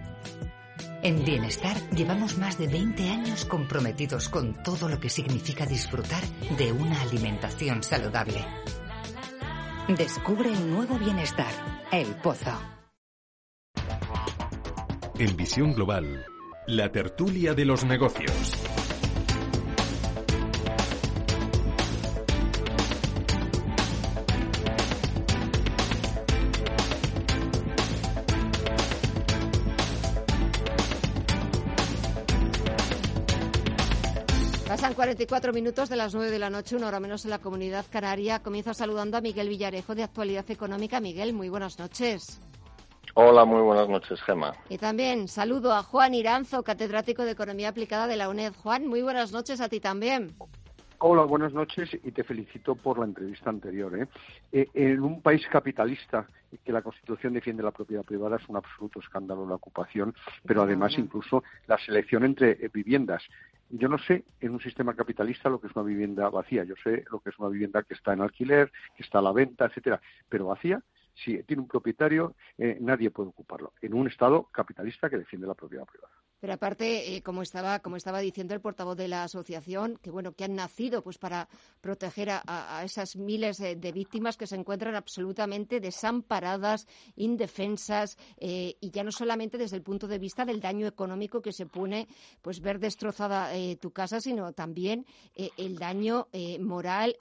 En 1.03 1.25
Bienestar 1.25 1.75
llevamos 1.89 2.37
más 2.37 2.59
de 2.59 2.67
20 2.67 3.09
años 3.09 3.45
comprometidos 3.45 4.29
con 4.29 4.61
todo 4.61 4.87
lo 4.87 4.99
que 4.99 5.09
significa 5.09 5.65
disfrutar 5.65 6.21
de 6.59 6.71
una 6.71 7.01
alimentación 7.01 7.81
saludable. 7.81 8.45
Descubre 9.87 10.53
el 10.53 10.69
nuevo 10.69 10.99
bienestar, 10.99 11.51
el 11.91 12.05
pozo. 12.15 12.51
En 15.17 15.35
visión 15.35 15.73
global, 15.73 16.23
la 16.67 16.91
tertulia 16.91 17.55
de 17.55 17.65
los 17.65 17.83
negocios. 17.83 18.80
44 35.11 35.51
minutos 35.51 35.89
de 35.89 35.97
las 35.97 36.15
9 36.15 36.31
de 36.31 36.39
la 36.39 36.49
noche, 36.49 36.77
una 36.77 36.87
hora 36.87 37.01
menos 37.01 37.25
en 37.25 37.31
la 37.31 37.39
comunidad 37.39 37.85
canaria. 37.91 38.39
Comienzo 38.39 38.73
saludando 38.73 39.17
a 39.17 39.21
Miguel 39.21 39.49
Villarejo 39.49 39.93
de 39.93 40.03
Actualidad 40.03 40.49
Económica. 40.49 41.01
Miguel, 41.01 41.33
muy 41.33 41.49
buenas 41.49 41.77
noches. 41.77 42.39
Hola, 43.15 43.43
muy 43.43 43.61
buenas 43.61 43.89
noches, 43.89 44.21
Gema. 44.21 44.53
Y 44.69 44.77
también 44.77 45.27
saludo 45.27 45.73
a 45.73 45.83
Juan 45.83 46.13
Iranzo, 46.13 46.63
catedrático 46.63 47.25
de 47.25 47.31
Economía 47.31 47.67
Aplicada 47.67 48.07
de 48.07 48.15
la 48.15 48.29
UNED. 48.29 48.53
Juan, 48.63 48.87
muy 48.87 49.01
buenas 49.01 49.33
noches 49.33 49.59
a 49.59 49.67
ti 49.67 49.81
también. 49.81 50.33
Hola, 50.99 51.23
buenas 51.23 51.51
noches 51.51 51.89
y 52.03 52.11
te 52.11 52.23
felicito 52.23 52.75
por 52.75 52.99
la 52.99 53.05
entrevista 53.05 53.49
anterior. 53.49 53.99
¿eh? 53.99 54.07
Eh, 54.53 54.67
en 54.75 55.01
un 55.01 55.21
país 55.21 55.41
capitalista 55.51 56.25
que 56.63 56.71
la 56.71 56.81
Constitución 56.83 57.33
defiende 57.33 57.63
la 57.63 57.71
propiedad 57.71 58.03
privada 58.03 58.37
es 58.37 58.47
un 58.47 58.55
absoluto 58.55 58.99
escándalo 58.99 59.47
la 59.47 59.55
ocupación, 59.55 60.13
pero 60.45 60.61
además 60.61 60.93
incluso 60.97 61.43
la 61.67 61.77
selección 61.79 62.23
entre 62.23 62.51
eh, 62.51 62.69
viviendas. 62.71 63.23
Yo 63.73 63.87
no 63.87 63.97
sé 63.97 64.25
en 64.41 64.51
un 64.51 64.59
sistema 64.59 64.95
capitalista 64.95 65.49
lo 65.49 65.61
que 65.61 65.67
es 65.67 65.75
una 65.75 65.85
vivienda 65.85 66.29
vacía. 66.29 66.63
Yo 66.63 66.75
sé 66.83 67.05
lo 67.11 67.19
que 67.19 67.29
es 67.29 67.39
una 67.39 67.49
vivienda 67.49 67.83
que 67.83 67.93
está 67.93 68.13
en 68.13 68.21
alquiler, 68.21 68.71
que 68.95 69.03
está 69.03 69.19
a 69.19 69.21
la 69.21 69.31
venta, 69.31 69.65
etcétera. 69.65 70.01
Pero 70.27 70.47
vacía, 70.47 70.83
si 71.13 71.41
tiene 71.43 71.61
un 71.61 71.67
propietario, 71.67 72.35
eh, 72.57 72.77
nadie 72.81 73.11
puede 73.11 73.29
ocuparlo. 73.29 73.73
En 73.81 73.93
un 73.93 74.07
Estado 74.07 74.49
capitalista 74.51 75.09
que 75.09 75.17
defiende 75.17 75.47
la 75.47 75.55
propiedad 75.55 75.85
privada. 75.85 76.13
Pero 76.41 76.53
aparte, 76.53 77.15
eh, 77.15 77.21
como 77.21 77.43
estaba 77.43 77.79
como 77.79 77.97
estaba 77.97 78.19
diciendo 78.19 78.55
el 78.55 78.61
portavoz 78.61 78.97
de 78.97 79.07
la 79.07 79.23
asociación, 79.23 79.99
que 80.01 80.09
bueno 80.09 80.33
que 80.33 80.43
han 80.43 80.55
nacido 80.55 81.03
pues 81.03 81.19
para 81.19 81.47
proteger 81.81 82.29
a, 82.31 82.81
esas 82.83 83.15
miles 83.15 83.57
de, 83.57 83.91
víctimas 83.91 84.37
que 84.37 84.47
se 84.47 84.55
encuentran 84.55 84.95
absolutamente 84.95 85.79
desamparadas, 85.79 86.87
indefensas 87.15 88.17
eh, 88.37 88.75
y 88.81 88.89
ya 88.89 89.03
no 89.03 89.11
solamente 89.11 89.59
desde 89.59 89.75
el 89.75 89.83
punto 89.83 90.07
de 90.07 90.17
vista 90.17 90.43
del 90.43 90.61
daño 90.61 90.87
económico 90.87 91.43
que 91.43 91.53
se 91.53 91.67
pone 91.67 92.07
pues 92.41 92.59
ver 92.59 92.79
destrozada 92.79 93.55
eh, 93.55 93.75
tu 93.75 93.91
casa, 93.91 94.19
sino 94.19 94.51
también 94.51 95.05
el 95.35 95.77
daño 95.77 96.27
moral, 96.59 97.15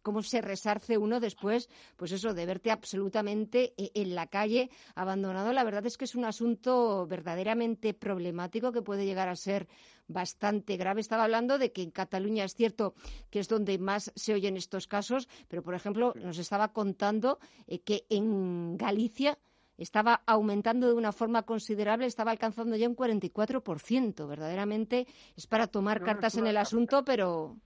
cómo 0.00 0.22
se 0.22 0.40
resarce 0.40 0.96
uno 0.96 1.20
después, 1.20 1.68
pues 1.96 2.12
eso 2.12 2.32
de 2.32 2.46
verte 2.46 2.70
absolutamente 2.70 3.74
en 3.76 4.14
la 4.14 4.28
calle 4.28 4.70
abandonado. 4.94 5.52
La 5.52 5.64
verdad 5.64 5.84
es 5.84 5.98
que 5.98 6.06
es 6.06 6.14
un 6.14 6.24
asunto 6.24 7.06
verdaderamente 7.06 7.92
problemático 7.92 8.61
que 8.70 8.82
puede 8.82 9.04
llegar 9.04 9.28
a 9.28 9.34
ser 9.34 9.66
bastante 10.06 10.76
grave. 10.76 11.00
Estaba 11.00 11.24
hablando 11.24 11.58
de 11.58 11.72
que 11.72 11.82
en 11.82 11.90
Cataluña 11.90 12.44
es 12.44 12.54
cierto 12.54 12.94
que 13.30 13.40
es 13.40 13.48
donde 13.48 13.78
más 13.78 14.12
se 14.14 14.34
oyen 14.34 14.56
estos 14.56 14.86
casos, 14.86 15.28
pero 15.48 15.62
por 15.62 15.74
ejemplo 15.74 16.12
nos 16.14 16.38
estaba 16.38 16.72
contando 16.72 17.38
eh, 17.66 17.80
que 17.80 18.04
en 18.10 18.76
Galicia 18.76 19.38
estaba 19.78 20.22
aumentando 20.26 20.86
de 20.86 20.94
una 20.94 21.12
forma 21.12 21.42
considerable, 21.42 22.06
estaba 22.06 22.30
alcanzando 22.30 22.76
ya 22.76 22.88
un 22.88 22.94
44%. 22.94 24.28
Verdaderamente 24.28 25.06
es 25.34 25.46
para 25.46 25.66
tomar 25.66 26.04
cartas 26.04 26.36
en 26.36 26.46
el 26.46 26.56
asunto, 26.56 27.04
pero 27.04 27.56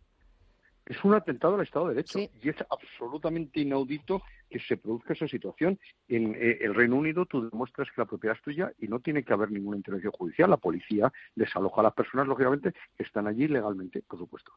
es 0.87 1.03
un 1.05 1.15
atentado 1.15 1.57
al 1.57 1.63
Estado 1.63 1.89
de 1.89 1.95
Derecho 1.95 2.21
y 2.21 2.49
es 2.49 2.57
absolutamente 2.71 3.61
inaudito 3.61 4.23
que 4.51 4.61
se 4.61 4.77
produzca 4.77 5.13
esa 5.13 5.29
situación. 5.29 5.79
En 6.09 6.35
eh, 6.35 6.59
el 6.61 6.75
Reino 6.75 6.97
Unido 6.97 7.27
tú 7.27 7.49
demuestras 7.49 7.89
que 7.89 8.01
la 8.01 8.07
propiedad 8.07 8.37
es 8.37 8.43
tuya 8.43 8.73
y 8.79 8.89
no 8.89 9.01
tiene 9.01 9.23
que 9.23 9.33
haber 9.33 9.51
ninguna 9.51 9.77
intervención 9.77 10.13
judicial. 10.13 10.51
La 10.51 10.57
policía 10.57 11.13
desaloja 11.35 11.81
a 11.81 11.85
las 11.85 11.95
personas, 11.95 12.27
lógicamente, 12.27 12.73
que 12.97 13.03
están 13.03 13.27
allí 13.27 13.49
legalmente, 13.49 14.03
por 14.03 14.19
supuesto. 14.19 14.53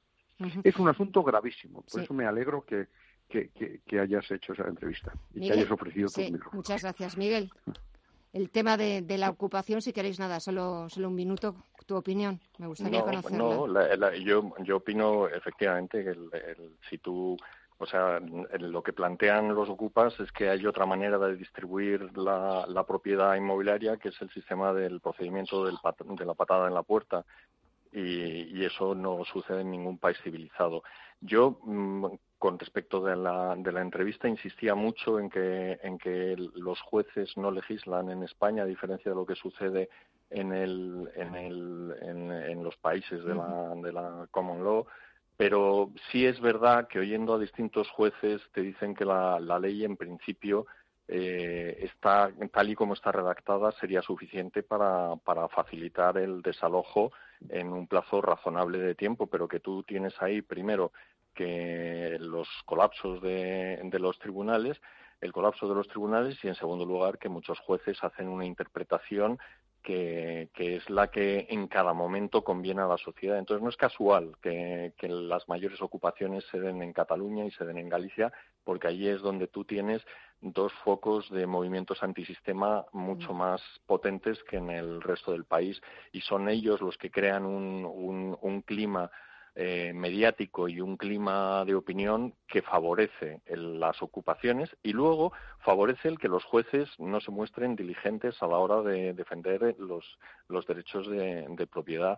Es 0.63 0.77
un 0.77 0.87
asunto 0.87 1.21
gravísimo. 1.23 1.81
Por 1.81 2.01
eso 2.01 2.13
me 2.13 2.25
alegro 2.25 2.63
que, 2.63 2.87
que, 3.27 3.99
hayas 3.99 4.29
hecho 4.31 4.53
esa 4.53 4.67
entrevista 4.67 5.13
y 5.33 5.47
que 5.47 5.53
hayas 5.53 5.71
ofrecido 5.71 6.09
tu 6.09 6.21
Muchas 6.53 6.81
gracias, 6.81 7.17
Miguel. 7.17 7.51
El 8.31 8.51
tema 8.51 8.77
de, 8.77 9.03
la 9.17 9.29
ocupación, 9.29 9.81
si 9.81 9.91
queréis 9.91 10.19
nada, 10.19 10.39
solo, 10.39 10.87
solo 10.89 11.09
un 11.09 11.15
minuto, 11.15 11.55
tu 11.87 11.95
opinión. 11.95 12.39
Me 12.59 12.67
gustaría 12.67 13.01
conocerla. 13.01 13.37
No, 13.37 14.15
yo, 14.17 14.53
yo 14.63 14.77
opino 14.77 15.27
efectivamente 15.27 16.03
que 16.03 16.15
si 16.89 16.99
tú 16.99 17.35
o 17.81 17.85
sea, 17.85 18.19
lo 18.19 18.83
que 18.83 18.91
plantean 18.91 19.55
los 19.55 19.69
ocupas 19.69 20.19
es 20.19 20.29
que 20.33 20.49
hay 20.49 20.65
otra 20.65 20.85
manera 20.85 21.17
de 21.17 21.37
distribuir 21.37 22.15
la, 22.17 22.83
propiedad 22.85 23.35
inmobiliaria, 23.35 23.95
que 23.95 24.09
es 24.09 24.21
el 24.21 24.29
sistema 24.31 24.73
del 24.73 24.99
procedimiento 24.99 25.63
del 25.63 25.77
de 26.17 26.25
la 26.25 26.33
patada 26.33 26.67
en 26.67 26.73
la 26.73 26.83
puerta. 26.83 27.25
Y, 27.93 28.63
eso 28.65 28.93
no 28.93 29.23
sucede 29.23 29.61
en 29.61 29.71
ningún 29.71 29.97
país 29.97 30.17
civilizado. 30.21 30.83
Yo, 31.21 31.59
mm, 31.63 32.05
con 32.37 32.59
respecto 32.59 33.01
de 33.01 33.15
la, 33.15 33.55
de 33.55 33.71
la 33.71 33.81
entrevista, 33.81 34.27
insistía 34.27 34.75
mucho 34.75 35.17
en 35.17 35.29
que, 35.29 35.79
en 35.81 35.97
que 35.97 36.35
los 36.55 36.81
jueces 36.81 37.37
no 37.37 37.49
legislan 37.49 38.11
en 38.11 38.23
España, 38.23 38.63
a 38.63 38.65
diferencia 38.65 39.09
de 39.09 39.15
lo 39.15 39.25
que 39.25 39.35
sucede 39.35 39.89
en, 40.29 40.51
el, 40.51 41.09
en, 41.15 41.35
el, 41.35 41.95
en, 42.01 42.63
los 42.63 42.75
países 42.75 43.23
de 43.23 43.33
la, 43.33 43.73
de 43.75 43.93
la 43.93 44.27
common 44.31 44.63
law 44.63 44.85
pero 45.39 45.91
sí 46.11 46.25
es 46.25 46.41
verdad 46.41 46.89
que 46.89 46.99
oyendo 46.99 47.33
a 47.33 47.39
distintos 47.39 47.89
jueces 47.91 48.41
te 48.51 48.59
dicen 48.59 48.93
que 48.93 49.05
la, 49.05 49.39
ley 49.39 49.85
en 49.85 49.95
principio 49.95 50.65
eh, 51.07 51.77
está 51.79 52.29
tal 52.51 52.69
y 52.69 52.75
como 52.75 52.93
está 52.93 53.13
redactada 53.13 53.71
sería 53.79 54.01
suficiente 54.01 54.63
para, 54.63 55.15
para, 55.23 55.47
facilitar 55.47 56.17
el 56.17 56.41
desalojo 56.41 57.13
en 57.47 57.71
un 57.71 57.87
plazo 57.87 58.21
razonable 58.21 58.79
de 58.79 58.95
tiempo, 58.95 59.27
pero 59.27 59.47
que 59.47 59.61
tú 59.61 59.81
tienes 59.83 60.13
ahí 60.21 60.41
primero 60.41 60.91
que 61.33 62.17
los 62.19 62.49
colapsos 62.65 63.21
de, 63.21 63.79
de 63.81 63.99
los 63.99 64.19
tribunales, 64.19 64.81
el 65.21 65.31
colapso 65.31 65.69
de 65.69 65.75
los 65.75 65.87
tribunales 65.87 66.37
y 66.43 66.49
en 66.49 66.55
segundo 66.55 66.85
lugar 66.85 67.17
que 67.17 67.29
muchos 67.29 67.57
jueces 67.59 67.97
hacen 68.03 68.27
una 68.27 68.45
interpretación 68.45 69.39
que, 69.81 70.49
es 70.57 70.89
la 70.89 71.09
que 71.09 71.47
en 71.49 71.67
cada 71.67 71.93
momento 71.93 72.43
conviene 72.43 72.81
a 72.81 72.87
la 72.87 72.97
sociedad. 72.97 73.37
Entonces 73.37 73.63
no 73.63 73.69
es 73.69 73.77
casual 73.77 74.33
que, 74.41 74.93
las 75.01 75.47
mayores 75.47 75.81
ocupaciones 75.81 76.43
se 76.51 76.59
den 76.59 76.81
en 76.81 76.93
Cataluña 76.93 77.45
y 77.45 77.51
se 77.51 77.65
den 77.65 77.77
en 77.77 77.89
Galicia, 77.89 78.31
porque 78.63 78.87
allí 78.87 79.07
es 79.07 79.21
donde 79.21 79.47
tú 79.47 79.65
tienes 79.65 80.05
dos 80.41 80.71
focos 80.85 81.29
de 81.31 81.45
movimientos 81.45 82.01
antisistema 82.01 82.85
mucho 82.93 83.33
mm. 83.33 83.37
más 83.37 83.61
potentes 83.85 84.41
que 84.43 84.57
en 84.57 84.69
el 84.69 85.01
resto 85.01 85.33
del 85.33 85.43
país 85.43 85.81
y 86.13 86.21
son 86.21 86.47
ellos 86.47 86.79
los 86.79 86.97
que 86.97 87.11
crean 87.11 87.45
un, 87.45 88.37
un 88.41 88.61
clima 88.61 89.11
eh, 89.61 89.91
mediático 89.93 90.69
y 90.69 90.79
un 90.79 90.95
clima 90.95 91.65
de 91.65 91.75
opinión 91.75 92.33
que 92.47 92.61
favorece 92.61 93.41
las 93.45 94.01
ocupaciones 94.01 94.73
y 94.83 94.93
luego 94.93 95.33
favorece 95.59 96.07
el 96.07 96.17
que 96.17 96.29
los 96.29 96.45
jueces 96.45 96.87
no 96.97 97.19
se 97.19 97.31
muestren 97.31 97.75
diligentes 97.75 98.41
a 98.41 98.47
la 98.47 98.57
hora 98.57 98.81
de 98.81 99.11
defender 99.11 99.75
los, 99.77 100.17
los 100.47 100.65
derechos 100.65 101.09
de 101.09 101.67
propiedad 101.69 102.17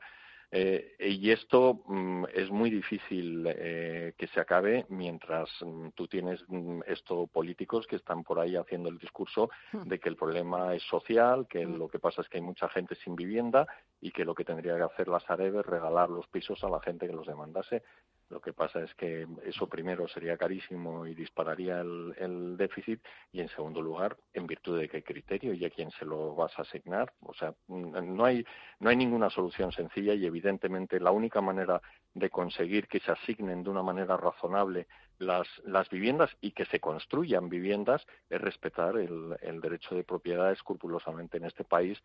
eh, 0.54 0.96
y 1.00 1.32
esto 1.32 1.82
mm, 1.86 2.26
es 2.34 2.50
muy 2.50 2.70
difícil 2.70 3.46
eh, 3.48 4.14
que 4.18 4.28
se 4.28 4.42
acabe 4.42 4.86
mientras 4.90 5.50
mm, 5.62 5.90
tú 5.96 6.10
tienes 6.10 6.44
mm, 6.50 6.82
estos 6.88 7.30
políticos 7.30 7.88
que 7.88 7.96
están 7.96 8.24
por 8.24 8.38
ahí 8.38 8.58
haciendo 8.58 8.90
el 8.90 8.98
discurso 8.98 9.50
hmm. 9.72 9.84
de 9.84 10.00
que 10.00 10.10
el 10.10 10.18
problema 10.18 10.76
es 10.76 10.84
social, 10.84 11.48
que 11.48 11.66
hmm. 11.66 11.78
lo 11.78 11.88
que 11.88 12.00
pasa 12.00 12.22
es 12.22 12.28
que 12.28 12.38
hay 12.38 12.44
mucha 12.44 12.68
gente 12.68 12.96
sin 12.96 13.16
vivienda 13.16 13.66
y 14.02 14.12
que 14.12 14.26
lo 14.26 14.36
que 14.36 14.44
tendría 14.44 14.76
que 14.76 14.84
hacer 14.84 15.08
la 15.08 15.22
Sareb 15.22 15.60
es 15.60 15.66
regalar 15.66 16.10
los 16.10 16.28
pisos 16.28 16.62
a 16.66 16.70
la 16.70 16.82
gente 16.82 17.08
que 17.08 17.14
los 17.14 17.28
demandase. 17.28 17.84
Lo 18.32 18.40
que 18.40 18.54
pasa 18.54 18.82
es 18.82 18.96
que 18.96 19.28
eso 19.44 19.68
primero 19.68 20.08
sería 20.08 20.38
carísimo 20.38 21.06
y 21.06 21.14
dispararía 21.14 21.82
el, 21.82 22.56
déficit 22.56 23.02
y 23.34 23.42
en 23.42 23.50
segundo 23.50 23.82
lugar, 23.82 24.16
en 24.34 24.48
virtud 24.48 24.80
de 24.80 24.88
qué 24.88 25.04
criterio 25.04 25.54
y 25.54 25.66
a 25.66 25.70
quién 25.70 25.92
se 25.92 26.06
lo 26.06 26.34
vas 26.34 26.58
a 26.58 26.62
asignar. 26.62 27.12
O 27.24 27.34
sea, 27.34 27.54
no 27.68 28.24
hay, 28.24 28.46
no 28.80 28.90
hay 28.90 28.96
ninguna 28.96 29.30
solución 29.30 29.74
sencilla 29.74 30.14
y 30.14 30.26
evidentemente 30.26 31.02
la 31.02 31.12
única 31.12 31.42
manera 31.42 31.82
de 32.14 32.30
conseguir 32.30 32.88
que 32.88 33.02
se 33.02 33.12
asignen 33.12 33.64
de 33.64 33.70
una 33.70 33.84
manera 33.84 34.16
razonable 34.16 34.88
las, 35.20 35.48
las 35.66 35.90
viviendas 35.90 36.30
y 36.40 36.52
que 36.52 36.66
se 36.66 36.80
construyan 36.80 37.50
viviendas 37.50 38.06
es 38.30 38.40
respetar 38.40 38.96
el, 38.96 39.36
el 39.42 39.60
derecho 39.60 39.94
de 39.94 40.06
propiedad 40.06 40.54
escrupulosamente 40.54 41.36
en 41.36 41.46
este 41.46 41.66
país 41.66 42.02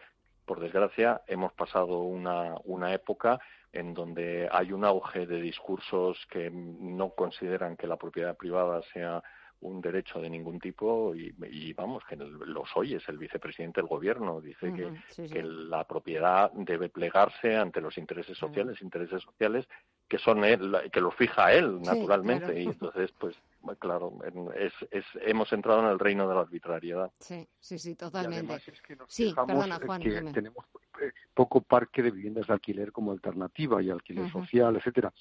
por 0.47 0.61
desgracia, 0.61 1.23
hemos 1.27 1.53
pasado 1.53 2.01
una, 2.01 2.55
una 2.65 2.95
época 2.95 3.39
en 3.73 3.93
donde 3.93 4.49
hay 4.51 4.73
un 4.73 4.85
auge 4.85 5.27
de 5.27 5.41
discursos 5.41 6.27
que 6.31 6.51
no 6.51 7.11
consideran 7.11 7.77
que 7.77 7.87
la 7.87 7.97
propiedad 7.97 8.37
privada 8.37 8.81
sea 8.93 9.23
un 9.61 9.81
derecho 9.81 10.21
de 10.21 10.31
ningún 10.31 10.61
tipo 10.61 11.15
y, 11.15 11.73
vamos, 11.73 12.05
que 12.05 12.17
los 12.17 12.69
oyes, 12.77 13.03
el 13.09 13.19
vicepresidente 13.19 13.81
del 13.81 13.89
gobierno 13.89 14.41
dice 14.41 14.73
que, 14.73 15.29
que, 15.29 15.43
la 15.43 15.85
propiedad 15.85 16.53
debe 16.53 16.89
plegarse 16.89 17.57
ante 17.57 17.81
los 17.81 17.97
intereses 17.97 18.37
sociales, 18.37 18.83
intereses 18.83 19.23
sociales 19.23 19.67
que 20.09 20.19
son 20.19 20.45
él, 20.45 20.77
que 20.93 21.01
lo 21.01 21.11
fija 21.11 21.53
él, 21.53 21.81
naturalmente, 21.83 22.61
y 22.61 22.67
entonces, 22.67 23.13
pues, 23.19 23.35
claro, 23.79 24.13
es, 24.57 24.73
es, 24.91 25.05
hemos 25.23 25.53
entrado 25.53 25.81
en 25.81 25.87
el 25.87 25.99
reino 25.99 26.29
de 26.29 26.35
la 26.35 26.43
arbitrariedad. 26.43 27.11
Sí, 27.19 27.47
sí, 27.59 27.79
sí, 27.79 27.95
totalmente. 27.95 28.61
sí, 29.09 29.35
perdona, 29.35 29.81
Juan, 29.85 30.01
que 30.01 30.23
tenemos 30.33 30.65
eh, 31.01 31.13
poco 31.35 31.61
parque 31.61 32.03
de 32.03 32.11
viviendas 32.11 32.47
de 32.47 32.53
alquiler 32.53 32.93
como 32.93 33.13
alternativa 33.13 33.83
y 33.83 33.91
alquiler 33.91 34.31
social, 34.31 34.77
etcétera. 34.77 35.13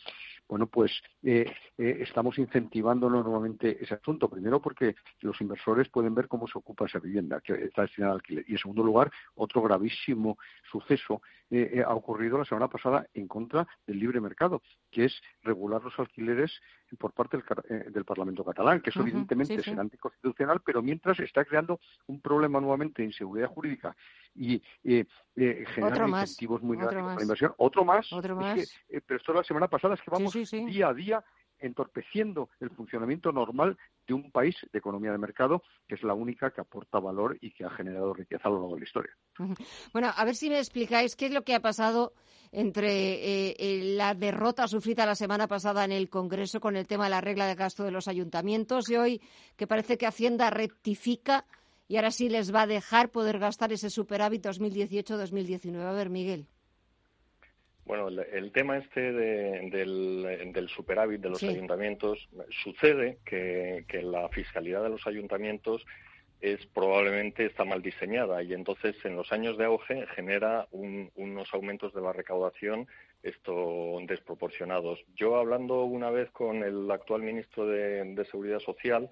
Bueno, 0.47 0.67
pues 0.67 0.91
eh, 1.23 1.51
eh, 1.77 1.97
estamos 2.01 2.37
incentivando 2.37 3.09
nuevamente 3.09 3.77
ese 3.81 3.95
asunto. 3.95 4.29
Primero, 4.29 4.61
porque 4.61 4.95
los 5.21 5.39
inversores 5.41 5.89
pueden 5.89 6.13
ver 6.13 6.27
cómo 6.27 6.47
se 6.47 6.57
ocupa 6.57 6.85
esa 6.85 6.99
vivienda 6.99 7.41
que 7.41 7.53
está 7.65 7.83
destinada 7.83 8.13
al 8.13 8.17
alquiler. 8.17 8.45
Y 8.47 8.53
en 8.53 8.57
segundo 8.59 8.83
lugar, 8.83 9.11
otro 9.35 9.61
gravísimo 9.61 10.37
suceso 10.69 11.21
ha 11.85 11.93
ocurrido 11.93 12.37
la 12.37 12.45
semana 12.45 12.67
pasada 12.67 13.07
en 13.13 13.27
contra 13.27 13.67
del 13.85 13.99
libre 13.99 14.19
mercado, 14.19 14.61
que 14.91 15.05
es 15.05 15.21
regular 15.43 15.81
los 15.83 15.97
alquileres 15.99 16.59
por 16.97 17.13
parte 17.13 17.37
del, 17.67 18.05
Parlamento 18.05 18.43
catalán, 18.43 18.81
que 18.81 18.89
eso 18.89 19.01
evidentemente 19.01 19.61
será 19.61 19.81
anticonstitucional, 19.81 20.61
pero 20.63 20.81
mientras 20.81 21.19
está 21.19 21.43
creando 21.43 21.79
un 22.07 22.21
problema 22.21 22.59
nuevamente 22.59 23.01
de 23.01 23.07
inseguridad 23.07 23.49
jurídica 23.49 23.95
y 24.35 24.61
eh, 24.83 25.05
eh, 25.35 25.65
generar 25.73 26.07
incentivos 26.07 26.61
muy 26.61 26.77
grandes 26.77 27.01
para 27.01 27.15
la 27.15 27.21
inversión. 27.21 27.53
Otro 27.57 27.83
más. 27.83 28.07
Eh, 28.89 29.01
pero 29.05 29.17
esto 29.17 29.33
la 29.33 29.43
semana 29.43 29.67
pasada, 29.67 29.95
es 29.95 30.01
que 30.01 30.11
vamos 30.11 30.34
día 30.43 30.89
a 30.89 30.93
día 30.93 31.23
entorpeciendo 31.59 32.49
el 32.59 32.69
funcionamiento 32.69 33.31
normal 33.31 33.77
de 34.07 34.13
un 34.13 34.31
país 34.31 34.55
de 34.71 34.79
economía 34.79 35.11
de 35.11 35.17
mercado, 35.17 35.63
que 35.87 35.95
es 35.95 36.03
la 36.03 36.13
única 36.13 36.51
que 36.51 36.61
aporta 36.61 36.99
valor 36.99 37.37
y 37.41 37.51
que 37.51 37.65
ha 37.65 37.69
generado 37.69 38.13
riqueza 38.13 38.47
a 38.47 38.51
lo 38.51 38.59
largo 38.59 38.75
de 38.75 38.81
la 38.81 38.85
historia. 38.85 39.11
Bueno, 39.93 40.11
a 40.15 40.25
ver 40.25 40.35
si 40.35 40.49
me 40.49 40.59
explicáis 40.59 41.15
qué 41.15 41.27
es 41.27 41.31
lo 41.31 41.43
que 41.43 41.55
ha 41.55 41.61
pasado 41.61 42.13
entre 42.51 43.55
la 43.95 44.13
derrota 44.13 44.67
sufrida 44.67 45.05
la 45.05 45.15
semana 45.15 45.47
pasada 45.47 45.83
en 45.85 45.91
el 45.91 46.09
Congreso 46.09 46.59
con 46.59 46.75
el 46.75 46.87
tema 46.87 47.05
de 47.05 47.09
la 47.11 47.21
regla 47.21 47.47
de 47.47 47.55
gasto 47.55 47.83
de 47.83 47.91
los 47.91 48.07
ayuntamientos 48.07 48.89
y 48.89 48.95
hoy 48.95 49.21
que 49.55 49.67
parece 49.67 49.97
que 49.97 50.07
Hacienda 50.07 50.49
rectifica 50.49 51.45
y 51.87 51.97
ahora 51.97 52.11
sí 52.11 52.29
les 52.29 52.53
va 52.53 52.63
a 52.63 52.67
dejar 52.67 53.09
poder 53.09 53.39
gastar 53.39 53.73
ese 53.73 53.89
superávit 53.89 54.45
2018-2019. 54.45 55.81
A 55.81 55.91
ver, 55.91 56.09
Miguel. 56.09 56.47
Bueno, 57.85 58.09
el, 58.09 58.51
tema 58.51 58.77
este 58.77 59.11
del, 59.11 60.67
superávit 60.69 61.21
de 61.21 61.29
los 61.29 61.43
ayuntamientos 61.43 62.27
sucede 62.49 63.19
que, 63.23 63.85
la 64.01 64.27
fiscalidad 64.29 64.81
de 64.81 64.89
los 64.89 65.05
ayuntamientos 65.05 65.85
es 66.41 66.65
probablemente 66.67 67.45
está 67.45 67.65
mal 67.65 67.81
diseñada 67.81 68.43
y 68.43 68.53
entonces 68.53 68.95
en 69.03 69.15
los 69.15 69.31
años 69.31 69.57
de 69.57 69.65
auge 69.65 70.05
genera 70.15 70.67
unos 70.71 71.53
aumentos 71.53 71.93
de 71.93 72.01
la 72.01 72.13
recaudación 72.13 72.87
esto 73.25 73.97
desproporcionados. 74.05 75.03
Yo 75.15 75.37
hablando 75.37 75.83
una 75.83 76.11
vez 76.11 76.29
con 76.29 76.63
el 76.63 76.89
actual 76.91 77.23
ministro 77.23 77.65
de, 77.65 78.23
Seguridad 78.29 78.59
Social, 78.59 79.09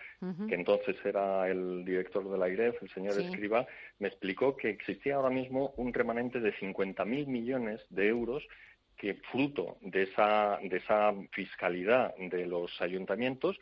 que 0.48 0.56
entonces 0.56 0.96
era 1.04 1.50
el 1.50 1.84
director 1.84 2.30
de 2.30 2.38
la 2.38 2.48
IREF, 2.48 2.82
el 2.82 2.90
señor 2.90 3.20
Escriba, 3.20 3.66
me 4.00 4.08
explicó 4.10 4.56
que 4.56 4.70
existía 4.70 5.16
ahora 5.16 5.32
mismo 5.32 5.74
un 5.78 5.94
remanente 5.94 6.40
de 6.40 6.54
50.000 6.54 7.26
millones 7.26 7.82
de 7.90 8.08
euros 8.08 8.44
que 8.98 9.16
fruto 9.32 9.78
de 9.82 10.04
esa, 10.04 10.60
de 10.62 10.78
esa 10.78 11.14
fiscalidad 11.32 12.16
de 12.16 12.46
los 12.46 12.80
ayuntamientos 12.82 13.60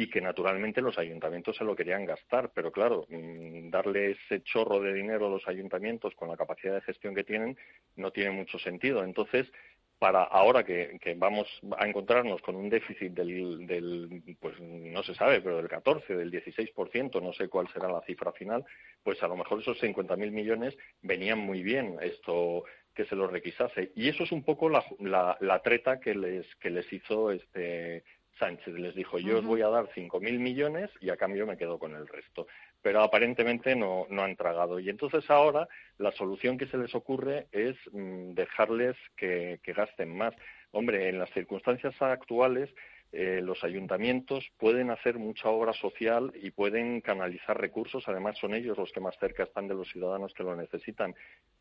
y 0.00 0.08
que 0.08 0.22
naturalmente 0.22 0.80
los 0.80 0.98
ayuntamientos 0.98 1.58
se 1.58 1.64
lo 1.64 1.76
querían 1.76 2.06
gastar, 2.06 2.52
pero 2.54 2.72
claro, 2.72 3.04
mm, 3.10 3.68
darle 3.68 4.12
ese 4.12 4.42
chorro 4.42 4.80
de 4.80 4.94
dinero 4.94 5.26
a 5.26 5.30
los 5.30 5.46
ayuntamientos 5.46 6.14
con 6.14 6.30
la 6.30 6.38
capacidad 6.38 6.72
de 6.72 6.80
gestión 6.80 7.14
que 7.14 7.22
tienen 7.22 7.58
no 7.96 8.10
tiene 8.10 8.30
mucho 8.30 8.58
sentido. 8.58 9.04
Entonces, 9.04 9.52
para 9.98 10.22
ahora 10.22 10.64
que, 10.64 10.98
vamos 11.18 11.46
a 11.76 11.86
encontrarnos 11.86 12.40
con 12.40 12.56
un 12.56 12.70
déficit 12.70 13.12
del, 13.12 14.22
pues 14.40 14.58
no 14.58 15.02
se 15.02 15.14
sabe, 15.14 15.42
pero 15.42 15.58
del 15.58 15.68
14, 15.68 16.16
del 16.16 16.32
16%, 16.32 17.20
no 17.20 17.34
sé 17.34 17.48
cuál 17.48 17.68
será 17.68 17.92
la 17.92 18.00
cifra 18.00 18.32
final, 18.32 18.64
pues 19.02 19.22
a 19.22 19.28
lo 19.28 19.36
mejor 19.36 19.60
esos 19.60 19.78
50.000 19.82 20.30
millones 20.30 20.78
venían 21.02 21.40
muy 21.40 21.62
bien 21.62 21.98
esto 22.00 22.64
que 22.94 23.04
se 23.04 23.16
los 23.16 23.30
requisase. 23.30 23.92
Y 23.94 24.08
eso 24.08 24.24
es 24.24 24.32
un 24.32 24.44
poco 24.44 24.70
la, 24.70 24.82
la, 25.40 25.62
treta 25.62 26.00
que 26.00 26.14
les, 26.14 26.46
que 26.56 26.70
les 26.70 26.90
hizo 26.90 27.30
este 27.30 28.02
Sánchez. 28.40 28.74
Les 28.74 28.96
dijo, 28.96 29.20
yo 29.20 29.38
os 29.38 29.44
voy 29.44 29.62
a 29.62 29.68
dar 29.68 29.86
5.000 29.94 30.40
millones 30.40 30.90
y 31.00 31.10
a 31.10 31.16
cambio 31.16 31.46
me 31.46 31.56
quedo 31.56 31.78
con 31.78 31.94
el 31.94 32.08
resto 32.08 32.48
pero 32.82 33.02
aparentemente 33.02 33.76
no, 33.76 34.06
no 34.10 34.22
han 34.22 34.36
tragado. 34.36 34.80
Y 34.80 34.88
entonces 34.88 35.28
ahora 35.30 35.68
la 35.98 36.12
solución 36.12 36.56
que 36.56 36.66
se 36.66 36.78
les 36.78 36.94
ocurre 36.94 37.46
es 37.52 37.76
mm, 37.92 38.32
dejarles 38.32 38.96
que, 39.16 39.60
que 39.62 39.72
gasten 39.72 40.16
más. 40.16 40.34
Hombre, 40.72 41.08
en 41.08 41.18
las 41.18 41.30
circunstancias 41.30 41.94
actuales 42.00 42.70
eh, 43.12 43.40
los 43.42 43.64
ayuntamientos 43.64 44.46
pueden 44.56 44.90
hacer 44.90 45.18
mucha 45.18 45.48
obra 45.48 45.72
social 45.72 46.32
y 46.40 46.52
pueden 46.52 47.00
canalizar 47.00 47.60
recursos, 47.60 48.04
además 48.06 48.38
son 48.38 48.54
ellos 48.54 48.78
los 48.78 48.92
que 48.92 49.00
más 49.00 49.18
cerca 49.18 49.42
están 49.42 49.66
de 49.66 49.74
los 49.74 49.88
ciudadanos 49.90 50.32
que 50.32 50.44
lo 50.44 50.54
necesitan. 50.54 51.14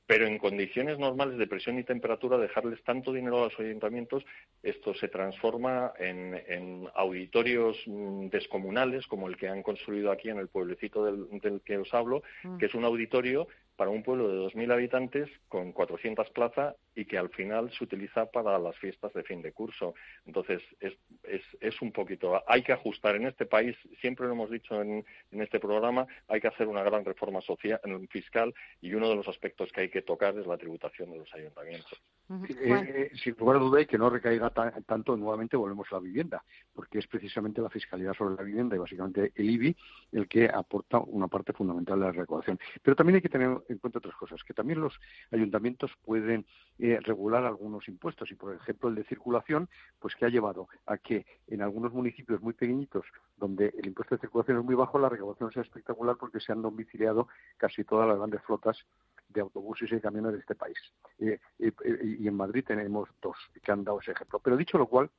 Pero 0.10 0.26
en 0.26 0.39
condiciones 0.39 0.97
normales 0.97 1.38
de 1.38 1.45
presión 1.45 1.78
y 1.78 1.84
temperatura, 1.84 2.39
dejarles 2.39 2.82
tanto 2.84 3.14
dinero 3.14 3.43
a 3.43 3.43
los 3.43 3.60
ayuntamientos, 3.60 4.26
esto 4.64 4.95
se 4.95 5.07
transforma 5.07 5.93
en, 5.99 6.88
auditorios 6.95 7.78
mm, 7.86 8.30
descomunales, 8.30 9.05
como 9.05 9.28
el 9.28 9.38
que 9.38 9.49
han 9.49 9.62
construido 9.62 10.12
aquí 10.12 10.30
en 10.30 10.39
el 10.39 10.47
pueblecito 10.47 11.05
del, 11.05 11.28
del 11.41 11.62
que 11.62 11.78
os 11.78 11.93
hablo, 11.93 12.24
mm. 12.43 12.57
que 12.57 12.66
es 12.66 12.74
un 12.74 12.86
auditorio 12.86 13.47
para 13.80 13.91
un 13.91 14.03
pueblo 14.03 14.27
de 14.27 14.36
2.000 14.39 14.73
habitantes 14.73 15.30
con 15.47 15.71
400 15.71 16.30
plazas 16.32 16.75
y 16.95 17.05
que 17.05 17.17
al 17.17 17.30
final 17.30 17.71
se 17.71 17.86
utiliza 17.86 18.25
para 18.25 18.59
las 18.59 18.77
fiestas 18.77 19.13
de 19.13 19.23
fin 19.23 19.41
de 19.41 19.53
curso. 19.53 19.93
Entonces, 20.25 20.61
es, 20.82 20.97
es, 21.23 21.41
es 21.61 21.82
un 21.82 21.93
poquito, 21.93 22.43
hay 22.45 22.61
que 22.61 22.73
ajustar 22.73 23.15
en 23.15 23.27
este 23.27 23.45
país, 23.45 23.77
siempre 24.01 24.27
lo 24.27 24.34
hemos 24.34 24.51
dicho 24.51 24.82
en, 24.82 25.05
en 25.32 25.41
este 25.41 25.61
programa, 25.61 26.05
hay 26.27 26.41
que 26.41 26.49
hacer 26.49 26.67
una 26.67 26.84
gran 26.84 27.05
reforma 27.05 27.39
social, 27.39 27.80
fiscal 28.09 28.53
y 28.82 28.93
uno 28.93 29.07
de 29.07 29.15
los 29.15 29.30
aspectos 29.30 29.71
que 29.71 29.80
hay 29.80 29.89
que 29.89 30.01
tocar 30.01 30.38
es 30.38 30.45
la 30.45 30.57
tributación 30.57 31.11
de 31.11 31.19
los 31.19 31.34
ayuntamientos. 31.34 32.01
Eh, 32.30 32.49
eh, 32.59 33.11
sin 33.15 33.36
lugar 33.39 33.55
a 33.55 33.59
duda 33.59 33.82
y 33.82 33.86
que 33.88 33.97
no 33.97 34.09
recaiga 34.09 34.51
tanto, 34.86 35.17
nuevamente 35.17 35.57
volvemos 35.57 35.88
a 35.91 35.95
la 35.95 36.01
vivienda, 36.01 36.43
porque 36.73 36.99
es 36.99 37.07
precisamente 37.07 37.61
la 37.61 37.69
fiscalidad 37.69 38.13
sobre 38.13 38.36
la 38.36 38.43
vivienda 38.43 38.75
y 38.75 38.80
básicamente 38.80 39.32
el 39.36 39.49
IBI 39.49 39.75
el 40.11 40.27
que 40.27 40.47
aporta 40.47 40.99
una 40.99 41.27
parte 41.27 41.53
fundamental 41.53 41.99
de 41.99 42.05
la 42.05 42.11
recaudación. 42.11 42.59
Pero 42.84 42.95
también 42.95 43.15
hay 43.15 43.21
que 43.21 43.30
tener 43.30 43.57
en 43.74 43.80
cuenta 43.80 43.99
otras 43.99 44.15
cosas, 44.15 44.43
que 44.43 44.53
también 44.53 44.82
los 44.82 44.99
ayuntamientos 45.32 45.91
pueden 46.03 46.45
eh, 46.78 46.99
regular 47.01 47.45
algunos 47.45 47.88
impuestos 47.88 48.32
y, 48.32 48.36
por 48.36 48.55
ejemplo, 48.55 48.89
el 48.89 48.95
de 48.95 49.03
circulación, 49.03 49.70
pues 49.99 50.15
que 50.15 50.26
ha 50.26 50.30
llevado 50.30 50.67
a 50.86 50.97
que 50.97 51.26
en 51.47 51.61
algunos 51.61 51.93
municipios 51.93 52.41
muy 52.41 52.53
pequeñitos, 52.53 53.05
donde 53.38 53.74
el 53.78 53.88
impuesto 53.88 54.15
de 54.15 54.22
circulación 54.22 54.59
es 54.59 54.63
muy 54.63 54.76
bajo, 54.76 54.99
la 54.99 55.09
recaudación 55.09 55.51
sea 55.51 55.63
espectacular 55.63 56.17
porque 56.17 56.39
se 56.39 56.51
han 56.51 56.61
domiciliado 56.61 57.28
casi 57.57 57.84
todas 57.84 58.07
las 58.07 58.17
grandes 58.17 58.41
flotas 58.43 58.86
de 59.30 59.41
autobuses 59.41 59.91
y 59.91 59.99
camiones 59.99 60.34
de 60.34 60.39
este 60.39 60.55
país. 60.55 60.78
y 61.20 62.28
en 62.28 62.36
Madrid 62.36 62.63
tenemos 62.65 63.09
dos 63.22 63.38
que 63.63 63.72
han 63.72 63.84
dado 63.84 63.99
ese 63.99 64.11
ejemplo. 64.11 64.39
Pero 64.39 64.57
dicho 64.57 64.78
lo 64.78 64.88
cual, 64.88 65.09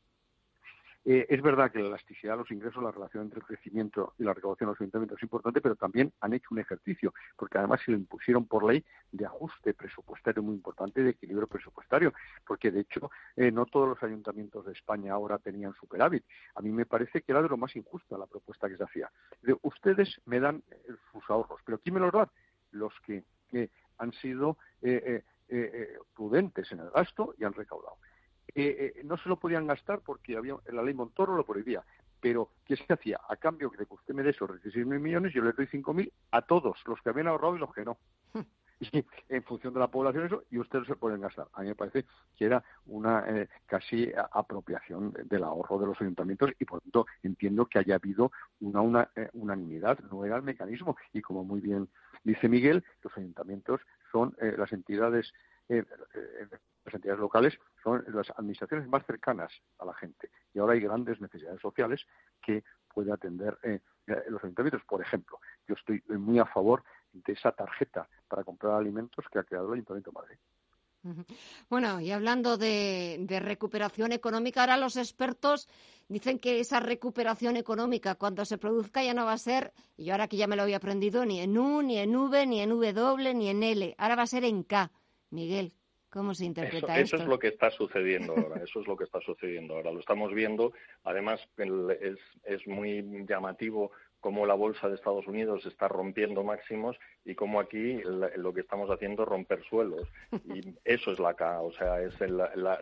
eh, 1.05 1.27
es 1.31 1.41
verdad 1.41 1.73
que 1.73 1.79
la 1.79 1.89
elasticidad 1.89 2.35
de 2.35 2.39
los 2.41 2.51
ingresos, 2.51 2.83
la 2.83 2.91
relación 2.91 3.25
entre 3.25 3.41
el 3.41 3.47
crecimiento 3.47 4.13
y 4.19 4.25
la 4.25 4.35
recaudación 4.35 4.69
de 4.69 4.73
los 4.73 4.81
ayuntamientos 4.81 5.19
es 5.19 5.23
importante, 5.23 5.61
pero 5.63 5.75
también 5.75 6.13
han 6.21 6.35
hecho 6.35 6.49
un 6.51 6.59
ejercicio, 6.59 7.15
porque 7.37 7.57
además 7.57 7.81
se 7.85 7.93
lo 7.93 7.97
impusieron 7.97 8.47
por 8.47 8.65
ley 8.65 8.85
de 9.11 9.25
ajuste 9.25 9.73
presupuestario 9.73 10.43
muy 10.43 10.55
importante, 10.55 11.03
de 11.03 11.11
equilibrio 11.11 11.47
presupuestario, 11.47 12.13
porque 12.47 12.71
de 12.71 12.81
hecho 12.81 13.11
eh, 13.37 13.51
no 13.51 13.65
todos 13.65 13.89
los 13.89 14.03
ayuntamientos 14.03 14.67
de 14.67 14.73
España 14.73 15.15
ahora 15.15 15.39
tenían 15.39 15.73
superávit. 15.75 16.25
A 16.55 16.61
mí 16.61 16.71
me 16.71 16.85
parece 16.85 17.23
que 17.23 17.33
era 17.33 17.43
de 17.43 17.49
lo 17.49 17.57
más 17.57 17.75
injusto 17.77 18.19
la 18.19 18.27
propuesta 18.27 18.69
que 18.69 18.77
se 18.77 18.85
hacía. 18.85 19.11
De, 19.41 19.57
ustedes 19.63 20.21
me 20.27 20.39
dan 20.39 20.63
eh, 20.71 20.93
sus 21.13 21.25
ahorros, 21.31 21.61
pero 21.65 21.79
¿quién 21.79 21.95
me 21.95 22.01
los 22.01 22.13
da? 22.13 22.31
Los 22.73 22.93
que, 23.01 23.25
han 23.99 24.13
sido 24.13 24.57
prudentes 26.15 26.71
en 26.71 26.79
el 26.79 26.91
gasto 26.91 27.35
y 27.37 27.45
han 27.45 27.53
recaudado. 27.53 27.97
No 29.05 29.17
se 29.17 29.29
lo 29.29 29.39
podían 29.39 29.67
gastar 29.67 30.01
porque 30.01 30.37
había 30.37 30.57
la 30.73 30.83
ley 30.83 30.95
Montoro 30.95 31.37
lo 31.37 31.45
prohibía. 31.45 31.85
Pero, 32.21 32.51
¿qué 32.67 32.77
se 32.77 32.93
hacía? 32.93 33.19
A 33.29 33.37
cambio 33.37 33.71
de 33.77 33.87
que 33.87 33.95
usted 33.95 34.15
me 34.15 34.23
dé 34.23 34.31
esos 34.31 34.51
16.000 34.51 34.85
millones, 35.01 35.33
yo 35.33 35.43
le 35.43 35.53
doy 35.53 35.67
5.000 35.67 36.13
a 36.33 36.43
todos, 36.43 36.79
los 36.87 37.01
que 37.01 37.09
habían 37.09 37.29
ahorrado 37.29 37.57
y 37.57 37.59
los 37.59 37.73
que 37.73 37.85
no. 37.85 37.97
y 38.81 39.05
en 39.29 39.43
función 39.43 39.75
de 39.75 39.81
la 39.81 39.89
población 39.89 40.27
eso, 40.27 40.43
y 40.51 40.59
ustedes 40.59 40.87
se 40.87 40.97
pueden 40.97 41.21
gastar. 41.21 41.49
A 41.53 41.63
mí 41.63 41.69
me 41.69 41.75
parece 41.75 42.05
que 42.37 42.45
era 42.45 42.63
una 42.87 43.25
eh, 43.27 43.49
casi 43.67 44.11
apropiación 44.33 45.15
del 45.25 45.45
ahorro 45.45 45.79
de 45.79 45.87
los 45.87 46.01
ayuntamientos 46.01 46.51
y 46.59 46.65
por 46.65 46.77
lo 46.77 46.81
tanto 46.81 47.07
entiendo 47.23 47.67
que 47.67 47.79
haya 47.79 47.97
habido 47.97 48.33
una, 48.61 48.81
una 48.81 49.11
eh, 49.17 49.29
unanimidad, 49.35 49.99
no 50.11 50.25
era 50.25 50.37
el 50.37 50.43
mecanismo. 50.43 50.97
Y 51.13 51.21
como 51.23 51.45
muy 51.45 51.61
bien 51.61 51.89
dice 52.25 52.49
Miguel, 52.49 52.85
los 53.03 53.17
ayuntamientos 53.17 53.81
son 54.13 54.35
eh, 54.41 54.55
las 54.57 54.73
entidades 54.73 55.33
las 56.85 56.95
entidades 56.95 57.21
locales 57.21 57.59
son 57.83 58.05
las 58.09 58.31
administraciones 58.31 58.89
más 58.89 59.05
cercanas 59.07 59.53
a 59.79 59.85
la 59.85 59.95
gente 59.95 60.31
y 60.55 60.59
ahora 60.59 60.75
hay 60.75 60.81
grandes 60.81 61.21
necesidades 61.21 61.61
sociales 61.61 62.07
que 62.43 62.65
puede 62.93 63.13
atender 63.13 63.59
los 64.07 64.43
ayuntamientos. 64.43 64.83
Por 64.85 65.01
ejemplo, 65.01 65.39
yo 65.69 65.75
estoy 65.75 66.03
muy 66.09 66.39
a 66.39 66.47
favor 66.47 66.83
de 67.13 67.33
esa 67.33 67.53
tarjeta 67.53 68.09
para 68.29 68.45
comprar 68.45 68.75
alimentos 68.75 69.25
que 69.31 69.39
ha 69.39 69.45
creado 69.45 69.69
el 69.69 69.75
Ayuntamiento 69.75 70.11
de 70.11 70.15
Madrid. 70.15 70.39
Bueno, 71.71 72.01
y 72.01 72.11
hablando 72.11 72.59
de, 72.59 73.25
recuperación 73.43 74.13
económica, 74.13 74.61
ahora 74.61 74.77
los 74.77 74.97
expertos 74.97 75.67
dicen 76.09 76.39
que 76.39 76.61
esa 76.61 76.79
recuperación 76.81 77.57
económica, 77.57 78.17
cuando 78.17 78.45
se 78.45 78.59
produzca, 78.59 79.03
ya 79.03 79.15
no 79.15 79.25
va 79.25 79.33
a 79.33 79.39
ser, 79.39 79.73
y 79.97 80.05
yo 80.05 80.13
ahora 80.13 80.29
que 80.29 80.37
ya 80.37 80.47
me 80.47 80.57
lo 80.57 80.63
había 80.63 80.77
aprendido, 80.77 81.25
ni 81.25 81.41
en 81.41 81.57
U, 81.57 81.83
ni 81.83 81.97
en 81.99 82.15
V, 82.15 82.47
ni 82.47 82.61
en 82.61 82.69
W, 82.69 83.35
ni 83.35 83.49
en 83.49 83.63
L, 83.63 83.95
ahora 83.97 84.17
va 84.17 84.23
a 84.23 84.27
ser 84.27 84.45
en 84.45 84.63
K. 84.63 84.91
Miguel, 85.31 85.73
¿cómo 86.11 86.35
se 86.35 86.45
interpreta 86.45 86.99
eso, 86.99 87.17
Eso 87.17 87.25
es 87.25 87.29
lo 87.29 87.39
que 87.39 87.49
está 87.49 87.71
sucediendo 87.71 88.35
ahora, 88.37 88.63
eso 88.63 88.81
es 88.81 88.87
lo 88.87 88.97
que 88.97 89.05
está 89.05 89.21
sucediendo 89.21 89.75
ahora. 89.75 89.93
Lo 89.93 90.01
estamos 90.01 90.35
viendo, 90.35 90.73
además 91.05 91.41
es, 91.57 92.19
es 92.45 92.67
muy 92.67 93.03
llamativo 93.27 93.93
cómo 94.21 94.47
la 94.47 94.55
bolsa 94.55 94.89
de 94.89 94.95
Estados 94.95 95.27
Unidos 95.27 95.65
está 95.67 95.89
rompiendo 95.89 96.45
máximos 96.45 96.97
y 97.25 97.35
cómo 97.35 97.59
aquí 97.59 98.01
lo 98.37 98.53
que 98.53 98.61
estamos 98.61 98.91
haciendo 98.91 99.23
es 99.23 99.29
romper 99.29 99.65
suelos. 99.65 100.09
Y 100.45 100.75
eso 100.85 101.13
es 101.13 101.19
la 101.19 101.35
K, 101.35 101.63
o 101.63 101.73
sea, 101.73 102.01
es 102.03 102.15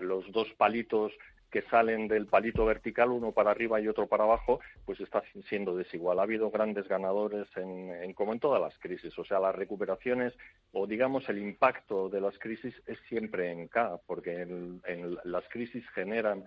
los 0.00 0.30
dos 0.32 0.48
palitos 0.56 1.12
que 1.50 1.62
salen 1.62 2.08
del 2.08 2.26
palito 2.26 2.64
vertical, 2.64 3.10
uno 3.10 3.32
para 3.32 3.50
arriba 3.50 3.80
y 3.80 3.88
otro 3.88 4.06
para 4.06 4.24
abajo, 4.24 4.60
pues 4.84 5.00
está 5.00 5.22
siendo 5.48 5.76
desigual. 5.76 6.18
Ha 6.18 6.22
habido 6.22 6.50
grandes 6.50 6.88
ganadores 6.88 7.46
en, 7.56 8.12
como 8.12 8.32
en 8.32 8.40
todas 8.40 8.60
las 8.60 8.78
crisis. 8.78 9.18
O 9.18 9.24
sea, 9.24 9.40
las 9.40 9.54
recuperaciones 9.54 10.34
o 10.72 10.86
digamos 10.86 11.28
el 11.28 11.38
impacto 11.38 12.08
de 12.08 12.20
las 12.20 12.38
crisis 12.38 12.74
es 12.86 12.98
siempre 13.08 13.50
en 13.50 13.68
K, 13.68 13.98
porque 14.06 14.42
en 14.42 14.80
las 15.24 15.48
crisis 15.48 15.88
generan 15.90 16.44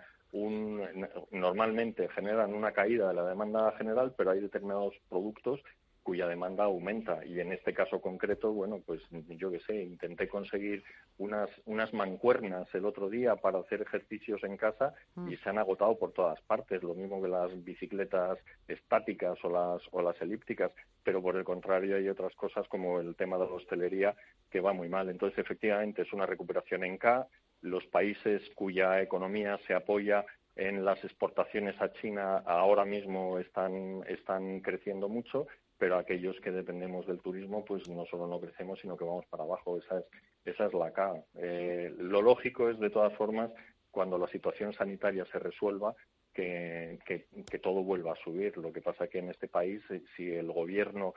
normalmente 1.32 2.08
generan 2.10 2.54
una 2.54 2.72
caída 2.72 3.10
de 3.10 3.14
la 3.14 3.26
demanda 3.26 3.72
general, 3.78 4.14
pero 4.16 4.32
hay 4.32 4.40
determinados 4.40 4.94
productos 5.10 5.60
cuya 6.04 6.28
demanda 6.28 6.64
aumenta 6.64 7.24
y 7.26 7.40
en 7.40 7.52
este 7.52 7.74
caso 7.74 8.02
concreto, 8.02 8.52
bueno, 8.52 8.82
pues 8.86 9.02
yo 9.12 9.52
qué 9.52 9.60
sé, 9.60 9.84
intenté 9.84 10.28
conseguir 10.28 10.84
unas 11.18 11.50
unas 11.66 11.94
mancuernas 11.94 12.68
el 12.74 12.86
otro 12.86 13.10
día 13.10 13.36
para 13.36 13.60
hacer 13.60 13.82
ejercicios 13.82 14.44
en 14.44 14.58
casa 14.58 14.94
mm. 15.16 15.32
y 15.32 15.38
se 15.38 15.50
han 15.50 15.60
agotado 15.60 15.98
por 15.98 16.12
todas 16.12 16.42
partes, 16.42 16.82
lo 16.82 16.96
mismo 16.96 17.22
que 17.22 17.28
las 17.28 17.64
bicicletas 17.64 18.40
estáticas 18.68 19.38
o 19.44 19.50
las 19.50 19.82
o 19.92 20.02
las 20.02 20.20
elípticas, 20.22 20.72
pero 21.04 21.22
por 21.22 21.36
el 21.36 21.44
contrario 21.44 21.96
hay 21.96 22.10
otras 22.10 22.34
cosas 22.36 22.68
como 22.68 23.00
el 23.00 23.16
tema 23.16 23.38
de 23.38 23.46
la 23.46 23.52
hostelería 23.52 24.16
que 24.50 24.60
va 24.60 24.74
muy 24.74 24.90
mal. 24.90 25.10
Entonces, 25.10 25.40
efectivamente 25.40 26.02
es 26.02 26.14
una 26.14 26.26
recuperación 26.26 26.84
en 26.84 26.98
K, 26.98 27.28
los 27.62 27.86
países 27.88 28.42
cuya 28.56 29.02
economía 29.02 29.60
se 29.68 29.74
apoya 29.74 30.26
en 30.56 30.84
las 30.84 31.04
exportaciones 31.04 31.80
a 31.82 31.94
China 31.94 32.44
ahora 32.46 32.86
mismo 32.86 33.40
están, 33.40 34.04
están 34.08 34.60
creciendo 34.60 35.08
mucho, 35.08 35.48
pero 35.82 35.98
aquellos 35.98 36.40
que 36.42 36.52
dependemos 36.52 37.08
del 37.08 37.22
turismo, 37.22 37.66
pues 37.66 37.90
no 37.90 38.06
solo 38.06 38.28
no 38.28 38.40
crecemos, 38.40 38.80
sino 38.80 38.96
que 38.96 39.04
vamos 39.04 39.26
para 39.26 39.46
abajo. 39.46 39.80
Esa 39.80 39.98
es, 39.98 40.06
esa 40.46 40.68
es 40.68 40.74
la 40.76 40.94
K. 40.94 41.24
Eh, 41.34 41.92
lo 41.98 42.22
lógico 42.22 42.70
es, 42.70 42.80
de 42.80 42.92
todas 42.92 43.12
formas, 43.16 43.50
cuando 43.90 44.20
la 44.20 44.28
situación 44.28 44.74
sanitaria 44.74 45.26
se 45.26 45.40
resuelva, 45.40 45.96
que, 46.36 47.00
que, 47.04 47.26
que, 47.50 47.58
todo 47.58 47.82
vuelva 47.82 48.14
a 48.14 48.24
subir. 48.24 48.56
Lo 48.58 48.72
que 48.72 48.82
pasa 48.82 49.08
que 49.08 49.18
en 49.18 49.30
este 49.30 49.48
país, 49.48 49.82
eh, 49.90 50.04
si 50.16 50.32
el 50.32 50.52
gobierno, 50.52 51.16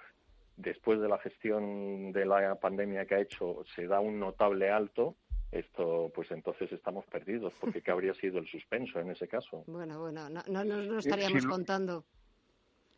después 0.56 0.98
de 0.98 1.08
la 1.10 1.18
gestión 1.18 2.10
de 2.12 2.24
la 2.24 2.54
pandemia 2.54 3.04
que 3.04 3.16
ha 3.16 3.20
hecho, 3.20 3.64
se 3.76 3.86
da 3.86 4.00
un 4.00 4.18
notable 4.18 4.70
alto, 4.70 5.16
esto 5.52 6.10
pues 6.14 6.30
entonces 6.30 6.72
estamos 6.72 7.04
perdidos, 7.04 7.52
porque 7.60 7.82
¿qué 7.82 7.90
habría 7.90 8.14
sido 8.14 8.38
el 8.38 8.46
suspenso 8.46 8.98
en 8.98 9.10
ese 9.10 9.28
caso? 9.28 9.62
Bueno, 9.66 10.00
bueno, 10.00 10.30
no, 10.30 10.42
no, 10.46 10.64
no 10.64 10.98
estaríamos 10.98 11.44
contando. 11.44 12.06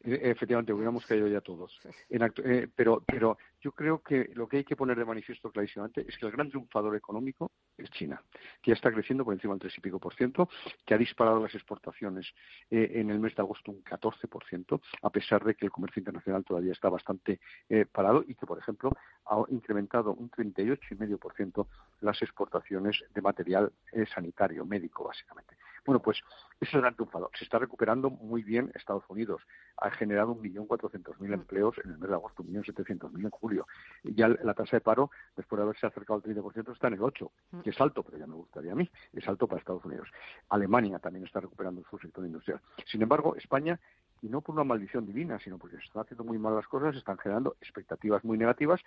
Efectivamente, 0.07 0.72
hubiéramos 0.72 1.04
caído 1.04 1.26
ya 1.26 1.40
todos. 1.40 1.76
Eh, 2.09 2.68
pero, 2.76 3.02
pero 3.04 3.36
yo 3.61 3.72
creo 3.72 4.00
que 4.00 4.30
lo 4.34 4.46
que 4.46 4.59
hay 4.59 4.64
que 4.64 4.76
poner 4.76 4.96
de 4.96 5.04
manifiesto 5.04 5.50
clarísimamente 5.50 6.04
es 6.07 6.16
que 6.16 6.26
el 6.26 6.32
gran 6.32 6.48
triunfador 6.48 6.94
económico 6.94 7.50
es 7.76 7.90
China, 7.90 8.22
que 8.62 8.70
ya 8.70 8.74
está 8.74 8.92
creciendo 8.92 9.24
por 9.24 9.34
encima 9.34 9.54
del 9.54 9.62
tres 9.62 9.76
y 9.76 9.80
pico 9.80 9.98
por 9.98 10.14
ciento, 10.14 10.48
que 10.84 10.94
ha 10.94 10.98
disparado 10.98 11.42
las 11.42 11.52
exportaciones 11.57 12.32
eh, 12.70 12.92
en 12.94 13.11
el 13.11 13.18
mes 13.18 13.34
de 13.34 13.42
agosto 13.42 13.72
un 13.72 13.82
14 13.82 14.28
por 14.28 14.44
ciento, 14.44 14.80
a 15.02 15.11
pesar 15.11 15.44
de 15.44 15.57
que 15.57 15.64
el 15.64 15.72
comercio 15.72 15.98
internacional 15.98 16.44
todavía 16.44 16.72
está 16.72 16.88
bastante 16.88 17.40
eh, 17.68 17.84
parado 17.90 18.24
y 18.28 18.36
que, 18.36 18.46
por 18.46 18.61
ejemplo, 18.61 18.92
ha 19.26 19.42
incrementado 19.48 20.12
un 20.12 20.30
38,5 20.30 21.18
por 21.18 21.34
ciento 21.34 21.66
las 22.00 22.22
exportaciones 22.22 23.02
de 23.12 23.22
material 23.22 23.72
sanitario, 24.14 24.64
médico, 24.64 25.04
básicamente. 25.04 25.57
Bueno, 25.87 26.01
pues 26.01 26.18
ese 26.61 26.70
es 26.70 26.74
el 26.74 26.80
gran 26.80 26.95
triunfador. 26.95 27.30
Se 27.39 27.45
está 27.45 27.59
recuperando 27.59 28.11
muy 28.11 28.43
bien 28.43 28.72
Estados 28.74 29.05
Unidos. 29.09 29.43
Ha 29.76 29.91
generado 29.91 30.34
1.400.000 30.37 31.32
empleos 31.32 31.76
en 31.84 31.93
el 31.93 31.99
mes 31.99 32.09
de 32.09 32.14
agosto, 32.14 32.43
1.700.000 32.43 33.24
en 33.24 33.30
julio. 33.30 33.66
Y 34.03 34.14
ya 34.14 34.28
la 34.28 34.55
tasa 34.55 34.76
de 34.76 34.80
paro, 34.80 35.11
después 35.37 35.59
de 35.59 35.62
haberse 35.64 35.87
acercado 35.87 36.16
al 36.16 36.22
30%, 36.22 36.72
está 36.72 36.89
en 36.89 36.95
el 36.95 37.01
8%, 37.01 37.30
que 37.62 37.70
es 37.70 37.80
alto, 37.80 38.03
pero 38.03 38.18
ya 38.18 38.26
me 38.26 38.34
gustaría 38.34 38.72
a 38.72 38.74
mí. 38.74 38.91
Es 39.12 39.28
alto 39.28 39.47
para 39.47 39.61
Estados 39.61 39.84
Unidos. 39.84 40.09
Alemania 40.49 40.99
también 40.99 41.24
está 41.24 41.41
recuperando 41.41 41.82
su 41.89 41.99
sector 41.99 42.24
industrial. 42.24 42.61
Sin 42.87 43.03
embargo, 43.03 43.37
España 43.37 43.78
y 44.22 44.28
no 44.28 44.41
por 44.41 44.55
una 44.55 44.64
maldición 44.64 45.07
divina, 45.07 45.39
sino 45.39 45.59
porque 45.59 45.76
se 45.76 45.84
están 45.84 46.03
haciendo 46.03 46.24
muy 46.24 46.39
mal 46.39 46.55
las 46.55 46.66
cosas, 46.66 46.93
se 46.93 46.99
están 46.99 47.18
generando 47.18 47.57
expectativas 47.61 48.24
muy 48.24 48.39
negativas 48.39 48.80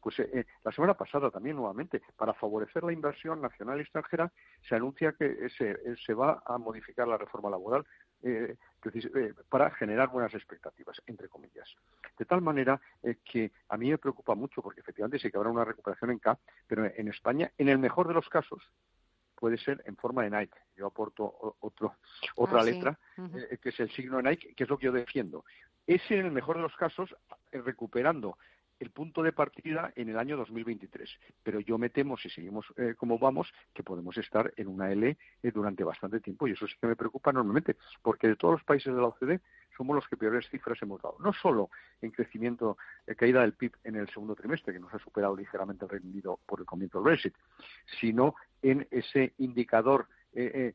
pues 0.00 0.18
eh, 0.20 0.30
eh, 0.32 0.44
la 0.64 0.72
semana 0.72 0.94
pasada 0.94 1.30
también 1.30 1.56
nuevamente, 1.56 2.02
para 2.16 2.34
favorecer 2.34 2.84
la 2.84 2.92
inversión 2.92 3.40
nacional 3.40 3.78
y 3.78 3.82
extranjera, 3.82 4.30
se 4.68 4.74
anuncia 4.74 5.12
que 5.12 5.48
se, 5.56 5.70
eh, 5.70 5.96
se 6.04 6.14
va 6.14 6.42
a 6.46 6.58
modificar 6.58 7.08
la 7.08 7.18
reforma 7.18 7.50
laboral 7.50 7.86
para 9.48 9.70
generar 9.70 10.08
buenas 10.08 10.34
expectativas, 10.34 11.00
entre 11.06 11.28
comillas. 11.28 11.72
De 12.18 12.24
tal 12.24 12.42
manera 12.42 12.80
que 13.24 13.52
a 13.68 13.76
mí 13.76 13.90
me 13.90 13.98
preocupa 13.98 14.34
mucho, 14.34 14.60
porque 14.60 14.80
efectivamente 14.80 15.20
sí 15.20 15.30
que 15.30 15.36
habrá 15.36 15.50
una 15.50 15.64
recuperación 15.64 16.10
en 16.10 16.18
K, 16.18 16.36
pero 16.66 16.84
en 16.84 17.06
España, 17.06 17.52
en 17.56 17.68
el 17.68 17.78
mejor 17.78 18.08
de 18.08 18.14
los 18.14 18.28
casos, 18.28 18.72
puede 19.36 19.56
ser 19.56 19.84
en 19.86 19.96
forma 19.96 20.24
de 20.24 20.30
Nike. 20.30 20.58
Yo 20.76 20.88
aporto 20.88 21.56
otro, 21.60 21.94
otra 22.34 22.60
ah, 22.62 22.64
letra, 22.64 22.98
que 23.62 23.68
es 23.68 23.78
el 23.78 23.90
signo 23.92 24.16
de 24.16 24.30
Nike, 24.30 24.52
que 24.56 24.64
es 24.64 24.68
lo 24.68 24.78
que 24.78 24.86
yo 24.86 24.92
defiendo. 24.92 25.44
Es 25.86 26.02
en 26.10 26.26
el 26.26 26.32
mejor 26.32 26.56
de 26.56 26.62
los 26.62 26.74
casos 26.74 27.14
recuperando 27.52 28.36
el 28.80 28.90
punto 28.90 29.22
de 29.22 29.32
partida 29.32 29.92
en 29.96 30.08
el 30.08 30.18
año 30.18 30.36
2023. 30.36 31.08
Pero 31.42 31.60
yo 31.60 31.78
me 31.78 31.90
temo, 31.90 32.16
si 32.16 32.30
seguimos 32.30 32.66
eh, 32.76 32.94
como 32.96 33.18
vamos, 33.18 33.52
que 33.74 33.82
podemos 33.82 34.16
estar 34.16 34.52
en 34.56 34.68
una 34.68 34.90
L 34.92 35.16
eh, 35.42 35.50
durante 35.50 35.84
bastante 35.84 36.20
tiempo. 36.20 36.46
Y 36.46 36.52
eso 36.52 36.66
sí 36.66 36.74
que 36.80 36.86
me 36.86 36.96
preocupa 36.96 37.30
enormemente, 37.30 37.76
porque 38.02 38.28
de 38.28 38.36
todos 38.36 38.54
los 38.54 38.64
países 38.64 38.94
de 38.94 39.00
la 39.00 39.08
OCDE 39.08 39.40
somos 39.76 39.94
los 39.94 40.08
que 40.08 40.16
peores 40.16 40.48
cifras 40.50 40.80
hemos 40.82 41.00
dado. 41.02 41.16
No 41.20 41.32
solo 41.32 41.70
en 42.00 42.10
crecimiento, 42.10 42.78
eh, 43.06 43.14
caída 43.14 43.42
del 43.42 43.54
PIB 43.54 43.72
en 43.84 43.96
el 43.96 44.08
segundo 44.08 44.34
trimestre, 44.34 44.72
que 44.72 44.80
nos 44.80 44.92
ha 44.94 44.98
superado 44.98 45.36
ligeramente 45.36 45.84
el 45.84 45.90
Reino 45.90 46.08
Unido 46.08 46.40
por 46.46 46.60
el 46.60 46.66
comienzo 46.66 46.98
del 46.98 47.06
Brexit, 47.06 47.34
sino 48.00 48.34
en 48.62 48.86
ese 48.90 49.34
indicador 49.38 50.06
que 50.34 50.74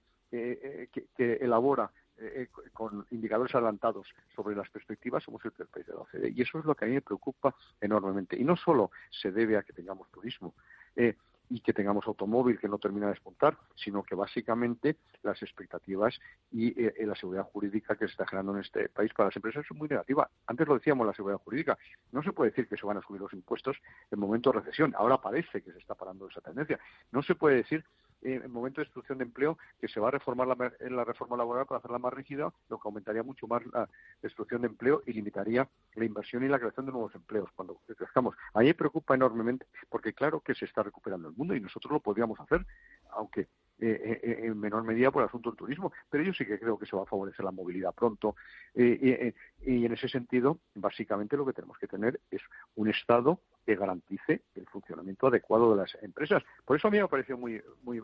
elabora 1.40 1.92
eh, 2.24 2.50
con 2.72 3.06
indicadores 3.12 3.54
adelantados 3.54 4.08
sobre 4.36 4.56
las 4.56 4.70
perspectivas, 4.70 5.24
somos 5.24 5.44
el 5.46 5.52
país 5.52 5.86
de 5.86 5.94
la 5.94 6.00
OCDE. 6.00 6.34
Y 6.36 6.42
eso 6.42 6.60
es 6.60 6.66
lo 6.66 6.76
que 6.76 6.86
a 6.86 6.88
mí 6.88 6.94
me 6.94 7.02
preocupa 7.02 7.56
enormemente. 7.82 8.38
Y 8.38 8.44
no 8.44 8.56
solo 8.56 8.92
se 9.10 9.32
debe 9.32 9.58
a 9.58 9.64
que 9.64 9.74
tengamos 9.74 10.10
turismo 10.10 10.54
eh, 10.96 11.16
y 11.50 11.60
que 11.60 11.74
tengamos 11.74 12.08
automóvil 12.08 12.60
que 12.60 12.68
no 12.68 12.80
termina 12.80 13.08
de 13.08 13.14
despuntar, 13.14 13.58
sino 13.76 14.04
que 14.04 14.16
básicamente 14.16 14.98
las 15.22 15.42
expectativas 15.44 16.18
y 16.52 16.70
eh, 16.82 16.94
la 17.06 17.16
seguridad 17.16 17.44
jurídica 17.44 17.96
que 17.96 18.06
se 18.06 18.12
está 18.12 18.26
generando 18.26 18.54
en 18.54 18.62
este 18.62 18.90
país 18.90 19.14
para 19.14 19.28
las 19.28 19.36
empresas 19.36 19.66
es 19.70 19.78
muy 19.78 19.88
negativa. 19.88 20.30
Antes 20.48 20.68
lo 20.68 20.76
decíamos, 20.76 21.06
la 21.06 21.14
seguridad 21.14 21.40
jurídica. 21.40 21.78
No 22.12 22.24
se 22.24 22.32
puede 22.32 22.52
decir 22.52 22.68
que 22.68 22.78
se 22.78 22.86
van 22.86 22.98
a 22.98 23.02
subir 23.02 23.22
los 23.22 23.34
impuestos 23.34 23.78
en 24.10 24.20
momento 24.20 24.52
de 24.52 24.60
recesión. 24.60 24.94
Ahora 24.96 25.20
parece 25.20 25.62
que 25.62 25.72
se 25.72 25.80
está 25.80 25.96
parando 25.96 26.28
esa 26.28 26.42
tendencia. 26.42 26.80
No 27.12 27.22
se 27.22 27.36
puede 27.36 27.58
decir 27.58 27.84
en 28.24 28.52
momento 28.52 28.82
de 28.82 28.86
destrucción 28.86 29.18
de 29.18 29.26
empleo 29.26 29.58
que 29.80 29.88
se 29.88 30.00
va 30.00 30.08
a 30.08 30.12
reformar 30.12 30.48
la, 30.48 30.74
la 30.90 31.04
reforma 31.04 31.38
laboral 31.38 31.66
para 31.66 31.80
hacerla 31.80 32.00
más 32.00 32.14
rígida, 32.14 32.54
lo 32.70 32.80
que 32.80 32.88
aumentaría 32.88 33.24
mucho 33.24 33.48
más 33.48 33.66
la 33.68 33.90
destrucción 34.22 34.62
de 34.62 34.68
empleo 34.68 35.04
y 35.06 35.14
limitaría 35.14 35.68
la 35.96 36.06
inversión 36.06 36.44
y 36.44 36.48
la 36.48 36.60
creación 36.60 36.86
de 36.86 36.92
nuevos 36.92 37.14
empleos 37.16 37.50
cuando 37.56 37.80
crezcamos. 37.98 38.36
A 38.54 38.60
mí 38.60 38.68
me 38.68 38.74
preocupa 38.74 39.16
enormemente 39.16 39.66
porque 39.90 40.14
claro 40.14 40.42
que 40.42 40.56
se 40.56 40.66
está 40.66 40.84
recuperando 40.84 41.28
el 41.30 41.36
mundo 41.36 41.56
y 41.56 41.62
nosotros 41.62 41.92
lo 41.92 42.00
podríamos 42.00 42.40
hacer, 42.40 42.66
aunque 43.12 43.48
en 43.84 44.60
menor 44.60 44.84
medida 44.84 45.12
por 45.12 45.22
el 45.22 45.28
asunto 45.28 45.50
del 45.50 45.58
turismo, 45.58 45.92
pero 46.10 46.24
yo 46.24 46.34
sí 46.34 46.46
que 46.46 46.60
creo 46.60 46.78
que 46.78 46.86
se 46.86 46.96
va 46.96 47.04
a 47.04 47.06
favorecer 47.06 47.44
la 47.44 47.52
movilidad 47.52 47.94
pronto. 47.94 48.36
y 48.74 49.86
en 49.86 49.94
ese 49.94 50.08
sentido, 50.08 50.60
básicamente 50.76 51.38
lo 51.38 51.46
que 51.46 51.54
tenemos 51.54 51.78
que 51.78 51.88
tener 51.88 52.20
es 52.32 52.42
un 52.76 52.90
Estado 52.90 53.40
que 53.66 53.76
garantice 53.76 54.44
el 54.56 54.66
funcionamiento 54.68 55.28
adecuado 55.28 55.72
de 55.72 55.82
las 55.82 55.98
empresas. 56.02 56.44
Por 56.66 56.78
eso 56.78 56.88
a 56.88 56.92
mí 56.92 57.00
me 57.00 57.08
pareció 57.08 57.38
muy, 57.38 57.62
muy 57.84 58.02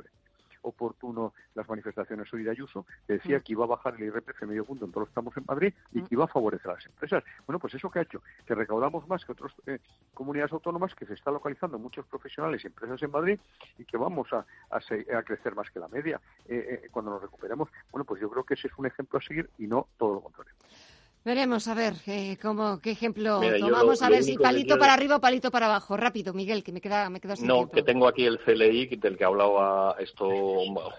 oportuno 0.62 1.34
las 1.55 1.68
manifestaciones 1.68 2.32
hoy 2.34 2.43
de 2.43 2.51
Ayuso, 2.51 2.86
que 3.07 3.14
decía 3.14 3.39
mm. 3.39 3.41
que 3.41 3.51
iba 3.53 3.64
a 3.66 3.68
bajar 3.68 3.95
el 3.95 4.03
IRPF 4.03 4.43
medio 4.43 4.66
punto 4.66 4.86
en 4.86 4.91
todos 4.91 5.01
los 5.01 5.10
estamos 5.10 5.36
en 5.38 5.43
Madrid 5.47 5.74
y 5.91 6.01
mm. 6.01 6.07
que 6.07 6.16
iba 6.16 6.26
a 6.26 6.28
favorecer 6.28 6.72
a 6.72 6.76
las 6.76 6.86
empresas. 6.86 7.24
Bueno, 7.45 7.60
pues 7.60 7.74
eso 7.74 7.89
que 7.89 7.99
ha 7.99 8.01
hecho, 8.03 8.22
que 8.45 8.55
recaudamos 8.55 9.07
más 9.07 9.24
que 9.26 9.32
otras 9.32 9.53
eh, 9.66 9.80
comunidades 10.14 10.53
autónomas, 10.53 10.95
que 10.95 11.05
se 11.05 11.14
está 11.14 11.32
localizando 11.32 11.78
muchos 11.80 12.05
profesionales 12.05 12.64
y 12.64 12.68
empresas 12.68 13.01
en 13.03 13.12
Madrid 13.12 13.39
y 13.78 13.86
que 13.86 13.97
vamos 13.97 14.32
a, 14.34 14.45
a, 14.70 15.24
crecer 15.24 15.55
más 15.55 15.70
que 15.72 15.80
la 15.80 15.88
media 15.88 16.20
eh, 16.47 16.82
eh, 16.84 16.89
cuando 16.91 17.12
nos 17.12 17.22
recuperemos. 17.22 17.70
Bueno, 17.91 18.05
pues 18.05 18.22
yo 18.22 18.30
creo 18.30 18.43
que 18.43 18.55
ese 18.55 18.68
es 18.68 18.74
un 18.78 18.86
ejemplo 18.86 19.20
a 19.20 19.22
seguir 19.22 19.49
y 19.57 19.68
no 19.68 19.88
todo 19.97 20.16
lo 20.16 20.22
contrario. 20.22 20.53
Veremos, 21.26 21.68
a 21.68 21.74
ver, 21.74 21.96
eh, 22.08 22.38
cómo, 22.42 22.80
qué 22.80 22.92
ejemplo 22.92 23.42
tomamos, 23.60 24.02
a 24.02 24.10
ver 24.10 24.24
si 24.24 24.38
palito 24.38 24.80
para 24.80 24.94
arriba 24.94 25.18
o 25.18 25.20
palito 25.22 25.52
para 25.52 25.66
abajo. 25.66 25.98
Rápido, 25.98 26.34
Miguel, 26.34 26.64
que 26.64 26.72
me 26.72 26.80
queda, 26.80 27.10
me 27.10 27.20
queda 27.20 27.36
sin 27.36 27.46
No, 27.46 27.70
que 27.70 27.84
tengo 27.84 28.08
aquí 28.08 28.26
el 28.26 28.40
CLI 28.40 28.96
del 28.96 29.18
que 29.18 29.26
hablaba 29.26 29.98
esto 30.00 30.30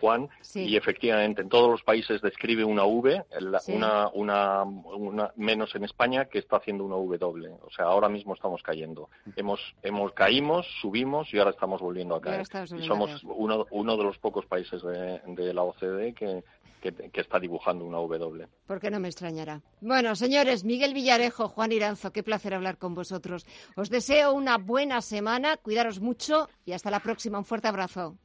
Juan, 0.00 0.28
y 0.54 0.76
efectivamente 0.76 1.40
en 1.40 1.48
todos 1.48 1.70
los 1.70 1.82
países 1.82 2.20
describe 2.20 2.64
una 2.64 2.84
V, 2.84 3.24
una, 3.68 4.08
una, 4.12 4.62
una, 4.62 5.32
menos 5.36 5.74
en 5.74 5.84
España, 5.84 6.26
que 6.26 6.38
está 6.38 6.56
haciendo 6.56 6.84
una 6.84 6.96
V 6.96 7.16
doble. 7.16 7.50
O 7.62 7.70
sea, 7.70 7.86
ahora 7.86 8.10
mismo 8.10 8.34
estamos 8.34 8.62
cayendo. 8.62 9.08
Hemos, 9.36 9.60
hemos 9.82 10.12
caímos, 10.12 10.66
subimos 10.82 11.32
y 11.32 11.38
ahora 11.38 11.52
estamos 11.52 11.80
volviendo 11.80 12.14
a 12.14 12.20
caer. 12.20 12.46
Y 12.76 12.86
somos 12.86 13.22
uno, 13.24 13.66
uno 13.70 13.96
de 13.96 14.04
los 14.04 14.18
pocos 14.18 14.44
países 14.44 14.82
de, 14.82 15.20
de 15.26 15.54
la 15.54 15.62
OCDE 15.62 16.12
que, 16.12 16.44
que, 16.80 17.20
está 17.20 17.38
dibujando 17.38 17.84
una 17.84 17.98
W. 17.98 18.48
¿Por 18.66 18.80
qué 18.80 18.90
no 18.90 18.98
me 18.98 19.08
extrañará? 19.08 19.60
Bueno, 19.80 20.16
señores, 20.16 20.64
Miguel 20.64 20.94
Villarejo, 20.94 21.48
Juan 21.48 21.72
Iranzo, 21.72 22.12
qué 22.12 22.22
placer 22.22 22.54
hablar 22.54 22.78
con 22.78 22.94
vosotros. 22.94 23.46
Os 23.76 23.90
deseo 23.90 24.32
una 24.32 24.58
buena 24.58 25.00
semana, 25.02 25.56
cuidaros 25.56 26.00
mucho 26.00 26.48
y 26.64 26.72
hasta 26.72 26.90
la 26.90 27.00
próxima. 27.00 27.38
Un 27.38 27.44
fuerte 27.44 27.68
abrazo. 27.68 28.16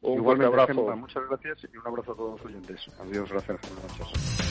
Un 0.00 0.24
fuerte 0.24 0.44
abrazo. 0.44 0.96
Muchas 0.96 1.22
gracias 1.28 1.58
y 1.72 1.76
un 1.76 1.86
abrazo 1.86 2.12
a 2.12 2.16
todos 2.16 2.40
los 2.40 2.46
oyentes. 2.46 2.80
Adiós, 2.98 3.30
gracias. 3.30 3.60
Buenas 3.60 3.98
noches. 4.00 4.41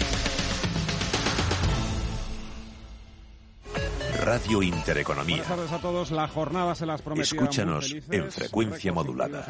Radio 4.21 4.61
Intereconomía. 4.61 5.43
Buenas 5.47 5.71
a 5.71 5.79
todos. 5.79 6.11
La 6.11 6.27
jornada 6.27 6.75
se 6.75 6.85
las 6.85 7.01
Escúchanos 7.15 7.95
en 8.11 8.31
frecuencia 8.31 8.93
modulada. 8.93 9.47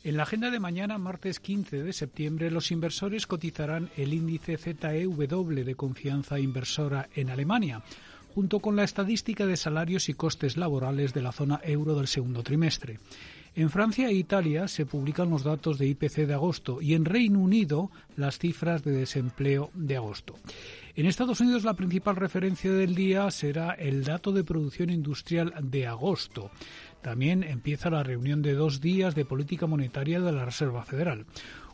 En 0.03 0.17
la 0.17 0.23
agenda 0.23 0.51
de 0.51 0.59
mañana, 0.59 0.99
martes 0.99 1.39
15 1.39 1.81
de 1.81 1.93
septiembre, 1.93 2.51
los 2.51 2.71
inversores 2.71 3.25
cotizarán 3.25 3.89
el 3.97 4.13
índice 4.13 4.57
ZEW 4.57 5.63
de 5.63 5.75
confianza 5.75 6.39
inversora 6.39 7.09
en 7.15 7.31
Alemania 7.31 7.81
junto 8.33 8.59
con 8.59 8.75
la 8.75 8.83
estadística 8.83 9.45
de 9.45 9.57
salarios 9.57 10.09
y 10.09 10.13
costes 10.13 10.57
laborales 10.57 11.13
de 11.13 11.21
la 11.21 11.31
zona 11.31 11.59
euro 11.63 11.95
del 11.95 12.07
segundo 12.07 12.43
trimestre. 12.43 12.99
En 13.53 13.69
Francia 13.69 14.07
e 14.07 14.13
Italia 14.13 14.69
se 14.69 14.85
publican 14.85 15.29
los 15.29 15.43
datos 15.43 15.77
de 15.77 15.85
IPC 15.87 16.25
de 16.25 16.33
agosto 16.33 16.81
y 16.81 16.93
en 16.93 17.03
Reino 17.03 17.39
Unido 17.39 17.91
las 18.15 18.39
cifras 18.39 18.81
de 18.83 18.91
desempleo 18.91 19.71
de 19.73 19.97
agosto. 19.97 20.35
En 20.95 21.05
Estados 21.05 21.41
Unidos 21.41 21.65
la 21.65 21.73
principal 21.73 22.15
referencia 22.15 22.71
del 22.71 22.95
día 22.95 23.29
será 23.29 23.71
el 23.71 24.05
dato 24.05 24.31
de 24.31 24.45
producción 24.45 24.89
industrial 24.89 25.53
de 25.61 25.85
agosto. 25.85 26.49
También 27.01 27.43
empieza 27.43 27.89
la 27.89 28.03
reunión 28.03 28.41
de 28.41 28.53
dos 28.53 28.79
días 28.79 29.15
de 29.15 29.25
política 29.25 29.67
monetaria 29.67 30.21
de 30.21 30.31
la 30.31 30.45
Reserva 30.45 30.83
Federal. 30.83 31.25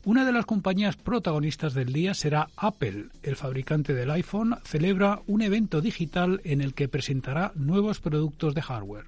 Una 0.03 0.25
de 0.25 0.31
las 0.31 0.45
compañías 0.45 0.95
protagonistas 0.95 1.73
del 1.73 1.91
día 1.91 2.13
será 2.13 2.49
Apple. 2.55 3.07
El 3.23 3.35
fabricante 3.35 3.93
del 3.93 4.11
iPhone 4.11 4.57
celebra 4.63 5.21
un 5.27 5.41
evento 5.41 5.81
digital 5.81 6.41
en 6.43 6.61
el 6.61 6.73
que 6.73 6.87
presentará 6.87 7.51
nuevos 7.55 7.99
productos 7.99 8.55
de 8.55 8.61
hardware. 8.61 9.05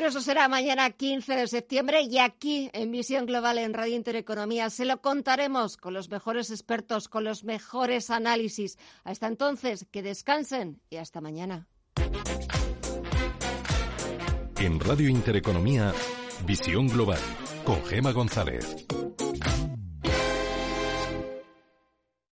Pero 0.00 0.08
eso 0.08 0.22
será 0.22 0.48
mañana 0.48 0.88
15 0.92 1.36
de 1.36 1.46
septiembre 1.46 2.00
y 2.00 2.16
aquí 2.16 2.70
en 2.72 2.90
Visión 2.90 3.26
Global 3.26 3.58
en 3.58 3.74
Radio 3.74 3.96
Intereconomía 3.96 4.70
se 4.70 4.86
lo 4.86 5.02
contaremos 5.02 5.76
con 5.76 5.92
los 5.92 6.08
mejores 6.08 6.50
expertos, 6.50 7.06
con 7.06 7.22
los 7.22 7.44
mejores 7.44 8.08
análisis. 8.08 8.78
Hasta 9.04 9.26
entonces, 9.26 9.86
que 9.90 10.02
descansen 10.02 10.80
y 10.88 10.96
hasta 10.96 11.20
mañana. 11.20 11.68
En 14.58 14.80
Radio 14.80 15.10
Intereconomía, 15.10 15.92
Visión 16.46 16.88
Global 16.88 17.20
con 17.66 17.84
Gema 17.84 18.12
González. 18.12 18.86